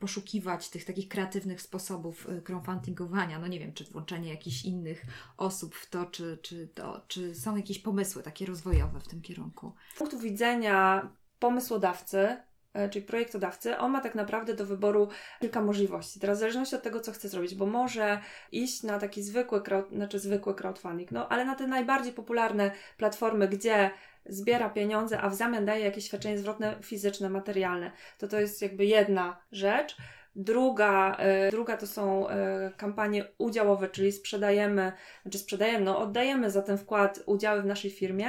poszukiwać 0.00 0.68
tych 0.68 0.84
takich 0.84 1.08
kreatywnych 1.08 1.62
sposobów 1.62 2.26
crowdfundingowania? 2.44 3.38
No 3.38 3.46
nie 3.46 3.60
wiem, 3.60 3.72
czy 3.72 3.84
włączenie 3.84 4.28
jakichś 4.40 4.64
innych 4.64 5.02
osób 5.36 5.74
w 5.74 5.90
to, 5.90 6.06
czy, 6.06 6.38
czy, 6.42 6.68
to, 6.68 7.00
czy 7.08 7.34
są 7.34 7.56
jakieś 7.56 7.78
pomysły 7.78 8.22
takie 8.22 8.46
rozwojowe 8.46 9.00
w 9.00 9.08
tym 9.08 9.22
kierunku? 9.22 9.72
Z 9.94 9.98
punktu 9.98 10.18
widzenia 10.18 11.10
pomysłodawcy, 11.38 12.36
e, 12.72 12.88
czyli 12.88 13.04
projektodawcy, 13.04 13.78
on 13.78 13.92
ma 13.92 14.00
tak 14.00 14.14
naprawdę 14.14 14.54
do 14.54 14.66
wyboru 14.66 15.08
kilka 15.40 15.62
możliwości. 15.62 16.20
Teraz 16.20 16.38
w 16.38 16.40
zależności 16.40 16.76
od 16.76 16.82
tego, 16.82 17.00
co 17.00 17.12
chce 17.12 17.28
zrobić, 17.28 17.54
bo 17.54 17.66
może 17.66 18.20
iść 18.52 18.82
na 18.82 18.98
taki 18.98 19.22
zwykły, 19.22 19.62
crowd, 19.62 19.90
znaczy 19.92 20.18
zwykły 20.18 20.54
crowdfunding, 20.54 21.10
no 21.10 21.28
ale 21.28 21.44
na 21.44 21.54
te 21.54 21.66
najbardziej 21.66 22.12
popularne 22.12 22.70
platformy, 22.96 23.48
gdzie 23.48 23.90
zbiera 24.26 24.70
pieniądze, 24.70 25.20
a 25.20 25.28
w 25.28 25.34
zamian 25.34 25.64
daje 25.64 25.84
jakieś 25.84 26.06
świadczenie 26.06 26.38
zwrotne 26.38 26.76
fizyczne, 26.82 27.30
materialne, 27.30 27.92
to 28.18 28.28
to 28.28 28.40
jest 28.40 28.62
jakby 28.62 28.84
jedna 28.84 29.36
rzecz. 29.52 29.96
Druga, 30.36 31.16
y, 31.48 31.50
druga 31.50 31.76
to 31.76 31.86
są 31.86 32.28
y, 32.28 32.32
kampanie 32.76 33.24
udziałowe, 33.38 33.88
czyli 33.88 34.12
sprzedajemy, 34.12 34.92
znaczy 35.22 35.38
sprzedajemy, 35.38 35.84
no 35.84 35.98
oddajemy 35.98 36.50
za 36.50 36.62
ten 36.62 36.78
wkład 36.78 37.22
udziały 37.26 37.62
w 37.62 37.66
naszej 37.66 37.90
firmie. 37.90 38.26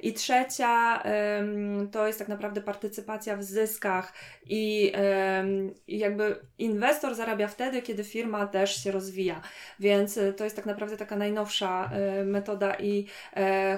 I 0.00 0.12
trzecia 0.12 1.02
to 1.92 2.06
jest 2.06 2.18
tak 2.18 2.28
naprawdę 2.28 2.60
partycypacja 2.60 3.36
w 3.36 3.42
zyskach 3.42 4.12
i 4.46 4.92
jakby 5.88 6.36
inwestor 6.58 7.14
zarabia 7.14 7.48
wtedy, 7.48 7.82
kiedy 7.82 8.04
firma 8.04 8.46
też 8.46 8.84
się 8.84 8.90
rozwija. 8.90 9.40
Więc 9.80 10.18
to 10.36 10.44
jest 10.44 10.56
tak 10.56 10.66
naprawdę 10.66 10.96
taka 10.96 11.16
najnowsza 11.16 11.90
metoda 12.24 12.74
i 12.74 13.06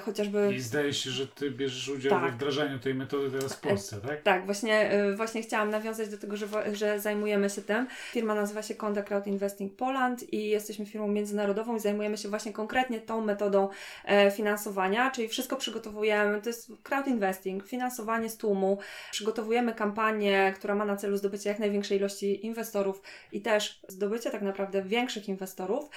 chociażby... 0.04 0.54
I 0.54 0.60
zdaje 0.60 0.92
się, 0.92 1.10
że 1.10 1.26
Ty 1.26 1.50
bierzesz 1.50 1.88
udział 1.88 2.10
tak. 2.10 2.22
we 2.22 2.36
wdrażaniu 2.36 2.78
tej 2.78 2.94
metody 2.94 3.30
teraz 3.30 3.54
w 3.54 3.60
Polsce, 3.60 4.00
tak? 4.00 4.22
Tak, 4.22 4.44
właśnie, 4.46 4.90
właśnie 5.16 5.42
chciałam 5.42 5.70
nawiązać 5.70 6.08
do 6.08 6.18
tego, 6.18 6.36
że, 6.36 6.46
że 6.72 7.00
zajmujemy 7.00 7.50
się 7.50 7.62
Firma 8.10 8.34
nazywa 8.34 8.62
się 8.62 8.74
Conda 8.74 9.02
Crowd 9.02 9.26
Investing 9.26 9.76
Poland 9.76 10.32
i 10.32 10.48
jesteśmy 10.48 10.86
firmą 10.86 11.08
międzynarodową 11.08 11.76
i 11.76 11.80
zajmujemy 11.80 12.18
się 12.18 12.28
właśnie 12.28 12.52
konkretnie 12.52 13.00
tą 13.00 13.20
metodą 13.20 13.68
e, 14.04 14.30
finansowania, 14.30 15.10
czyli 15.10 15.28
wszystko 15.28 15.56
przygotowujemy, 15.56 16.40
to 16.40 16.48
jest 16.48 16.72
crowd 16.82 17.06
investing, 17.06 17.66
finansowanie 17.66 18.28
z 18.28 18.36
tłumu, 18.36 18.78
przygotowujemy 19.10 19.74
kampanię, 19.74 20.52
która 20.56 20.74
ma 20.74 20.84
na 20.84 20.96
celu 20.96 21.16
zdobycie 21.16 21.48
jak 21.48 21.58
największej 21.58 21.98
ilości 21.98 22.46
inwestorów 22.46 23.02
i 23.32 23.40
też 23.40 23.80
zdobycie 23.88 24.30
tak 24.30 24.42
naprawdę 24.42 24.82
większych 24.82 25.28
inwestorów. 25.28 25.90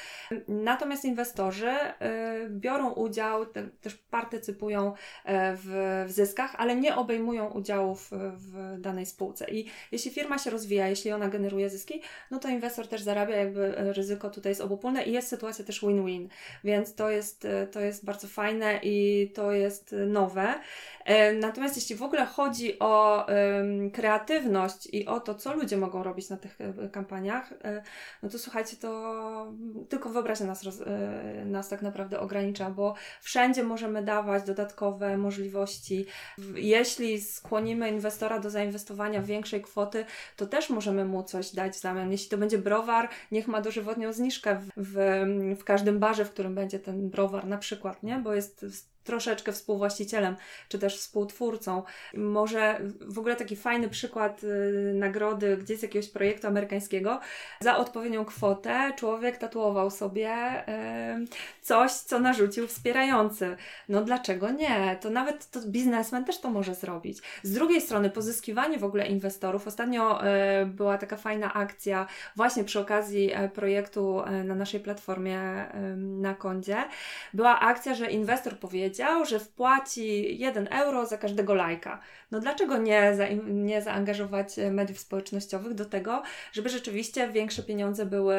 Natomiast 0.48 1.06
inwestorzy 1.06 1.70
e, 1.70 2.50
biorą 2.50 2.94
udział, 2.94 3.46
te, 3.46 3.64
też 3.82 3.96
partycypują 3.96 4.94
e, 5.26 5.56
w, 5.56 5.68
w 6.08 6.12
zyskach, 6.12 6.56
ale 6.58 6.76
nie 6.76 6.96
obejmują 6.96 7.52
udziałów 7.52 8.10
w 8.12 8.76
danej 8.80 9.06
spółce. 9.06 9.52
I 9.52 9.66
jeśli 9.92 10.12
firma 10.12 10.38
się 10.38 10.50
rozwija, 10.50 10.88
jeśli 10.88 11.12
ona 11.12 11.28
generuje 11.28 11.57
generuje 11.58 11.70
zyski, 11.70 12.02
no 12.32 12.40
to 12.40 12.50
inwestor 12.50 12.88
też 12.88 13.02
zarabia, 13.02 13.36
jakby 13.36 13.78
e, 13.78 13.94
ryzyko 13.94 14.30
tutaj 14.30 14.50
jest 14.50 14.62
obopólne 14.62 15.04
i 15.04 15.12
jest 15.12 15.28
sytuacja 15.28 15.66
też 15.66 15.82
win-win, 15.82 16.30
więc 16.64 16.96
to 16.96 17.10
jest, 17.10 17.46
e, 17.46 17.68
to 17.68 17.80
jest 17.80 18.06
bardzo 18.06 18.28
fajne 18.28 18.80
i 18.84 19.32
to 19.36 19.52
jest 19.52 19.96
nowe. 20.08 20.54
E, 21.06 21.34
natomiast 21.34 21.76
jeśli 21.76 21.96
w 21.96 22.04
ogóle 22.04 22.26
chodzi 22.26 22.80
o 22.80 23.26
kreatywność 23.94 24.88
i 24.94 25.06
o 25.06 25.20
to, 25.20 25.36
co 25.36 25.54
ludzie 25.54 25.78
mogą 25.78 26.04
robić 26.04 26.30
na 26.30 26.38
tych 26.38 26.58
kampaniach, 26.92 27.54
no 28.24 28.30
to 28.30 28.40
słuchajcie, 28.40 28.78
to 28.78 29.54
tylko 29.90 30.10
wyobraźnia 30.10 30.48
nas, 30.48 30.64
nas 31.46 31.70
tak 31.70 31.82
naprawdę 31.82 32.20
ogranicza, 32.20 32.70
bo 32.70 32.96
wszędzie 33.22 33.64
możemy 33.64 34.04
dawać 34.04 34.44
dodatkowe 34.44 35.18
możliwości. 35.18 36.06
Jeśli 36.56 37.22
skłonimy 37.22 37.90
inwestora 37.90 38.40
do 38.40 38.50
zainwestowania 38.50 39.22
większej 39.22 39.62
kwoty, 39.62 40.06
to 40.36 40.46
też 40.46 40.70
możemy 40.70 41.06
mu 41.06 41.24
coś 41.24 41.47
dać 41.56 41.74
w 41.74 41.80
zamian. 41.80 42.12
Jeśli 42.12 42.30
to 42.30 42.38
będzie 42.38 42.58
browar, 42.58 43.10
niech 43.32 43.48
ma 43.48 43.62
dożywotnią 43.62 44.14
zniżkę 44.14 44.60
w, 44.60 44.70
w, 44.78 45.60
w 45.60 45.64
każdym 45.64 46.00
barze, 46.00 46.26
w 46.26 46.32
którym 46.32 46.56
będzie 46.56 46.80
ten 46.80 47.10
browar 47.10 47.48
na 47.48 47.58
przykład, 47.58 48.04
nie? 48.04 48.20
Bo 48.20 48.34
jest 48.34 48.66
troszeczkę 49.08 49.52
współwłaścicielem, 49.52 50.36
czy 50.70 50.80
też 50.80 50.98
współtwórcą. 50.98 51.84
Może 52.14 52.80
w 53.02 53.20
ogóle 53.20 53.36
taki 53.36 53.56
fajny 53.56 53.90
przykład 53.90 54.44
y, 54.44 54.94
nagrody 54.94 55.58
gdzieś 55.58 55.80
z 55.80 55.82
jakiegoś 55.82 56.10
projektu 56.10 56.48
amerykańskiego. 56.48 57.20
Za 57.60 57.78
odpowiednią 57.78 58.26
kwotę 58.26 58.94
człowiek 58.98 59.38
tatuował 59.38 59.92
sobie 59.92 60.34
y, 60.60 61.28
coś, 61.62 61.92
co 61.92 62.20
narzucił 62.20 62.68
wspierający. 62.68 63.58
No 63.90 64.02
dlaczego 64.02 64.52
nie? 64.52 64.98
To 65.02 65.10
nawet 65.10 65.52
to 65.52 65.60
biznesmen 65.66 66.26
też 66.26 66.40
to 66.40 66.50
może 66.50 66.76
zrobić. 66.76 67.18
Z 67.44 67.54
drugiej 67.54 67.82
strony 67.82 68.10
pozyskiwanie 68.10 68.80
w 68.80 68.84
ogóle 68.84 69.08
inwestorów. 69.08 69.68
Ostatnio 69.68 70.22
y, 70.62 70.66
była 70.66 70.98
taka 70.98 71.18
fajna 71.18 71.54
akcja 71.54 72.08
właśnie 72.36 72.64
przy 72.64 72.80
okazji 72.80 73.32
e, 73.34 73.50
projektu 73.50 74.22
e, 74.22 74.44
na 74.44 74.56
naszej 74.56 74.80
platformie 74.80 75.38
na 75.98 76.34
kondzie. 76.34 76.78
Była 77.34 77.60
akcja, 77.60 77.96
że 77.96 78.12
inwestor 78.12 78.60
powiedział, 78.60 78.97
powiedział, 78.98 79.26
że 79.26 79.40
wpłaci 79.40 80.38
1 80.40 80.68
euro 80.68 81.06
za 81.06 81.18
każdego 81.18 81.54
lajka. 81.54 82.02
No 82.32 82.40
dlaczego 82.40 82.78
nie, 82.78 83.16
za, 83.16 83.28
nie 83.48 83.82
zaangażować 83.82 84.60
e, 84.60 84.72
mediów 84.72 85.00
społecznościowych 85.00 85.74
do 85.74 85.86
tego, 85.86 86.24
żeby 86.54 86.70
rzeczywiście 86.70 87.30
większe 87.32 87.64
pieniądze 87.64 88.06
były, 88.06 88.38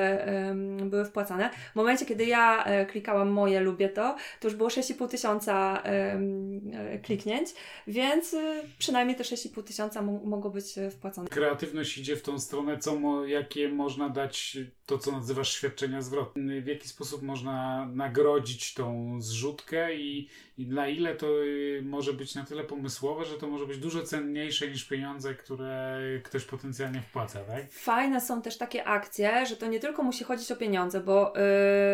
były 0.84 1.04
wpłacane? 1.04 1.50
W 1.72 1.76
momencie, 1.76 2.06
kiedy 2.06 2.26
ja 2.26 2.64
e, 2.64 2.86
klikałam 2.86 3.30
moje 3.30 3.60
lubię 3.60 3.88
to, 3.88 4.16
to 4.40 4.48
już 4.48 4.56
było 4.56 4.68
6,5 4.68 5.08
tysiąca 5.08 5.82
um, 6.12 6.60
kliknięć, 7.02 7.48
więc 7.86 8.36
przynajmniej 8.78 9.16
te 9.16 9.24
6,5 9.24 9.62
tysiąca 9.62 10.02
mogło 10.02 10.50
być 10.50 10.74
wpłacone. 10.90 11.28
Kreatywność 11.28 11.98
idzie 11.98 12.16
w 12.16 12.22
tą 12.22 12.38
stronę, 12.38 12.78
co 12.78 12.96
mo, 12.96 13.24
jakie 13.24 13.68
można 13.68 14.08
dać 14.08 14.58
to, 14.86 14.98
co 14.98 15.12
nazywasz 15.12 15.52
świadczenia 15.52 16.02
zwrotne. 16.02 16.60
W 16.60 16.66
jaki 16.66 16.88
sposób 16.88 17.22
można 17.22 17.86
nagrodzić 17.94 18.74
tą 18.74 19.16
zrzutkę 19.20 19.94
i, 19.94 20.28
i 20.58 20.66
na 20.66 20.88
ile 20.88 21.14
to 21.14 21.44
y, 21.44 21.82
może 21.84 22.12
być 22.12 22.34
na 22.34 22.44
tyle 22.44 22.64
pomysłowe, 22.64 23.24
że 23.24 23.38
to 23.38 23.46
może 23.46 23.66
być 23.66 23.78
dużo 23.78 24.02
cenniejsze 24.02 24.68
niż 24.68 24.84
pieniądze, 24.84 25.34
które 25.34 25.98
ktoś 26.24 26.44
potencjalnie 26.44 27.00
wpłaca, 27.02 27.38
tak? 27.44 27.70
Fajne 27.70 28.20
są 28.20 28.42
też 28.42 28.58
takie 28.58 28.84
akcje, 28.84 29.46
że 29.46 29.56
to 29.56 29.66
nie 29.66 29.80
tylko 29.80 30.02
musi 30.02 30.24
chodzić 30.24 30.52
o 30.52 30.56
pieniądze, 30.56 31.00
bo 31.00 31.32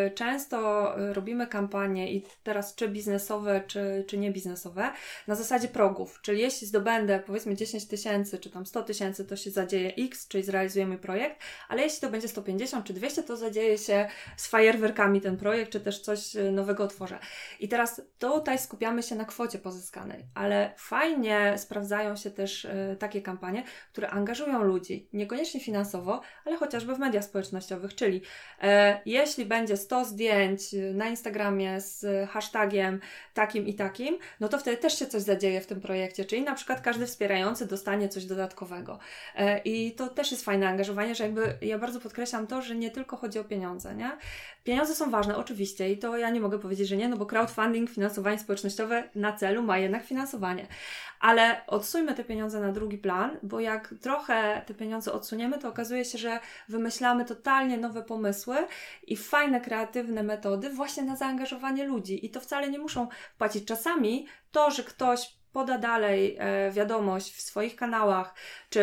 yy, 0.03 0.11
często 0.11 0.91
robimy 1.13 1.47
kampanie 1.47 2.13
i 2.13 2.23
teraz 2.43 2.75
czy 2.75 2.87
biznesowe, 2.87 3.63
czy, 3.67 4.03
czy 4.07 4.17
niebiznesowe, 4.17 4.91
na 5.27 5.35
zasadzie 5.35 5.67
progów, 5.67 6.19
czyli 6.21 6.41
jeśli 6.41 6.67
zdobędę 6.67 7.19
powiedzmy 7.25 7.55
10 7.55 7.87
tysięcy, 7.87 8.39
czy 8.39 8.49
tam 8.49 8.65
100 8.65 8.83
tysięcy, 8.83 9.25
to 9.25 9.35
się 9.35 9.51
zadzieje 9.51 9.93
X, 9.95 10.27
czyli 10.27 10.43
zrealizujemy 10.43 10.97
projekt, 10.97 11.39
ale 11.69 11.81
jeśli 11.81 12.01
to 12.01 12.09
będzie 12.09 12.27
150 12.27 12.85
czy 12.85 12.93
200, 12.93 13.23
to 13.23 13.37
zadzieje 13.37 13.77
się 13.77 14.07
z 14.37 14.47
fajerwerkami 14.47 15.21
ten 15.21 15.37
projekt, 15.37 15.71
czy 15.71 15.79
też 15.79 15.99
coś 15.99 16.35
y, 16.35 16.51
nowego 16.51 16.83
otworzę. 16.83 17.19
I 17.59 17.67
teraz 17.67 18.01
tutaj 18.19 18.54
tutaj 18.55 18.65
skupiamy 18.65 19.03
się 19.03 19.15
na 19.15 19.25
kwocie 19.25 19.59
pozyskanej, 19.59 20.25
ale 20.33 20.73
fajnie 20.77 21.53
sprawdzają 21.57 22.15
się 22.15 22.31
też 22.31 22.65
y, 22.65 22.97
takie 22.99 23.21
kampanie, 23.21 23.63
które 23.91 24.09
angażują 24.09 24.63
ludzi, 24.63 25.07
niekoniecznie 25.13 25.59
finansowo, 25.59 26.21
ale 26.45 26.57
chociażby 26.57 26.95
w 26.95 26.99
mediach 26.99 27.23
społecznościowych, 27.23 27.95
czyli 27.95 28.21
e, 28.61 29.01
jeśli 29.05 29.45
będzie 29.45 29.77
100 29.77 30.05
zdjęć 30.05 30.61
na 30.93 31.07
Instagramie 31.07 31.81
z 31.81 32.29
hashtagiem 32.29 32.99
takim 33.33 33.67
i 33.67 33.73
takim, 33.73 34.17
no 34.39 34.49
to 34.49 34.57
wtedy 34.57 34.77
też 34.77 34.99
się 34.99 35.07
coś 35.07 35.21
zadzieje 35.21 35.61
w 35.61 35.67
tym 35.67 35.81
projekcie, 35.81 36.25
czyli 36.25 36.43
na 36.43 36.55
przykład 36.55 36.81
każdy 36.81 37.05
wspierający 37.05 37.65
dostanie 37.65 38.09
coś 38.09 38.25
dodatkowego. 38.25 38.99
E, 39.35 39.59
I 39.59 39.91
to 39.91 40.07
też 40.07 40.31
jest 40.31 40.45
fajne 40.45 40.69
angażowanie, 40.69 41.15
że 41.15 41.23
jakby 41.23 41.57
ja 41.61 41.79
bardzo 41.79 41.99
podkreślam 41.99 42.47
to, 42.47 42.61
że 42.61 42.75
nie 42.75 42.91
tylko 42.91 43.17
chodzi 43.17 43.39
o 43.39 43.43
pieniądze, 43.43 43.95
nie? 43.95 44.11
Pieniądze 44.63 44.95
są 44.95 45.11
ważne, 45.11 45.37
oczywiście, 45.37 45.91
i 45.91 45.97
to 45.97 46.17
ja 46.17 46.29
nie 46.29 46.39
mogę 46.39 46.59
powiedzieć, 46.59 46.87
że 46.87 46.97
nie, 46.97 47.09
no 47.09 47.17
bo 47.17 47.25
crowdfunding, 47.25 47.89
finansowanie 47.89 48.37
społecznościowe 48.45 49.09
na 49.15 49.33
celu 49.33 49.63
ma 49.63 49.77
jednak 49.77 50.05
finansowanie. 50.05 50.67
Ale 51.19 51.61
odsuńmy 51.67 52.13
te 52.13 52.23
pieniądze 52.23 52.59
na 52.59 52.71
drugi 52.71 52.97
plan, 52.97 53.37
bo 53.43 53.59
jak 53.59 53.93
trochę 54.01 54.61
te 54.65 54.73
pieniądze 54.73 55.13
odsuniemy, 55.13 55.57
to 55.57 55.69
okazuje 55.69 56.05
się, 56.05 56.17
że 56.17 56.39
wymyślamy 56.69 57.25
totalnie 57.25 57.77
nowe 57.77 58.03
pomysły 58.03 58.55
i 59.07 59.17
fajne, 59.17 59.61
kreatywne 59.61 60.23
metody 60.23 60.69
właśnie 60.69 61.03
na 61.03 61.15
zaangażowanie 61.15 61.85
ludzi. 61.85 62.25
I 62.25 62.29
to 62.29 62.41
wcale 62.41 62.69
nie 62.69 62.79
muszą 62.79 63.07
płacić. 63.37 63.65
Czasami 63.65 64.27
to, 64.51 64.71
że 64.71 64.83
ktoś 64.83 65.34
poda 65.55 65.77
dalej 65.77 66.35
e, 66.39 66.71
wiadomość 66.71 67.35
w 67.35 67.41
swoich 67.41 67.75
kanałach, 67.75 68.33
czy 68.69 68.81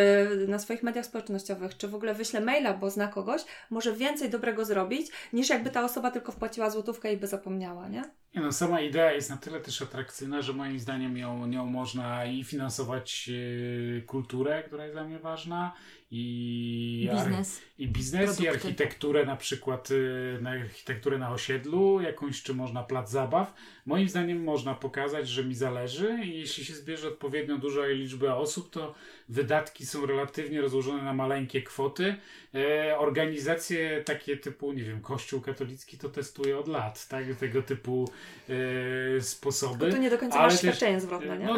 na 0.48 0.58
swoich 0.58 0.82
mediach 0.82 1.06
społecznościowych, 1.06 1.76
czy 1.76 1.88
w 1.88 1.94
ogóle 1.94 2.14
wyśle 2.14 2.40
maila, 2.40 2.74
bo 2.74 2.90
zna 2.90 3.08
kogoś, 3.08 3.42
może 3.70 3.92
więcej 3.92 4.30
dobrego 4.30 4.64
zrobić, 4.64 5.10
niż 5.32 5.48
jakby 5.48 5.70
ta 5.70 5.84
osoba 5.84 6.10
tylko 6.10 6.32
wpłaciła 6.32 6.70
złotówkę 6.70 7.12
i 7.12 7.16
by 7.16 7.26
zapomniała, 7.26 7.88
nie? 7.88 8.02
No, 8.34 8.52
sama 8.52 8.80
idea 8.80 9.12
jest 9.12 9.30
na 9.30 9.36
tyle 9.36 9.60
też 9.60 9.82
atrakcyjna, 9.82 10.42
że 10.42 10.52
moim 10.52 10.78
zdaniem 10.80 11.16
ją, 11.16 11.46
nią 11.46 11.66
można 11.66 12.24
i 12.24 12.44
finansować 12.44 13.30
e, 13.30 14.00
kulturę, 14.00 14.62
która 14.62 14.84
jest 14.84 14.94
dla 14.94 15.04
mnie 15.04 15.18
ważna, 15.18 15.72
i 16.14 17.08
biznes, 17.12 17.62
i, 17.78 17.88
biznes 17.88 18.40
i 18.40 18.48
architekturę 18.48 19.26
na 19.26 19.36
przykład, 19.36 19.90
y, 19.90 20.38
na 20.42 20.50
architekturę 20.50 21.18
na 21.18 21.30
osiedlu, 21.32 22.00
jakąś 22.00 22.42
czy 22.42 22.54
można 22.54 22.82
plac 22.82 23.10
zabaw. 23.10 23.54
Moim 23.86 24.08
zdaniem 24.08 24.44
można 24.44 24.74
pokazać, 24.74 25.28
że 25.28 25.44
mi 25.44 25.54
zależy 25.54 26.18
i 26.24 26.38
jeśli 26.38 26.64
się 26.64 26.74
zbierze 26.74 27.08
odpowiednio 27.08 27.58
duża 27.58 27.86
liczba 27.86 28.34
osób, 28.34 28.70
to 28.70 28.94
wydatki 29.32 29.86
są 29.86 30.06
relatywnie 30.06 30.60
rozłożone 30.60 31.02
na 31.02 31.12
maleńkie 31.12 31.62
kwoty. 31.62 32.14
E, 32.54 32.98
organizacje 32.98 34.02
takie 34.04 34.36
typu, 34.36 34.72
nie 34.72 34.82
wiem, 34.82 35.00
Kościół 35.00 35.40
katolicki 35.40 35.98
to 35.98 36.08
testuje 36.08 36.58
od 36.58 36.68
lat, 36.68 37.08
tak? 37.08 37.24
Tego 37.40 37.62
typu 37.62 38.08
e, 38.48 39.20
sposoby. 39.20 39.90
To 39.90 39.98
nie 39.98 40.10
do 40.10 40.18
końca 40.18 40.38
masz 40.38 40.58
świadczenie 40.58 41.00
zwrotne, 41.00 41.38
nie? 41.38 41.46
No, 41.46 41.56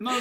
no 0.00 0.12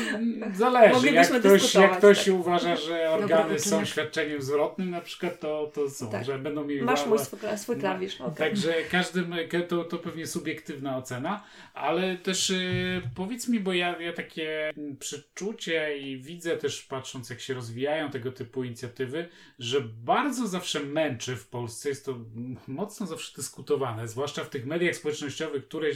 zależy. 0.55 1.11
Jak 1.11 1.39
ktoś, 1.39 1.73
jak 1.73 1.97
ktoś 1.97 2.25
tak. 2.25 2.33
uważa, 2.33 2.75
że 2.75 3.09
organy 3.09 3.59
są 3.59 3.85
świadczeniem 3.85 4.41
zwrotnym 4.41 4.89
na 4.89 5.01
przykład, 5.01 5.39
to, 5.39 5.71
to 5.73 5.89
są, 5.89 6.11
tak. 6.11 6.25
że 6.25 6.39
będą 6.39 6.65
mieli... 6.65 6.81
Masz 6.81 7.05
mój 7.05 7.19
swój 7.57 7.77
klawisz. 7.77 8.19
No, 8.19 8.25
okay. 8.25 8.49
Także 8.49 8.73
każdym, 8.91 9.35
to, 9.67 9.83
to 9.83 9.97
pewnie 9.97 10.27
subiektywna 10.27 10.97
ocena, 10.97 11.43
ale 11.73 12.17
też 12.17 12.49
y, 12.49 13.01
powiedz 13.15 13.47
mi, 13.47 13.59
bo 13.59 13.73
ja, 13.73 14.01
ja 14.01 14.13
takie 14.13 14.73
przeczucie 14.99 15.97
i 15.97 16.17
widzę 16.17 16.57
też 16.57 16.80
patrząc 16.83 17.29
jak 17.29 17.39
się 17.39 17.53
rozwijają 17.53 18.11
tego 18.11 18.31
typu 18.31 18.63
inicjatywy, 18.63 19.29
że 19.59 19.81
bardzo 19.81 20.47
zawsze 20.47 20.79
męczy 20.79 21.35
w 21.35 21.47
Polsce, 21.47 21.89
jest 21.89 22.05
to 22.05 22.19
mocno 22.67 23.07
zawsze 23.07 23.35
dyskutowane, 23.35 24.07
zwłaszcza 24.07 24.43
w 24.43 24.49
tych 24.49 24.65
mediach 24.65 24.95
społecznościowych, 24.95 25.67
które 25.67 25.87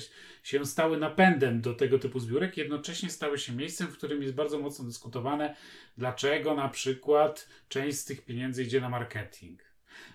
się 0.43 0.65
stały 0.65 0.97
napędem 0.97 1.61
do 1.61 1.73
tego 1.73 1.99
typu 1.99 2.19
zbiórek, 2.19 2.57
jednocześnie 2.57 3.09
stały 3.09 3.39
się 3.39 3.53
miejscem, 3.53 3.87
w 3.87 3.97
którym 3.97 4.21
jest 4.21 4.33
bardzo 4.33 4.59
mocno 4.59 4.85
dyskutowane, 4.85 5.55
dlaczego 5.97 6.55
na 6.55 6.69
przykład 6.69 7.49
część 7.69 7.97
z 7.97 8.05
tych 8.05 8.25
pieniędzy 8.25 8.63
idzie 8.63 8.81
na 8.81 8.89
marketing. 8.89 9.63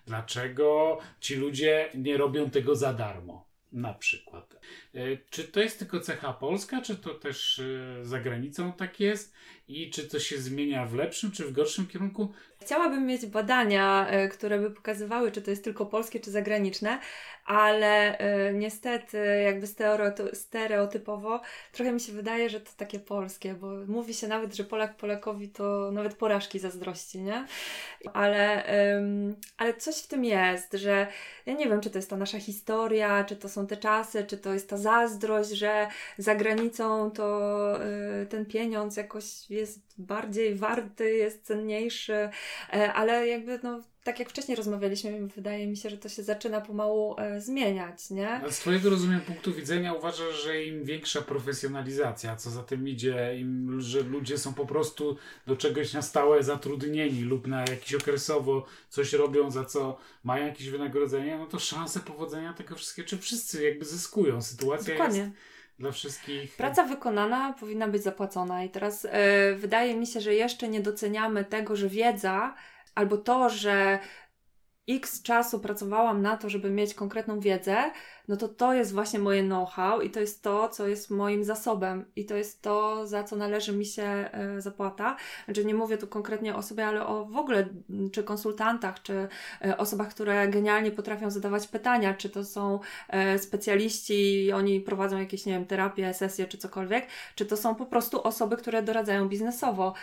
Dlaczego 0.06 0.98
ci 1.20 1.36
ludzie 1.36 1.90
nie 1.94 2.16
robią 2.16 2.50
tego 2.50 2.76
za 2.76 2.92
darmo? 2.92 3.49
Na 3.72 3.94
przykład. 3.94 4.60
E, 4.94 5.16
czy 5.30 5.44
to 5.44 5.60
jest 5.60 5.78
tylko 5.78 6.00
cecha 6.00 6.32
polska, 6.32 6.82
czy 6.82 6.96
to 6.96 7.14
też 7.14 7.58
e, 7.58 8.04
za 8.04 8.20
granicą 8.20 8.72
tak 8.72 9.00
jest? 9.00 9.34
I 9.68 9.90
czy 9.90 10.08
to 10.08 10.20
się 10.20 10.38
zmienia 10.38 10.86
w 10.86 10.94
lepszym 10.94 11.30
czy 11.30 11.44
w 11.44 11.52
gorszym 11.52 11.86
kierunku? 11.86 12.32
Chciałabym 12.62 13.06
mieć 13.06 13.26
badania, 13.26 14.06
e, 14.08 14.28
które 14.28 14.58
by 14.58 14.70
pokazywały, 14.70 15.32
czy 15.32 15.42
to 15.42 15.50
jest 15.50 15.64
tylko 15.64 15.86
polskie, 15.86 16.20
czy 16.20 16.30
zagraniczne, 16.30 16.98
ale 17.44 18.18
y, 18.48 18.54
niestety, 18.54 19.18
jakby 19.44 19.66
stereotypowo, 20.32 21.40
trochę 21.72 21.92
mi 21.92 22.00
się 22.00 22.12
wydaje, 22.12 22.50
że 22.50 22.60
to 22.60 22.70
takie 22.76 22.98
polskie, 22.98 23.54
bo 23.54 23.66
mówi 23.86 24.14
się 24.14 24.28
nawet, 24.28 24.54
że 24.54 24.64
Polak 24.64 24.96
Polakowi 24.96 25.48
to 25.48 25.90
nawet 25.92 26.14
porażki 26.14 26.58
zazdrości, 26.58 27.22
nie? 27.22 27.46
Ale, 28.12 28.64
ale 29.56 29.74
coś 29.74 29.96
w 29.96 30.06
tym 30.06 30.24
jest, 30.24 30.72
że 30.72 31.06
ja 31.46 31.54
nie 31.54 31.68
wiem, 31.68 31.80
czy 31.80 31.90
to 31.90 31.98
jest 31.98 32.10
ta 32.10 32.16
nasza 32.16 32.40
historia, 32.40 33.24
czy 33.24 33.36
to 33.36 33.48
są 33.48 33.66
te 33.66 33.76
czasy, 33.76 34.24
czy 34.24 34.38
to 34.38 34.52
jest 34.52 34.68
ta 34.70 34.76
zazdrość, 34.76 35.50
że 35.50 35.88
za 36.18 36.34
granicą 36.34 37.10
to 37.10 37.76
y, 38.22 38.26
ten 38.26 38.46
pieniądz 38.46 38.96
jakoś 38.96 39.50
jest 39.50 39.80
bardziej 39.98 40.54
warty, 40.54 41.10
jest 41.10 41.46
cenniejszy, 41.46 42.28
ale 42.94 43.28
jakby 43.28 43.60
no 43.62 43.80
tak 44.04 44.18
jak 44.18 44.30
wcześniej 44.30 44.56
rozmawialiśmy, 44.56 45.26
wydaje 45.36 45.66
mi 45.66 45.76
się, 45.76 45.90
że 45.90 45.98
to 45.98 46.08
się 46.08 46.22
zaczyna 46.22 46.60
pomału 46.60 47.14
e, 47.18 47.40
zmieniać, 47.40 48.10
nie? 48.10 48.30
A 48.30 48.50
z 48.50 48.58
Twojego 48.58 48.90
rozumiem 48.90 49.20
punktu 49.20 49.54
widzenia 49.54 49.94
uważasz, 49.94 50.42
że 50.44 50.64
im 50.64 50.84
większa 50.84 51.22
profesjonalizacja, 51.22 52.36
co 52.36 52.50
za 52.50 52.62
tym 52.62 52.88
idzie, 52.88 53.36
im, 53.38 53.80
że 53.80 54.00
ludzie 54.00 54.38
są 54.38 54.54
po 54.54 54.66
prostu 54.66 55.16
do 55.46 55.56
czegoś 55.56 55.92
na 55.92 56.02
stałe 56.02 56.42
zatrudnieni 56.42 57.22
lub 57.22 57.46
na 57.46 57.60
jakiś 57.60 57.94
okresowo 57.94 58.66
coś 58.88 59.12
robią, 59.12 59.50
za 59.50 59.64
co 59.64 59.98
mają 60.24 60.46
jakieś 60.46 60.68
wynagrodzenie, 60.68 61.38
no 61.38 61.46
to 61.46 61.58
szanse 61.58 62.00
powodzenia 62.00 62.52
tego 62.52 62.76
wszystkiego, 62.76 63.08
czy 63.08 63.18
wszyscy 63.18 63.64
jakby 63.64 63.84
zyskują. 63.84 64.42
Sytuacja 64.42 64.94
Dokładnie. 64.94 65.20
jest 65.20 65.32
dla 65.80 65.92
wszystkich. 65.92 66.56
Praca 66.56 66.84
wykonana 66.84 67.52
powinna 67.60 67.88
być 67.88 68.02
zapłacona 68.02 68.64
i 68.64 68.70
teraz 68.70 69.04
yy, 69.04 69.10
wydaje 69.56 69.94
mi 69.96 70.06
się, 70.06 70.20
że 70.20 70.34
jeszcze 70.34 70.68
nie 70.68 70.80
doceniamy 70.80 71.44
tego, 71.44 71.76
że 71.76 71.88
wiedza 71.88 72.54
albo 72.94 73.16
to, 73.16 73.48
że 73.48 73.98
x 74.88 75.22
czasu 75.22 75.60
pracowałam 75.60 76.22
na 76.22 76.36
to, 76.36 76.48
żeby 76.48 76.70
mieć 76.70 76.94
konkretną 76.94 77.40
wiedzę, 77.40 77.90
no 78.30 78.36
to 78.36 78.48
to 78.48 78.74
jest 78.74 78.92
właśnie 78.92 79.18
moje 79.18 79.42
know-how 79.42 80.00
i 80.00 80.10
to 80.10 80.20
jest 80.20 80.42
to, 80.42 80.68
co 80.68 80.86
jest 80.86 81.10
moim 81.10 81.44
zasobem 81.44 82.04
i 82.16 82.24
to 82.24 82.36
jest 82.36 82.62
to, 82.62 83.06
za 83.06 83.24
co 83.24 83.36
należy 83.36 83.72
mi 83.72 83.86
się 83.86 84.02
e, 84.02 84.60
zapłata. 84.60 85.16
Znaczy 85.44 85.64
nie 85.64 85.74
mówię 85.74 85.98
tu 85.98 86.06
konkretnie 86.06 86.54
o 86.56 86.62
sobie, 86.62 86.86
ale 86.86 87.06
o 87.06 87.24
w 87.24 87.36
ogóle 87.36 87.68
czy 88.12 88.24
konsultantach, 88.24 89.02
czy 89.02 89.28
e, 89.64 89.76
osobach, 89.76 90.08
które 90.08 90.48
genialnie 90.48 90.90
potrafią 90.90 91.30
zadawać 91.30 91.66
pytania, 91.66 92.14
czy 92.14 92.30
to 92.30 92.44
są 92.44 92.80
e, 93.08 93.38
specjaliści 93.38 94.44
i 94.44 94.52
oni 94.52 94.80
prowadzą 94.80 95.18
jakieś, 95.18 95.46
nie 95.46 95.52
wiem, 95.52 95.66
terapię, 95.66 96.14
sesje, 96.14 96.46
czy 96.46 96.58
cokolwiek, 96.58 97.06
czy 97.34 97.46
to 97.46 97.56
są 97.56 97.74
po 97.74 97.86
prostu 97.86 98.22
osoby, 98.22 98.56
które 98.56 98.82
doradzają 98.82 99.28
biznesowo. 99.28 99.94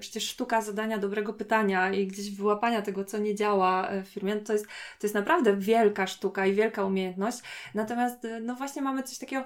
Przecież 0.00 0.28
sztuka 0.28 0.62
zadania 0.62 0.98
dobrego 0.98 1.32
pytania 1.32 1.92
i 1.92 2.06
gdzieś 2.06 2.30
wyłapania 2.30 2.82
tego, 2.82 3.04
co 3.04 3.18
nie 3.18 3.34
działa 3.34 3.88
w 4.04 4.08
firmie, 4.08 4.36
to 4.36 4.52
jest, 4.52 4.66
to 4.66 5.06
jest 5.06 5.14
naprawdę 5.14 5.56
wielka 5.56 6.06
sztuka 6.06 6.46
i 6.46 6.52
wielka 6.52 6.84
umiejętność. 6.84 7.38
Natomiast, 7.74 8.24
y, 8.24 8.40
no 8.40 8.54
właśnie 8.54 8.82
mamy 8.82 9.02
coś 9.02 9.18
takiego, 9.18 9.44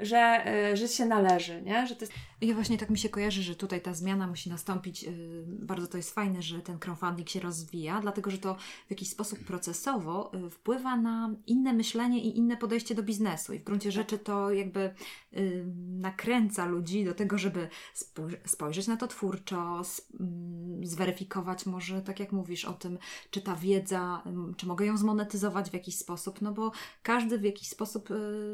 że 0.00 0.44
y, 0.72 0.76
żyć 0.76 0.92
się 0.92 1.06
należy, 1.06 1.62
nie? 1.62 1.86
Że 1.86 1.96
to 1.96 2.04
jest... 2.04 2.12
I 2.40 2.54
właśnie 2.54 2.78
tak 2.78 2.90
mi 2.90 2.98
się 2.98 3.08
kojarzy, 3.08 3.42
że 3.42 3.54
tutaj 3.54 3.80
ta 3.80 3.94
zmiana 3.94 4.26
musi 4.26 4.50
nastąpić. 4.50 5.04
Y, 5.04 5.44
bardzo 5.46 5.86
to 5.86 5.96
jest 5.96 6.14
fajne, 6.14 6.42
że 6.42 6.60
ten 6.60 6.78
crowdfunding 6.78 7.28
się 7.28 7.40
rozwija, 7.40 8.00
dlatego 8.00 8.30
że 8.30 8.38
to 8.38 8.54
w 8.86 8.90
jakiś 8.90 9.10
sposób 9.10 9.38
procesowo 9.38 10.32
wpływa 10.50 10.96
na 10.96 11.34
inne 11.46 11.72
myślenie 11.72 12.20
i 12.20 12.38
inne 12.38 12.56
podejście 12.56 12.94
do 12.94 13.02
biznesu. 13.02 13.52
I 13.52 13.58
w 13.58 13.64
gruncie 13.64 13.92
rzeczy 13.92 14.18
to 14.18 14.52
jakby 14.52 14.94
nakręca 16.00 16.66
ludzi 16.66 17.04
do 17.04 17.14
tego, 17.14 17.38
żeby 17.38 17.68
spojrzeć 18.46 18.86
na 18.86 18.96
to 18.96 19.08
twórczo, 19.08 19.82
mm, 20.20 20.86
zweryfikować 20.86 21.66
może, 21.66 22.02
tak 22.02 22.20
jak 22.20 22.32
mówisz 22.32 22.64
o 22.64 22.72
tym, 22.72 22.98
czy 23.30 23.40
ta 23.40 23.56
wiedza, 23.56 24.22
czy 24.56 24.66
mogę 24.66 24.86
ją 24.86 24.96
zmonetyzować 24.96 25.70
w 25.70 25.74
jakiś 25.74 25.96
sposób, 25.96 26.42
no 26.42 26.52
bo 26.52 26.72
każdy 27.02 27.38
w 27.38 27.44
jakiś 27.44 27.68
sposób 27.68 28.08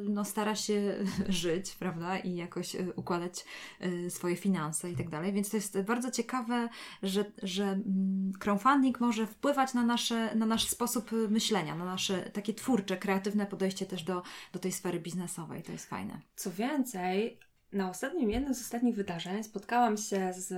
no, 0.08 0.24
stara 0.24 0.54
się 0.54 1.04
żyć, 1.36 1.74
prawda, 1.74 2.18
i 2.18 2.34
jakoś 2.34 2.74
y, 2.74 2.92
układać 2.96 3.44
y, 3.82 4.10
swoje 4.10 4.36
finanse 4.36 4.90
i 4.90 4.96
tak 4.96 5.10
dalej. 5.10 5.32
Więc 5.32 5.50
to 5.50 5.56
jest 5.56 5.80
bardzo 5.80 6.10
ciekawe, 6.10 6.68
że, 7.02 7.24
że 7.42 7.64
mm, 7.64 8.32
crowdfunding 8.38 9.00
może 9.00 9.26
wpływać 9.26 9.74
na, 9.74 9.82
nasze, 9.82 10.34
na 10.34 10.46
nasz 10.46 10.68
sposób 10.68 11.12
y, 11.12 11.28
myślenia, 11.28 11.74
na 11.74 11.84
nasze 11.84 12.30
takie 12.30 12.54
twórcze, 12.54 12.96
kreatywne 12.96 13.46
podejście 13.46 13.86
też 13.86 14.02
do, 14.02 14.22
do 14.52 14.58
tej 14.58 14.72
sfery 14.72 15.00
biznesowej. 15.00 15.62
To 15.62 15.72
jest 15.72 15.86
fajne. 15.86 16.20
Co 16.36 16.52
więcej, 16.52 17.40
na 17.72 17.90
ostatnim, 17.90 18.30
jednym 18.30 18.54
z 18.54 18.60
ostatnich 18.60 18.94
wydarzeń 18.94 19.44
spotkałam 19.44 19.96
się 19.96 20.32
z 20.36 20.52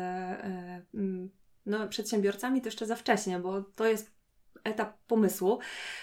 no, 1.66 1.89
przedsiębiorcami 1.89 2.61
to 2.61 2.68
jeszcze 2.68 2.87
za 2.87 2.97
wcześnie, 2.97 3.39
bo 3.39 3.62
to 3.62 3.87
jest 3.87 4.18
etap 4.65 4.99
pomysłu. 5.07 5.59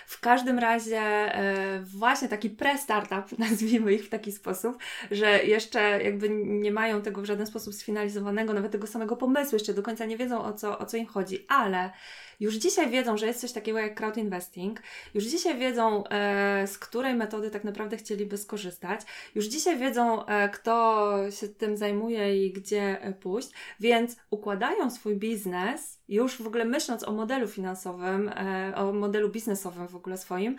W 0.07 0.19
każdym 0.19 0.59
razie 0.59 1.01
e, 1.01 1.79
właśnie 1.83 2.29
taki 2.29 2.49
pre-startup, 2.49 3.37
nazwijmy 3.39 3.93
ich 3.93 4.05
w 4.05 4.09
taki 4.09 4.31
sposób, 4.31 4.77
że 5.11 5.43
jeszcze 5.43 6.03
jakby 6.03 6.29
nie 6.45 6.71
mają 6.71 7.01
tego 7.01 7.21
w 7.21 7.25
żaden 7.25 7.45
sposób 7.45 7.73
sfinalizowanego, 7.73 8.53
nawet 8.53 8.71
tego 8.71 8.87
samego 8.87 9.17
pomysłu, 9.17 9.55
jeszcze 9.55 9.73
do 9.73 9.83
końca 9.83 10.05
nie 10.05 10.17
wiedzą 10.17 10.43
o 10.43 10.53
co, 10.53 10.79
o 10.79 10.85
co 10.85 10.97
im 10.97 11.05
chodzi, 11.05 11.45
ale 11.49 11.91
już 12.39 12.55
dzisiaj 12.55 12.89
wiedzą, 12.89 13.17
że 13.17 13.27
jest 13.27 13.41
coś 13.41 13.51
takiego 13.51 13.79
jak 13.79 13.95
crowd 13.95 14.17
investing, 14.17 14.81
już 15.13 15.23
dzisiaj 15.23 15.57
wiedzą, 15.57 16.07
e, 16.07 16.67
z 16.67 16.77
której 16.77 17.13
metody 17.13 17.51
tak 17.51 17.63
naprawdę 17.63 17.97
chcieliby 17.97 18.37
skorzystać, 18.37 19.01
już 19.35 19.45
dzisiaj 19.45 19.77
wiedzą, 19.77 20.25
e, 20.25 20.49
kto 20.49 21.15
się 21.31 21.47
tym 21.47 21.77
zajmuje 21.77 22.45
i 22.45 22.53
gdzie 22.53 23.01
e, 23.01 23.13
pójść, 23.13 23.49
więc 23.79 24.17
układają 24.29 24.91
swój 24.91 25.15
biznes, 25.15 26.01
już 26.07 26.41
w 26.41 26.47
ogóle 26.47 26.65
myśląc 26.65 27.07
o 27.07 27.11
modelu 27.11 27.47
finansowym, 27.47 28.31
o 28.75 28.93
modelu 28.93 29.29
biznesowym 29.29 29.87
w 29.87 29.95
ogóle 29.95 30.17
swoim, 30.17 30.55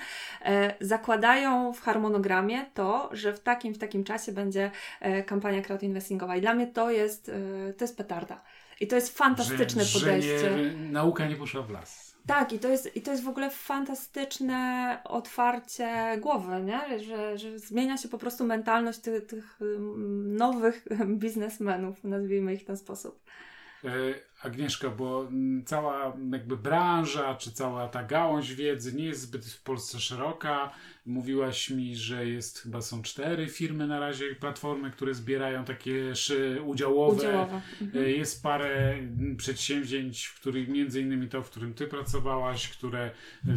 zakładają 0.81 1.73
w 1.73 1.81
harmonogramie 1.81 2.67
to, 2.75 3.09
że 3.13 3.33
w 3.33 3.41
takim, 3.41 3.75
w 3.75 3.79
takim 3.79 4.05
czasie 4.05 4.33
będzie 4.33 4.71
kampania 5.27 5.63
crowd 5.63 5.83
investingowa. 5.83 6.37
I 6.37 6.41
dla 6.41 6.55
mnie 6.55 6.67
to 6.67 6.91
jest, 6.91 7.31
to 7.79 7.85
jest 7.85 7.97
petarda. 7.97 8.43
I 8.81 8.87
to 8.87 8.97
jest 8.97 9.19
fantastyczne 9.19 9.85
że, 9.85 10.01
podejście. 10.01 10.39
Że 10.39 10.57
nie, 10.57 10.91
nauka 10.91 11.27
nie 11.27 11.37
poszła 11.37 11.63
w 11.63 11.71
las. 11.71 12.17
Tak, 12.27 12.53
i 12.53 12.59
to 12.59 12.69
jest, 12.69 12.97
i 12.97 13.03
to 13.03 13.11
jest 13.11 13.25
w 13.25 13.29
ogóle 13.29 13.51
fantastyczne 13.51 15.01
otwarcie 15.05 16.19
głowy, 16.21 16.63
nie? 16.63 17.05
Że, 17.05 17.39
że 17.39 17.59
zmienia 17.59 17.97
się 17.97 18.09
po 18.09 18.19
prostu 18.19 18.45
mentalność 18.45 18.99
tych, 18.99 19.27
tych 19.27 19.59
nowych 20.25 20.85
biznesmenów, 21.23 22.05
nazwijmy 22.05 22.55
ich 22.55 22.61
w 22.61 22.65
ten 22.65 22.77
sposób. 22.77 23.21
E, 23.87 23.91
Agnieszka, 24.43 24.91
bo 24.91 25.29
cała 25.65 26.17
jakby 26.33 26.57
branża, 26.57 27.35
czy 27.35 27.53
cała 27.53 27.89
ta 27.89 28.03
gałąź 28.03 28.55
wiedzy 28.55 28.93
nie 28.93 29.05
jest 29.05 29.21
zbyt 29.21 29.47
w 29.47 29.63
Polsce 29.63 30.01
szeroka. 30.01 30.73
Mówiłaś 31.07 31.71
mi, 31.71 31.97
że 31.97 32.27
jest 32.27 32.59
chyba 32.59 32.83
są 32.83 33.03
cztery 33.03 33.49
firmy 33.49 33.87
na 33.87 34.01
razie, 34.01 34.35
platformy, 34.35 34.91
które 34.91 35.15
zbierają 35.15 35.65
takie 35.65 36.13
udziałowe. 36.65 37.17
udziałowe. 37.17 37.61
Mhm. 37.83 38.05
E, 38.05 38.11
jest 38.11 38.43
parę 38.43 38.99
przedsięwzięć, 39.37 40.27
w 40.27 40.41
których 40.41 40.69
między 40.69 41.01
innymi 41.01 41.29
to, 41.29 41.43
w 41.43 41.51
którym 41.51 41.75
ty 41.75 41.87
pracowałaś, 41.87 42.69
które 42.69 43.11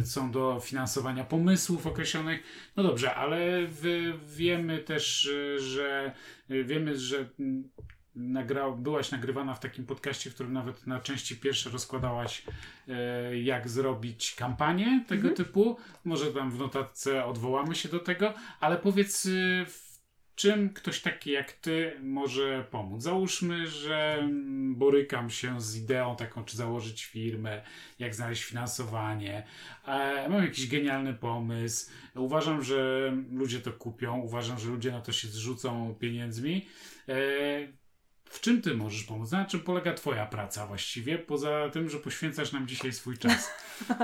są 0.04 0.30
do 0.30 0.60
finansowania 0.60 1.24
pomysłów 1.24 1.86
określonych. 1.86 2.42
No 2.76 2.82
dobrze, 2.82 3.14
ale 3.14 3.66
wiemy 4.36 4.78
też, 4.78 5.30
że 5.56 6.12
wiemy, 6.48 6.98
że 6.98 7.28
nagra, 8.20 8.70
byłaś 8.70 9.10
nagrywana 9.10 9.54
w 9.54 9.60
takim 9.60 9.86
podcaście, 9.86 10.30
w 10.30 10.34
którym 10.34 10.52
nawet 10.52 10.86
na 10.86 11.00
części 11.00 11.36
pierwsze 11.36 11.70
rozkładałaś, 11.70 12.42
e, 12.88 13.38
jak 13.38 13.68
zrobić 13.68 14.34
kampanię 14.34 15.04
tego 15.08 15.28
mhm. 15.28 15.36
typu. 15.36 15.76
Może 16.04 16.32
tam 16.32 16.50
w 16.50 16.58
notatce 16.58 17.24
odwołamy 17.24 17.74
się 17.74 17.88
do 17.88 17.98
tego, 17.98 18.34
ale 18.60 18.76
powiedz, 18.78 19.26
y, 19.26 19.66
w 19.68 19.90
czym 20.40 20.70
ktoś 20.70 21.00
taki 21.00 21.30
jak 21.30 21.52
ty 21.52 21.96
może 22.02 22.64
pomóc? 22.70 23.02
Załóżmy, 23.02 23.66
że 23.66 24.28
borykam 24.74 25.30
się 25.30 25.60
z 25.60 25.76
ideą 25.76 26.16
taką, 26.16 26.44
czy 26.44 26.56
założyć 26.56 27.04
firmę, 27.04 27.62
jak 27.98 28.14
znaleźć 28.14 28.44
finansowanie. 28.44 29.46
E, 29.86 30.28
mam 30.28 30.42
jakiś 30.42 30.68
genialny 30.68 31.14
pomysł. 31.14 31.90
Uważam, 32.14 32.62
że 32.62 33.12
ludzie 33.30 33.60
to 33.60 33.72
kupią, 33.72 34.18
uważam, 34.18 34.58
że 34.58 34.68
ludzie 34.68 34.92
na 34.92 35.00
to 35.00 35.12
się 35.12 35.28
zrzucą 35.28 35.94
pieniędzmi. 35.94 36.68
E, 37.08 37.14
w 38.30 38.40
czym 38.40 38.62
ty 38.62 38.74
możesz 38.74 39.02
pomóc? 39.02 39.32
Na 39.32 39.44
czym 39.44 39.60
polega 39.60 39.94
twoja 39.94 40.26
praca 40.26 40.66
właściwie, 40.66 41.18
poza 41.18 41.70
tym, 41.72 41.90
że 41.90 41.98
poświęcasz 41.98 42.52
nam 42.52 42.68
dzisiaj 42.68 42.92
swój 42.92 43.18
czas? 43.18 43.50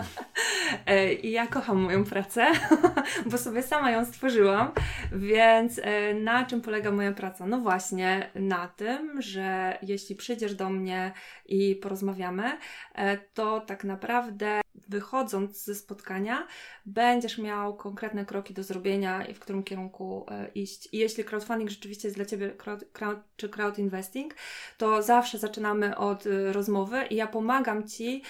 E, 0.87 1.15
ja 1.15 1.47
kocham 1.47 1.79
moją 1.79 2.05
pracę, 2.05 2.47
bo 3.31 3.39
sobie 3.39 3.63
sama 3.63 3.91
ją 3.91 4.05
stworzyłam, 4.05 4.73
więc 5.13 5.81
e, 5.83 6.15
na 6.15 6.45
czym 6.45 6.61
polega 6.61 6.91
moja 6.91 7.13
praca? 7.13 7.47
No 7.47 7.61
właśnie 7.61 8.31
na 8.35 8.69
tym, 8.69 9.23
że 9.23 9.79
jeśli 9.83 10.17
przyjdziesz 10.17 10.55
do 10.55 10.71
mnie 10.71 11.13
i 11.47 11.75
porozmawiamy, 11.75 12.59
e, 12.95 13.19
to 13.19 13.61
tak 13.61 13.85
naprawdę 13.85 14.61
wychodząc 14.89 15.65
ze 15.65 15.75
spotkania, 15.75 16.47
będziesz 16.87 17.39
miał 17.39 17.77
konkretne 17.77 18.25
kroki 18.25 18.55
do 18.55 18.63
zrobienia 18.63 19.27
i 19.27 19.35
w 19.35 19.41
którym 19.41 19.63
kierunku 19.63 20.27
iść. 20.55 20.89
I 20.93 20.99
jeśli 20.99 21.25
crowdfunding 21.25 21.71
rzeczywiście 21.71 22.09
jest 22.09 22.19
dla 22.19 22.25
Ciebie 22.25 22.51
crowd, 22.51 22.85
crowd, 22.93 23.19
czy 23.37 23.49
crowd 23.49 23.79
investing, 23.79 24.35
to 24.79 25.03
zawsze 25.03 25.39
zaczynamy 25.39 25.97
od 25.97 26.25
rozmowy 26.53 27.07
i 27.11 27.17
ja 27.17 27.27
pomagam 27.27 27.89
Ci 27.89 28.23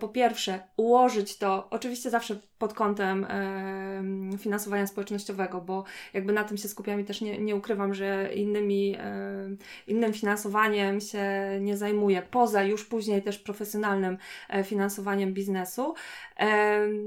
po 0.00 0.08
pierwsze 0.08 0.60
ułożyć 0.76 1.38
to, 1.38 1.70
oczywiście 1.70 2.10
zawsze 2.10 2.36
pod 2.58 2.74
kątem 2.74 3.26
e, 3.28 4.38
finansowania 4.38 4.86
społecznościowego, 4.86 5.60
bo 5.60 5.84
jakby 6.14 6.32
na 6.32 6.44
tym 6.44 6.56
się 6.56 6.68
skupiam 6.68 7.00
i 7.00 7.04
też 7.04 7.20
nie, 7.20 7.38
nie 7.38 7.56
ukrywam, 7.56 7.94
że 7.94 8.34
innymi, 8.34 8.96
e, 8.98 9.56
innym 9.86 10.12
finansowaniem 10.12 11.00
się 11.00 11.24
nie 11.60 11.76
zajmuję, 11.76 12.22
poza 12.30 12.62
już 12.62 12.84
później 12.84 13.22
też 13.22 13.38
profesjonalnym 13.38 14.18
e, 14.48 14.64
finansowaniem 14.64 15.34
biznesu. 15.34 15.85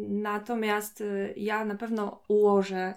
Natomiast 0.09 1.01
e, 1.01 1.33
ja 1.37 1.65
na 1.65 1.75
pewno 1.75 2.23
ułożę 2.27 2.93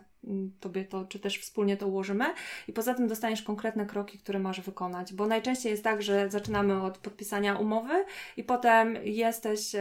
tobie 0.60 0.84
to, 0.84 1.04
czy 1.04 1.18
też 1.18 1.38
wspólnie 1.38 1.76
to 1.76 1.86
ułożymy. 1.86 2.24
I 2.68 2.72
poza 2.72 2.94
tym 2.94 3.08
dostaniesz 3.08 3.42
konkretne 3.42 3.86
kroki, 3.86 4.18
które 4.18 4.38
masz 4.38 4.60
wykonać, 4.60 5.14
bo 5.14 5.26
najczęściej 5.26 5.70
jest 5.70 5.84
tak, 5.84 6.02
że 6.02 6.30
zaczynamy 6.30 6.82
od 6.82 6.98
podpisania 6.98 7.58
umowy 7.58 8.04
i 8.36 8.44
potem 8.44 8.96
jesteś 9.04 9.74
e, 9.74 9.78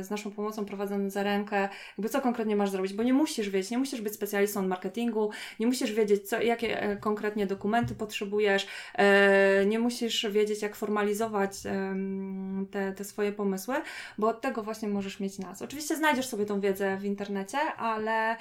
z 0.00 0.10
naszą 0.10 0.30
pomocą 0.30 0.64
prowadzony 0.64 1.10
za 1.10 1.22
rękę, 1.22 1.68
jakby 1.98 2.08
co 2.08 2.20
konkretnie 2.20 2.56
masz 2.56 2.70
zrobić, 2.70 2.92
bo 2.92 3.02
nie 3.02 3.12
musisz 3.12 3.50
wiedzieć, 3.50 3.70
nie 3.70 3.78
musisz 3.78 4.00
być 4.00 4.14
specjalistą 4.14 4.60
od 4.60 4.66
marketingu, 4.66 5.30
nie 5.60 5.66
musisz 5.66 5.92
wiedzieć, 5.92 6.28
co, 6.28 6.42
jakie 6.42 6.82
e, 6.82 6.96
konkretnie 6.96 7.46
dokumenty 7.46 7.94
potrzebujesz, 7.94 8.66
e, 8.94 9.66
nie 9.66 9.78
musisz 9.78 10.26
wiedzieć, 10.30 10.62
jak 10.62 10.76
formalizować 10.76 11.52
te, 12.70 12.92
te 12.92 13.04
swoje 13.04 13.32
pomysły, 13.32 13.74
bo 14.18 14.28
od 14.28 14.40
tego 14.40 14.62
właśnie 14.62 14.88
możesz 14.88 15.20
mieć 15.20 15.38
nas. 15.38 15.62
Oczywiście 15.62 15.96
znajdziesz 15.96 16.26
sobie 16.26 16.46
tą 16.46 16.60
wiedzę 16.60 16.96
w 16.96 17.04
internecie, 17.04 17.58
ale 17.76 18.36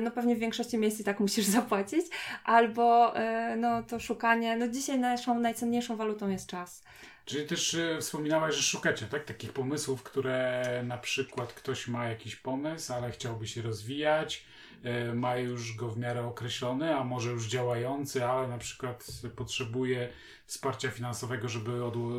no 0.00 0.10
pewnie 0.10 0.36
w 0.36 0.38
większości 0.38 0.78
miejsc 0.78 0.87
miejsc 0.88 1.00
i 1.00 1.04
tak 1.04 1.20
musisz 1.20 1.46
zapłacić, 1.58 2.06
albo 2.44 3.16
e, 3.16 3.56
no 3.56 3.82
to 3.82 4.00
szukanie, 4.00 4.56
no 4.56 4.68
dzisiaj 4.68 4.98
naszą 4.98 5.40
najcenniejszą 5.40 5.96
walutą 5.96 6.28
jest 6.28 6.46
czas. 6.46 6.84
Czyli 7.24 7.46
też 7.46 7.74
e, 7.74 7.98
wspominałaś, 8.00 8.54
że 8.54 8.62
szukacie 8.62 9.06
tak, 9.06 9.24
takich 9.24 9.52
pomysłów, 9.52 10.02
które 10.02 10.62
na 10.86 10.98
przykład 10.98 11.52
ktoś 11.52 11.88
ma 11.88 12.08
jakiś 12.08 12.36
pomysł, 12.36 12.92
ale 12.92 13.10
chciałby 13.10 13.46
się 13.46 13.62
rozwijać, 13.62 14.44
e, 14.82 15.14
ma 15.14 15.36
już 15.36 15.76
go 15.76 15.88
w 15.88 15.98
miarę 15.98 16.26
określony, 16.26 16.96
a 16.96 17.04
może 17.04 17.30
już 17.30 17.46
działający, 17.46 18.24
ale 18.24 18.48
na 18.48 18.58
przykład 18.58 19.06
potrzebuje 19.36 20.08
wsparcia 20.46 20.90
finansowego, 20.90 21.48
żeby 21.48 21.70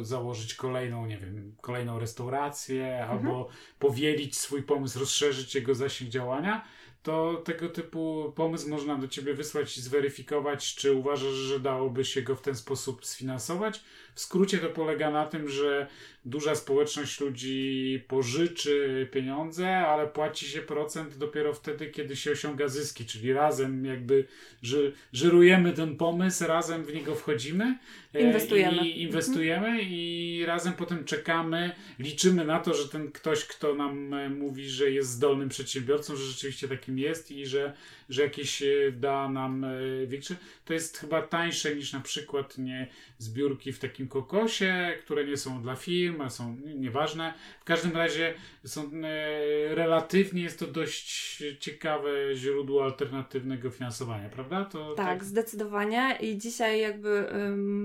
założyć 0.02 0.54
kolejną, 0.54 1.06
nie 1.06 1.18
wiem, 1.18 1.56
kolejną 1.62 2.00
restaurację 2.00 3.02
mhm. 3.02 3.12
albo 3.12 3.50
powielić 3.80 4.38
swój 4.38 4.64
pomysł, 4.64 5.00
rozszerzyć 5.00 5.56
jego 5.56 5.76
zasięg 5.76 6.12
działania 6.12 6.66
to 7.04 7.42
tego 7.46 7.70
typu 7.70 8.34
pomysł 8.36 8.70
można 8.70 8.96
do 8.96 9.08
ciebie 9.08 9.34
wysłać 9.34 9.78
i 9.78 9.82
zweryfikować, 9.82 10.76
czy 10.76 10.94
uważasz, 10.94 11.34
że 11.34 11.60
dałoby 11.60 12.06
się 12.06 12.22
go 12.22 12.36
w 12.36 12.42
ten 12.42 12.56
sposób 12.56 13.06
sfinansować. 13.06 13.84
W 14.16 14.20
skrócie 14.20 14.58
to 14.58 14.70
polega 14.70 15.12
na 15.12 15.26
tym, 15.26 15.50
że 15.50 15.88
duża 16.26 16.56
społeczność 16.56 17.20
ludzi 17.20 18.04
pożyczy 18.08 19.08
pieniądze, 19.12 19.78
ale 19.78 20.08
płaci 20.08 20.46
się 20.46 20.62
procent 20.62 21.18
dopiero 21.18 21.54
wtedy, 21.54 21.88
kiedy 21.88 22.16
się 22.16 22.32
osiąga 22.32 22.68
zyski, 22.68 23.06
czyli 23.06 23.34
razem 23.34 23.86
jakby 23.86 24.26
ży, 24.62 24.94
żyrujemy 25.14 25.74
ten 25.74 25.96
pomysł, 25.98 26.48
razem 26.48 26.84
w 26.84 26.94
niego 26.94 27.16
wchodzimy. 27.16 27.78
E, 28.14 28.22
inwestujemy. 28.22 28.88
I 28.88 29.02
inwestujemy 29.02 29.68
mhm. 29.68 29.88
i 29.90 30.44
razem 30.48 30.74
potem 30.74 31.06
czekamy, 31.06 31.72
liczymy 32.00 32.46
na 32.46 32.60
to, 32.60 32.74
że 32.74 32.90
ten 32.90 33.12
ktoś, 33.12 33.46
kto 33.46 33.76
nam 33.76 34.14
e, 34.14 34.30
mówi, 34.30 34.70
że 34.70 34.92
jest 34.92 35.10
zdolnym 35.10 35.50
przedsiębiorcą, 35.50 36.16
że 36.16 36.24
rzeczywiście 36.24 36.68
takim 36.68 37.00
jest 37.00 37.32
i 37.32 37.46
że 37.46 37.74
że 38.10 38.24
jakieś 38.24 38.62
e, 38.62 38.92
da 38.92 39.30
nam 39.30 39.66
większe. 40.08 40.36
To 40.66 40.74
jest 40.74 40.98
chyba 40.98 41.22
tańsze 41.22 41.76
niż 41.76 41.94
na 41.94 42.00
przykład 42.00 42.58
nie 42.58 42.88
zbiórki 43.18 43.74
w 43.74 43.80
takim 43.80 44.08
kokosie, 44.08 44.94
które 45.04 45.26
nie 45.26 45.38
są 45.38 45.62
dla 45.62 45.76
firm, 45.76 46.09
są 46.30 46.58
nieważne. 46.76 47.34
W 47.62 47.64
każdym 47.64 47.98
razie 47.98 48.34
są 48.66 48.82
e, 48.82 49.76
relatywnie 49.76 50.42
jest 50.42 50.60
to 50.60 50.68
dość 50.68 51.44
ciekawe 51.60 52.10
źródło 52.36 52.84
alternatywnego 52.84 53.70
finansowania, 53.70 54.30
prawda? 54.30 54.66
To, 54.66 54.96
tak, 54.96 55.06
tak, 55.06 55.24
zdecydowanie. 55.24 56.18
I 56.22 56.38
dzisiaj 56.38 56.80
jakby 56.80 57.30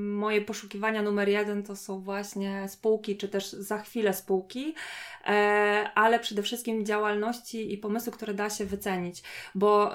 moje 0.01 0.41
poszukiwania 0.41 1.03
numer 1.03 1.29
jeden 1.29 1.62
to 1.62 1.77
są 1.77 2.01
właśnie 2.01 2.68
spółki, 2.68 3.16
czy 3.16 3.29
też 3.29 3.53
za 3.53 3.79
chwilę 3.79 4.14
spółki, 4.14 4.75
ale 5.95 6.20
przede 6.20 6.43
wszystkim 6.43 6.87
działalności 6.87 7.72
i 7.72 7.79
pomysły, 7.79 8.12
które 8.12 8.35
da 8.35 8.51
się 8.51 8.64
wycenić, 8.64 9.22
bo 9.55 9.93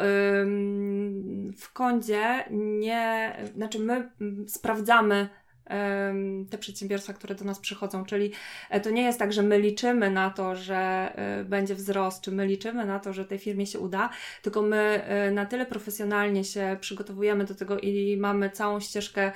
w 1.58 1.74
kądzie 1.74 2.46
nie, 2.52 3.36
znaczy 3.56 3.80
my 3.80 4.10
sprawdzamy 4.48 5.30
te 6.50 6.58
przedsiębiorstwa, 6.58 7.14
które 7.14 7.36
do 7.36 7.46
nas 7.46 7.60
przychodzą. 7.60 8.06
Czyli 8.06 8.32
e, 8.70 8.80
to 8.80 8.90
nie 8.90 9.04
jest 9.04 9.20
tak, 9.20 9.34
że 9.34 9.42
my 9.42 9.60
liczymy 9.60 10.12
na 10.12 10.30
to, 10.30 10.56
że 10.56 10.76
e, 11.16 11.44
będzie 11.44 11.76
wzrost, 11.76 12.22
czy 12.22 12.32
my 12.32 12.48
liczymy 12.48 12.86
na 12.86 13.00
to, 13.00 13.14
że 13.14 13.26
tej 13.26 13.40
firmie 13.40 13.68
się 13.68 13.80
uda, 13.80 14.10
tylko 14.42 14.62
my 14.62 14.78
e, 14.78 15.32
na 15.32 15.46
tyle 15.46 15.66
profesjonalnie 15.66 16.44
się 16.44 16.78
przygotowujemy 16.82 17.46
do 17.46 17.56
tego 17.56 17.80
i 17.80 18.18
mamy 18.18 18.50
całą 18.50 18.80
ścieżkę 18.80 19.32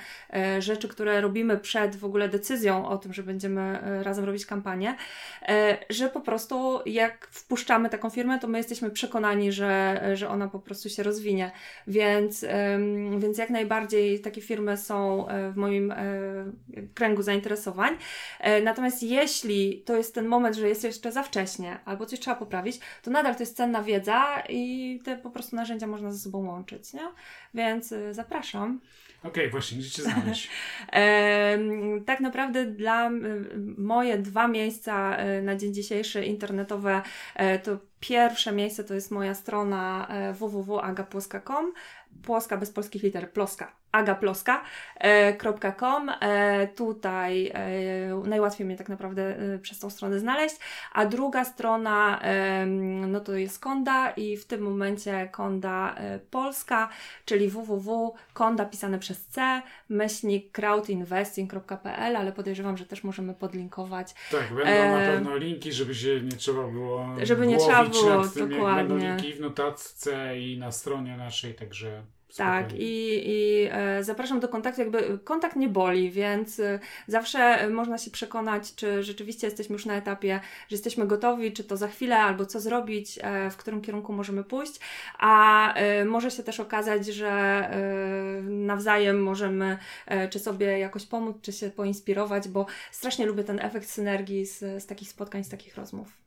rzeczy, 0.58 0.88
które 0.88 1.20
robimy 1.20 1.58
przed 1.58 1.96
w 1.96 2.04
ogóle 2.04 2.28
decyzją 2.28 2.88
o 2.88 2.98
tym, 2.98 3.12
że 3.12 3.22
będziemy 3.22 3.78
razem 4.02 4.24
robić 4.24 4.46
kampanię, 4.46 4.96
że 5.90 6.08
po 6.08 6.20
prostu 6.20 6.80
jak 6.86 7.28
wpuszczamy 7.30 7.90
taką 7.90 8.10
firmę, 8.10 8.38
to 8.38 8.48
my 8.48 8.58
jesteśmy 8.58 8.90
przekonani, 8.90 9.52
że, 9.52 10.00
że 10.14 10.28
ona 10.28 10.48
po 10.48 10.58
prostu 10.58 10.88
się 10.88 11.02
rozwinie. 11.02 11.50
Więc, 11.86 12.44
więc 13.18 13.38
jak 13.38 13.50
najbardziej 13.50 14.20
takie 14.20 14.40
firmy 14.40 14.76
są 14.76 15.26
w 15.52 15.56
moim 15.56 15.94
kręgu 16.94 17.22
zainteresowań. 17.22 17.96
Natomiast 18.62 19.02
jeśli 19.02 19.82
to 19.86 19.96
jest 19.96 20.14
ten 20.14 20.26
moment, 20.26 20.56
że 20.56 20.68
jest 20.68 20.84
jeszcze 20.84 21.12
za 21.12 21.22
wcześnie, 21.22 21.78
albo 21.84 22.06
coś 22.06 22.20
trzeba 22.20 22.36
poprawić, 22.36 22.80
to 23.02 23.10
nadal 23.10 23.34
to 23.34 23.42
jest 23.42 23.56
cenna 23.56 23.82
wiedza 23.82 24.42
i 24.48 25.00
te 25.04 25.16
po 25.16 25.30
prostu 25.30 25.56
narzędzia 25.56 25.86
można 25.86 26.12
ze 26.12 26.18
sobą 26.18 26.46
łączyć, 26.46 26.92
nie? 26.92 27.08
Więc 27.54 27.94
zapraszam. 28.10 28.80
Okej, 29.18 29.30
okay, 29.30 29.50
właśnie, 29.50 29.78
gdzie 29.78 29.90
Cię 29.90 30.02
znaleźć? 30.02 30.50
tak 32.06 32.20
naprawdę 32.20 32.64
dla 32.64 33.10
moje 33.78 34.18
dwa 34.18 34.48
miejsca 34.48 35.16
na 35.42 35.56
dzień 35.56 35.74
dzisiejszy 35.74 36.24
internetowe 36.24 37.02
to 37.62 37.78
Pierwsze 38.08 38.52
miejsce 38.52 38.84
to 38.84 38.94
jest 38.94 39.10
moja 39.10 39.34
strona 39.34 40.06
e, 40.08 40.32
www.agapłoska.com, 40.32 41.72
płoska 42.22 42.56
bez 42.56 42.70
polskich 42.70 43.02
liter, 43.02 43.32
ploska, 43.32 43.76
agaploska.com. 43.94 46.08
E, 46.08 46.14
e, 46.20 46.68
tutaj 46.68 47.52
najłatwiej 48.24 48.66
mnie 48.66 48.76
tak 48.76 48.88
naprawdę 48.88 49.36
przez 49.62 49.78
tą 49.78 49.90
stronę 49.90 50.18
znaleźć. 50.18 50.56
A 50.92 51.06
druga 51.06 51.44
strona 51.44 52.20
no 53.06 53.20
to 53.20 53.32
jest 53.32 53.58
Konda 53.58 54.10
i 54.10 54.36
w 54.36 54.46
tym 54.46 54.60
momencie 54.60 55.28
Konda 55.32 55.94
Polska, 56.30 56.88
czyli 57.24 57.48
www.konda 57.48 58.64
pisane 58.64 58.98
przez 58.98 59.26
C, 59.26 59.62
myślnik 59.88 60.52
crowdinvesting.pl, 60.52 62.16
ale 62.16 62.32
podejrzewam, 62.32 62.76
że 62.76 62.86
też 62.86 63.04
możemy 63.04 63.34
podlinkować. 63.34 64.14
Tak, 64.30 64.54
będą 64.54 64.70
e... 64.70 64.90
na 64.90 64.98
pewno 65.12 65.36
linki, 65.36 65.72
żeby 65.72 65.94
się 65.94 66.20
nie 66.20 66.36
trzeba 66.36 66.68
było 66.68 67.04
żeby 67.22 67.46
nie 67.46 67.56
trzeba 67.56 67.84
było, 67.84 68.28
tym, 68.28 68.48
dokładnie. 68.48 68.84
Będą 68.84 69.06
linki 69.06 69.32
w 69.32 69.40
notatce 69.40 70.40
i 70.40 70.58
na 70.58 70.72
stronie 70.72 71.16
naszej, 71.16 71.54
także 71.54 72.02
tak, 72.36 72.72
i, 72.72 73.22
i 73.26 73.68
e, 73.70 74.04
zapraszam 74.04 74.40
do 74.40 74.48
kontaktu. 74.48 74.80
Jakby 74.80 75.18
kontakt 75.24 75.56
nie 75.56 75.68
boli, 75.68 76.10
więc 76.10 76.60
e, 76.60 76.80
zawsze 77.06 77.68
można 77.70 77.98
się 77.98 78.10
przekonać, 78.10 78.74
czy 78.74 79.02
rzeczywiście 79.02 79.46
jesteśmy 79.46 79.72
już 79.72 79.86
na 79.86 79.94
etapie, 79.94 80.40
że 80.68 80.74
jesteśmy 80.76 81.06
gotowi, 81.06 81.52
czy 81.52 81.64
to 81.64 81.76
za 81.76 81.88
chwilę, 81.88 82.18
albo 82.18 82.46
co 82.46 82.60
zrobić, 82.60 83.18
e, 83.22 83.50
w 83.50 83.56
którym 83.56 83.80
kierunku 83.80 84.12
możemy 84.12 84.44
pójść. 84.44 84.80
A 85.18 85.74
e, 85.74 86.04
może 86.04 86.30
się 86.30 86.42
też 86.42 86.60
okazać, 86.60 87.06
że 87.06 87.30
e, 87.30 88.42
nawzajem 88.42 89.22
możemy 89.22 89.78
e, 90.06 90.28
czy 90.28 90.38
sobie 90.38 90.78
jakoś 90.78 91.06
pomóc, 91.06 91.36
czy 91.42 91.52
się 91.52 91.70
poinspirować, 91.70 92.48
bo 92.48 92.66
strasznie 92.92 93.26
lubię 93.26 93.44
ten 93.44 93.60
efekt 93.60 93.88
synergii 93.88 94.46
z, 94.46 94.58
z 94.58 94.86
takich 94.86 95.08
spotkań, 95.08 95.44
z 95.44 95.48
takich 95.48 95.76
rozmów. 95.76 96.23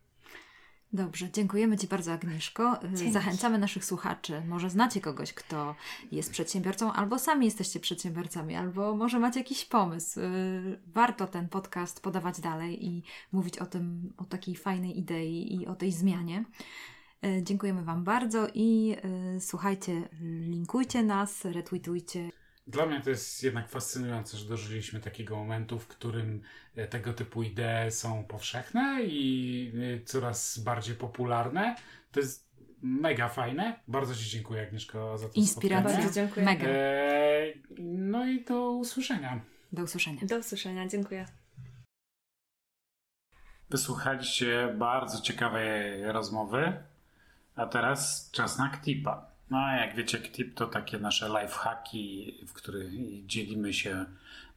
Dobrze, 0.94 1.32
dziękujemy 1.32 1.78
Ci 1.78 1.88
bardzo, 1.88 2.14
Agnieszko. 2.14 2.80
Dzięki. 2.94 3.12
Zachęcamy 3.12 3.58
naszych 3.58 3.86
słuchaczy. 3.86 4.42
Może 4.48 4.70
znacie 4.70 5.02
kogoś, 5.02 5.34
kto 5.34 5.76
jest 6.12 6.32
przedsiębiorcą, 6.32 6.94
albo 6.94 7.20
sami 7.20 7.46
jesteście 7.46 7.80
przedsiębiorcami, 7.80 8.56
albo 8.56 8.96
może 8.96 9.20
macie 9.20 9.40
jakiś 9.40 9.66
pomysł. 9.66 10.20
Y, 10.20 10.80
warto 10.88 11.28
ten 11.28 11.50
podcast 11.50 12.02
podawać 12.02 12.42
dalej 12.42 12.86
i 12.86 13.04
mówić 13.32 13.60
o 13.60 13.66
tym, 13.66 14.14
o 14.18 14.24
takiej 14.24 14.56
fajnej 14.56 15.00
idei 15.00 15.56
i 15.56 15.68
o 15.68 15.76
tej 15.76 15.92
zmianie. 15.92 16.46
Y, 17.26 17.44
dziękujemy 17.44 17.84
Wam 17.84 18.04
bardzo 18.04 18.48
i 18.54 18.96
y, 19.36 19.42
słuchajcie, 19.42 20.10
linkujcie 20.48 21.04
nas, 21.04 21.46
retweetujcie. 21.46 22.32
Dla 22.68 22.86
mnie 22.86 23.02
to 23.02 23.10
jest 23.10 23.44
jednak 23.44 23.70
fascynujące, 23.70 24.38
że 24.38 24.50
dożyliśmy 24.50 25.00
takiego 25.00 25.36
momentu, 25.36 25.80
w 25.80 25.88
którym 25.88 26.42
e, 26.76 26.88
tego 26.88 27.14
typu 27.14 27.44
idee 27.44 27.92
są 27.92 28.24
powszechne 28.24 29.04
i 29.04 29.72
e, 30.02 30.06
coraz 30.06 30.60
bardziej 30.60 30.96
popularne. 30.96 31.76
To 32.12 32.20
jest 32.20 32.48
mega 32.82 33.30
fajne. 33.30 33.80
Bardzo 33.88 34.16
Ci 34.16 34.30
dziękuję, 34.30 34.62
Agnieszko, 34.62 35.18
za 35.18 35.28
to 35.28 35.34
Inspiracja. 35.34 35.98
Bardzo 35.98 36.14
dziękuję. 36.14 36.46
Mega. 36.46 36.68
E, 36.68 37.54
no 37.80 38.26
i 38.28 38.46
do 38.46 38.72
usłyszenia. 38.72 39.42
Do 39.72 39.84
usłyszenia. 39.84 40.22
Do 40.24 40.38
usłyszenia. 40.38 40.88
Dziękuję. 40.88 41.26
Wysłuchaliście 43.70 44.76
bardzo 44.78 45.22
ciekawej 45.22 46.04
rozmowy, 46.12 46.84
a 47.56 47.66
teraz 47.66 48.32
czas 48.32 48.58
na 48.58 48.70
Ktipa. 48.70 49.37
No, 49.50 49.76
jak 49.76 49.96
wiecie, 49.96 50.18
KTIP 50.18 50.56
to 50.56 50.68
takie 50.68 51.00
nasze 51.00 51.30
lifehacki, 51.30 52.34
w 52.48 52.54
których 52.54 52.92
dzielimy 53.26 53.74
się 53.74 54.06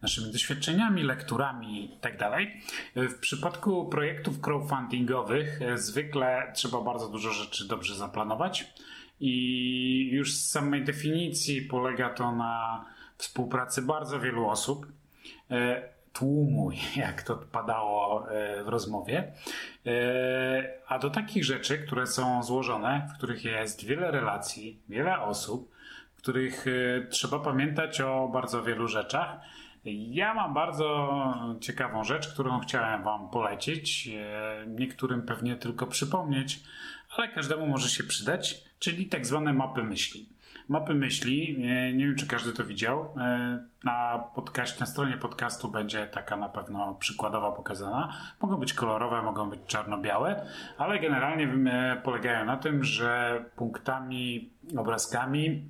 naszymi 0.01 0.31
doświadczeniami, 0.31 1.03
lekturami 1.03 1.91
itd. 1.91 2.17
Tak 2.17 2.47
w 2.95 3.19
przypadku 3.19 3.89
projektów 3.89 4.41
crowdfundingowych 4.41 5.61
e, 5.61 5.77
zwykle 5.77 6.51
trzeba 6.55 6.81
bardzo 6.81 7.09
dużo 7.09 7.31
rzeczy 7.31 7.67
dobrze 7.67 7.95
zaplanować 7.95 8.73
i 9.19 10.09
już 10.11 10.33
z 10.33 10.49
samej 10.49 10.83
definicji 10.83 11.61
polega 11.61 12.09
to 12.09 12.31
na 12.31 12.85
współpracy 13.17 13.81
bardzo 13.81 14.19
wielu 14.19 14.47
osób. 14.49 14.87
Tłumu, 16.13 16.71
jak 16.95 17.23
to 17.23 17.35
padało 17.35 18.31
e, 18.31 18.63
w 18.63 18.67
rozmowie, 18.67 19.31
e, 19.85 20.73
a 20.87 20.99
do 20.99 21.09
takich 21.09 21.45
rzeczy, 21.45 21.77
które 21.77 22.07
są 22.07 22.43
złożone, 22.43 23.07
w 23.13 23.17
których 23.17 23.45
jest 23.45 23.85
wiele 23.85 24.11
relacji, 24.11 24.79
wiele 24.89 25.19
osób, 25.19 25.71
w 26.15 26.17
których 26.17 26.65
e, 26.67 27.07
trzeba 27.07 27.39
pamiętać 27.39 28.01
o 28.01 28.29
bardzo 28.33 28.63
wielu 28.63 28.87
rzeczach. 28.87 29.39
Ja 29.85 30.33
mam 30.33 30.53
bardzo 30.53 31.13
ciekawą 31.61 32.03
rzecz, 32.03 32.33
którą 32.33 32.59
chciałem 32.59 33.03
Wam 33.03 33.29
polecić. 33.29 34.09
Niektórym 34.67 35.21
pewnie 35.21 35.55
tylko 35.55 35.87
przypomnieć, 35.87 36.59
ale 37.17 37.27
każdemu 37.27 37.67
może 37.67 37.89
się 37.89 38.03
przydać, 38.03 38.63
czyli 38.79 39.05
tak 39.05 39.25
zwane 39.25 39.53
mapy 39.53 39.83
myśli 39.83 40.29
mapy 40.69 40.93
myśli. 40.93 41.59
Nie 41.93 42.05
wiem, 42.05 42.15
czy 42.15 42.27
każdy 42.27 42.53
to 42.53 42.65
widział. 42.65 43.13
E, 43.17 43.67
na, 43.83 44.23
podcast, 44.35 44.79
na 44.79 44.85
stronie 44.85 45.17
podcastu 45.17 45.71
będzie 45.71 46.07
taka 46.07 46.37
na 46.37 46.49
pewno 46.49 46.95
przykładowa 46.95 47.51
pokazana. 47.51 48.13
Mogą 48.41 48.57
być 48.57 48.73
kolorowe, 48.73 49.21
mogą 49.21 49.49
być 49.49 49.59
czarno-białe, 49.67 50.45
ale 50.77 50.99
generalnie 50.99 51.71
e, 51.71 52.01
polegają 52.03 52.45
na 52.45 52.57
tym, 52.57 52.83
że 52.83 53.43
punktami, 53.55 54.53
obrazkami 54.77 55.69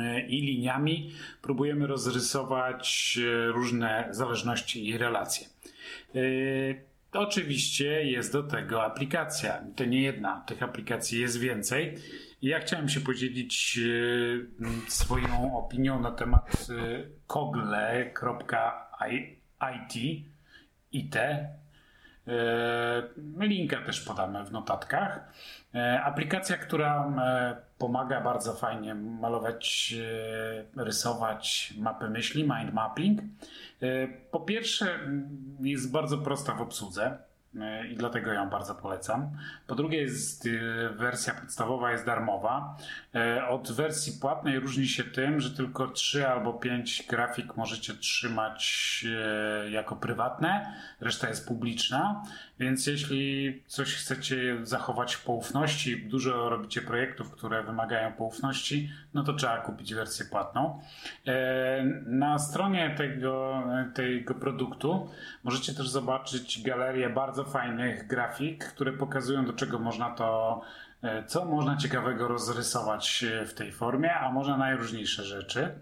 e, 0.00 0.20
i 0.20 0.40
liniami 0.40 1.12
próbujemy 1.42 1.86
rozrysować 1.86 3.18
różne 3.48 4.08
zależności 4.10 4.88
i 4.88 4.98
relacje. 4.98 5.46
Oczywiście 7.12 8.04
jest 8.04 8.32
do 8.32 8.42
tego 8.42 8.84
aplikacja. 8.84 9.64
To 9.76 9.84
nie 9.84 10.02
jedna, 10.02 10.44
tych 10.46 10.62
aplikacji 10.62 11.20
jest 11.20 11.38
więcej. 11.38 11.94
Ja 12.42 12.60
chciałem 12.60 12.88
się 12.88 13.00
podzielić 13.00 13.78
e, 13.78 14.90
swoją 14.90 15.56
opinią 15.56 16.00
na 16.00 16.10
temat 16.10 16.66
e, 16.70 17.04
kogle.it 17.26 18.18
IT. 20.92 21.16
Linka 23.38 23.82
też 23.86 24.00
podamy 24.00 24.44
w 24.44 24.52
notatkach. 24.52 25.32
Aplikacja, 26.04 26.56
która 26.56 27.12
pomaga 27.78 28.20
bardzo 28.20 28.52
fajnie 28.52 28.94
malować, 28.94 29.94
rysować 30.76 31.74
mapy 31.78 32.10
myśli, 32.10 32.42
mind 32.42 32.74
mapping. 32.74 33.20
Po 34.30 34.40
pierwsze, 34.40 34.98
jest 35.60 35.92
bardzo 35.92 36.18
prosta 36.18 36.54
w 36.54 36.62
obsłudze 36.62 37.18
E, 37.18 37.31
i 37.90 37.94
dlatego 37.96 38.32
ją 38.32 38.50
bardzo 38.50 38.74
polecam. 38.74 39.30
Po 39.66 39.74
drugie, 39.74 39.98
jest, 39.98 40.46
e, 40.46 40.88
wersja 40.88 41.34
podstawowa 41.34 41.92
jest 41.92 42.06
darmowa. 42.06 42.76
E, 43.14 43.48
od 43.48 43.72
wersji 43.72 44.12
płatnej 44.20 44.60
różni 44.60 44.88
się 44.88 45.04
tym, 45.04 45.40
że 45.40 45.50
tylko 45.50 45.88
3 45.88 46.28
albo 46.28 46.52
5 46.52 47.06
grafik 47.08 47.56
możecie 47.56 47.94
trzymać 47.94 48.82
jako 49.70 49.96
prywatne, 49.96 50.74
reszta 51.00 51.28
jest 51.28 51.48
publiczna. 51.48 52.22
Więc 52.58 52.86
jeśli 52.86 53.62
coś 53.66 53.94
chcecie 53.94 54.58
zachować 54.62 55.14
w 55.14 55.24
poufności, 55.24 55.96
dużo 55.96 56.48
robicie 56.48 56.82
projektów, 56.82 57.30
które 57.30 57.62
wymagają 57.62 58.12
poufności, 58.12 58.90
no 59.14 59.24
to 59.24 59.32
trzeba 59.32 59.56
kupić 59.56 59.94
wersję 59.94 60.26
płatną. 60.26 60.80
Na 62.06 62.38
stronie 62.38 62.94
tego, 62.96 63.62
tego 63.94 64.34
produktu 64.34 65.10
możecie 65.44 65.74
też 65.74 65.88
zobaczyć 65.88 66.62
galerię 66.62 67.10
bardzo 67.10 67.41
bardzo 67.42 67.52
fajnych 67.52 68.06
grafik, 68.06 68.64
które 68.64 68.92
pokazują, 68.92 69.44
do 69.44 69.52
czego 69.52 69.78
można 69.78 70.10
to, 70.10 70.60
e, 71.02 71.24
co 71.24 71.44
można 71.44 71.76
ciekawego 71.76 72.28
rozrysować 72.28 73.24
w 73.46 73.54
tej 73.54 73.72
formie, 73.72 74.14
a 74.14 74.32
może 74.32 74.56
najróżniejsze 74.56 75.24
rzeczy. 75.24 75.74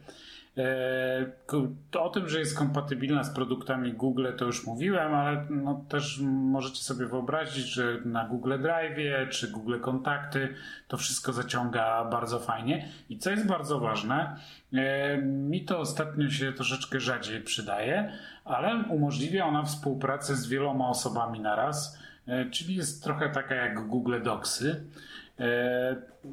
To 0.55 1.98
e, 1.98 2.03
o 2.03 2.11
tym, 2.11 2.28
że 2.28 2.38
jest 2.38 2.59
kompatybilna 2.59 3.24
z 3.24 3.34
produktami 3.34 3.92
Google, 3.92 4.26
to 4.36 4.44
już 4.44 4.66
mówiłem, 4.66 5.14
ale 5.14 5.46
no 5.51 5.84
też 5.88 6.20
możecie 6.24 6.82
sobie 6.82 7.07
wyobrazić, 7.07 7.66
że 7.66 7.98
na 8.05 8.28
Google 8.28 8.59
Drive 8.59 9.30
czy 9.30 9.51
Google 9.51 9.80
Kontakty 9.80 10.55
to 10.88 10.96
wszystko 10.96 11.32
zaciąga 11.32 12.05
bardzo 12.05 12.38
fajnie. 12.38 12.88
I 13.09 13.18
co 13.18 13.30
jest 13.30 13.46
bardzo 13.46 13.80
ważne, 13.80 14.36
e, 14.72 15.18
mi 15.22 15.64
to 15.64 15.78
ostatnio 15.78 16.30
się 16.30 16.53
troszeczkę 16.53 17.01
rzadziej 17.01 17.40
przydaje, 17.40 18.12
ale 18.44 18.84
umożliwia 18.88 19.44
ona 19.44 19.62
współpracę 19.62 20.36
z 20.36 20.48
wieloma 20.48 20.88
osobami 20.88 21.40
naraz, 21.40 21.98
e, 22.26 22.51
czyli 22.51 22.74
jest 22.74 23.05
trochę 23.05 23.30
taka 23.30 23.55
jak 23.55 23.86
Google 23.86 24.22
Docsy. 24.22 24.84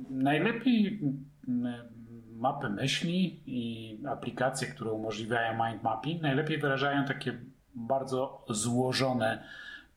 Najlepiej 0.09 0.99
mapy 2.37 2.69
myśli 2.69 3.41
i 3.45 3.99
aplikacje, 4.07 4.67
które 4.67 4.91
umożliwiają 4.91 5.65
mind 5.65 5.83
mapping, 5.83 6.21
najlepiej 6.21 6.57
wyrażają 6.57 7.05
takie 7.05 7.37
bardzo 7.75 8.45
złożone 8.49 9.43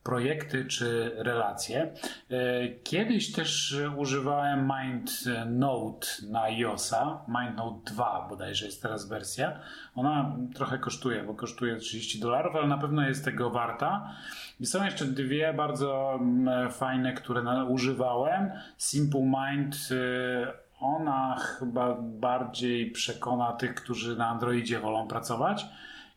projekty 0.02 0.64
czy 0.64 1.12
relacje. 1.16 1.92
E, 2.30 2.68
kiedyś 2.68 3.32
też 3.32 3.76
używałem 3.96 4.72
MindNote 4.72 6.06
na 6.30 6.42
iOSa, 6.42 7.24
MindNote 7.28 7.94
2 7.94 8.26
bodajże 8.28 8.66
jest 8.66 8.82
teraz 8.82 9.08
wersja. 9.08 9.60
Ona 9.94 10.36
trochę 10.54 10.78
kosztuje, 10.78 11.22
bo 11.22 11.34
kosztuje 11.34 11.76
30 11.76 12.20
dolarów, 12.20 12.56
ale 12.56 12.66
na 12.66 12.78
pewno 12.78 13.08
jest 13.08 13.24
tego 13.24 13.50
warta. 13.50 14.14
I 14.60 14.66
są 14.66 14.84
jeszcze 14.84 15.04
dwie 15.04 15.54
bardzo 15.54 16.18
mm, 16.20 16.70
fajne, 16.70 17.12
które 17.12 17.64
używałem. 17.64 18.50
Simple 18.78 19.20
Mind 19.20 19.76
e, 19.90 20.69
ona 20.80 21.36
chyba 21.38 21.96
bardziej 22.00 22.90
przekona 22.90 23.52
tych, 23.52 23.74
którzy 23.74 24.16
na 24.16 24.28
Androidzie 24.28 24.80
wolą 24.80 25.08
pracować 25.08 25.66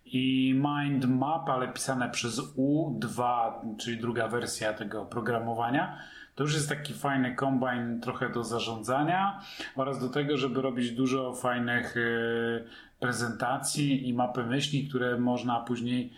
i 0.05 0.53
Mind 0.55 1.05
Map, 1.05 1.49
ale 1.49 1.67
pisane 1.67 2.09
przez 2.09 2.39
U2, 2.39 3.51
czyli 3.77 3.97
druga 3.97 4.27
wersja 4.27 4.73
tego 4.73 5.05
programowania. 5.05 5.97
To 6.35 6.43
już 6.43 6.53
jest 6.53 6.69
taki 6.69 6.93
fajny 6.93 7.35
kombajn 7.35 8.01
trochę 8.01 8.29
do 8.29 8.43
zarządzania 8.43 9.41
oraz 9.75 9.99
do 9.99 10.09
tego, 10.09 10.37
żeby 10.37 10.61
robić 10.61 10.91
dużo 10.91 11.33
fajnych 11.33 11.97
y, 11.97 12.63
prezentacji 12.99 14.09
i 14.09 14.13
mapy 14.13 14.43
myśli, 14.43 14.87
które 14.87 15.17
można 15.17 15.59
później 15.59 16.13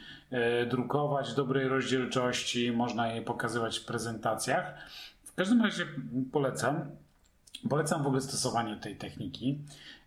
y, 0.63 0.65
drukować 0.65 1.31
w 1.31 1.35
dobrej 1.35 1.67
rozdzielczości, 1.67 2.71
można 2.71 3.07
je 3.07 3.21
pokazywać 3.21 3.79
w 3.79 3.85
prezentacjach. 3.85 4.73
W 5.23 5.35
każdym 5.35 5.61
razie 5.61 5.85
polecam. 6.31 7.04
Polecam 7.69 8.03
w 8.03 8.07
ogóle 8.07 8.21
stosowanie 8.21 8.77
tej 8.77 8.95
techniki. 8.95 9.59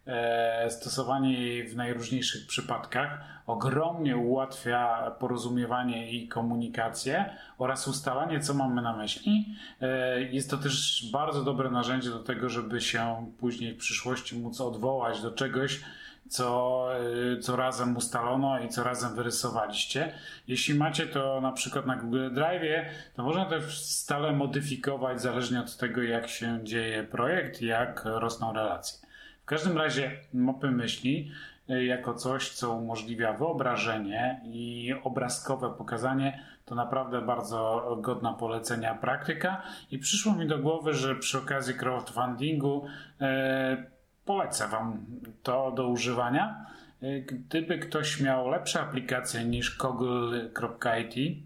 E, 0.07 0.71
stosowanie 0.71 1.33
jej 1.33 1.69
w 1.69 1.77
najróżniejszych 1.77 2.47
przypadkach 2.47 3.21
ogromnie 3.47 4.17
ułatwia 4.17 5.11
porozumiewanie 5.19 6.11
i 6.11 6.29
komunikację 6.29 7.31
oraz 7.59 7.89
ustalanie, 7.89 8.41
co 8.41 8.55
mamy 8.55 8.83
na 8.83 8.97
myśli. 8.97 9.55
E, 9.81 10.23
jest 10.23 10.51
to 10.51 10.57
też 10.57 11.07
bardzo 11.13 11.45
dobre 11.45 11.71
narzędzie 11.71 12.11
do 12.11 12.19
tego, 12.19 12.49
żeby 12.49 12.81
się 12.81 13.33
później 13.39 13.75
w 13.75 13.79
przyszłości 13.79 14.39
móc 14.39 14.61
odwołać 14.61 15.23
do 15.23 15.31
czegoś, 15.31 15.81
co, 16.29 16.89
e, 17.35 17.39
co 17.39 17.57
razem 17.57 17.97
ustalono 17.97 18.61
i 18.61 18.69
co 18.69 18.85
razem 18.85 19.15
wyrysowaliście. 19.15 20.13
Jeśli 20.49 20.75
macie 20.75 21.07
to 21.07 21.41
na 21.41 21.53
przykład 21.53 21.87
na 21.87 21.97
Google 21.97 22.31
Drive, 22.31 22.87
to 23.15 23.23
można 23.23 23.45
to 23.45 23.61
stale 23.71 24.33
modyfikować 24.33 25.23
zależnie 25.23 25.61
od 25.61 25.77
tego, 25.77 26.03
jak 26.03 26.29
się 26.29 26.61
dzieje 26.63 27.05
projekt 27.05 27.63
jak 27.63 28.03
rosną 28.05 28.53
relacje. 28.53 29.09
W 29.43 29.45
każdym 29.45 29.79
razie 29.79 30.11
mapy 30.35 30.71
myśli 30.71 31.31
e, 31.69 31.85
jako 31.85 32.15
coś, 32.15 32.51
co 32.51 32.73
umożliwia 32.73 33.33
wyobrażenie 33.33 34.41
i 34.45 34.95
obrazkowe 35.05 35.71
pokazanie, 35.71 36.45
to 36.65 36.75
naprawdę 36.75 37.23
bardzo 37.23 37.97
godna 38.01 38.33
polecenia 38.33 38.95
praktyka. 38.95 39.63
I 39.91 39.99
przyszło 39.99 40.33
mi 40.35 40.47
do 40.47 40.59
głowy, 40.59 40.95
że 40.95 41.15
przy 41.15 41.39
okazji 41.39 41.75
crowdfundingu 41.75 42.87
e, 43.21 43.98
polecę 44.29 44.69
Wam 44.69 45.07
to 45.43 45.71
do 45.71 45.89
używania. 45.89 46.67
E, 47.03 47.21
gdyby 47.21 47.79
ktoś 47.79 48.21
miał 48.21 48.49
lepsze 48.49 48.81
aplikacje 48.81 49.45
niż 49.45 49.79
google.it, 49.79 51.39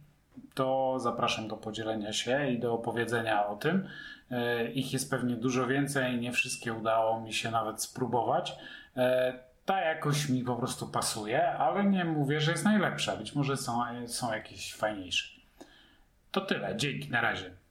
to 0.55 0.99
zapraszam 0.99 1.49
do 1.49 1.57
podzielenia 1.57 2.13
się 2.13 2.51
i 2.51 2.59
do 2.59 2.75
opowiedzenia 2.75 3.47
o 3.47 3.57
tym. 3.57 3.89
E, 4.31 4.71
ich 4.73 4.93
jest 4.93 5.11
pewnie 5.11 5.37
dużo 5.37 5.67
więcej, 5.67 6.19
nie 6.19 6.33
wszystkie 6.33 6.73
udało 6.73 7.21
mi 7.21 7.33
się 7.33 7.51
nawet 7.51 7.83
spróbować. 7.83 8.57
E, 8.97 9.33
ta 9.65 9.81
jakoś 9.81 10.29
mi 10.29 10.45
po 10.45 10.57
prostu 10.57 10.87
pasuje, 10.87 11.53
ale 11.53 11.85
nie 11.85 12.05
mówię, 12.05 12.41
że 12.41 12.51
jest 12.51 12.65
najlepsza. 12.65 13.17
Być 13.17 13.35
może 13.35 13.57
są, 13.57 13.83
są 14.07 14.33
jakieś 14.33 14.75
fajniejsze. 14.75 15.41
To 16.31 16.41
tyle. 16.41 16.77
Dzięki, 16.77 17.11
na 17.11 17.21
razie. 17.21 17.62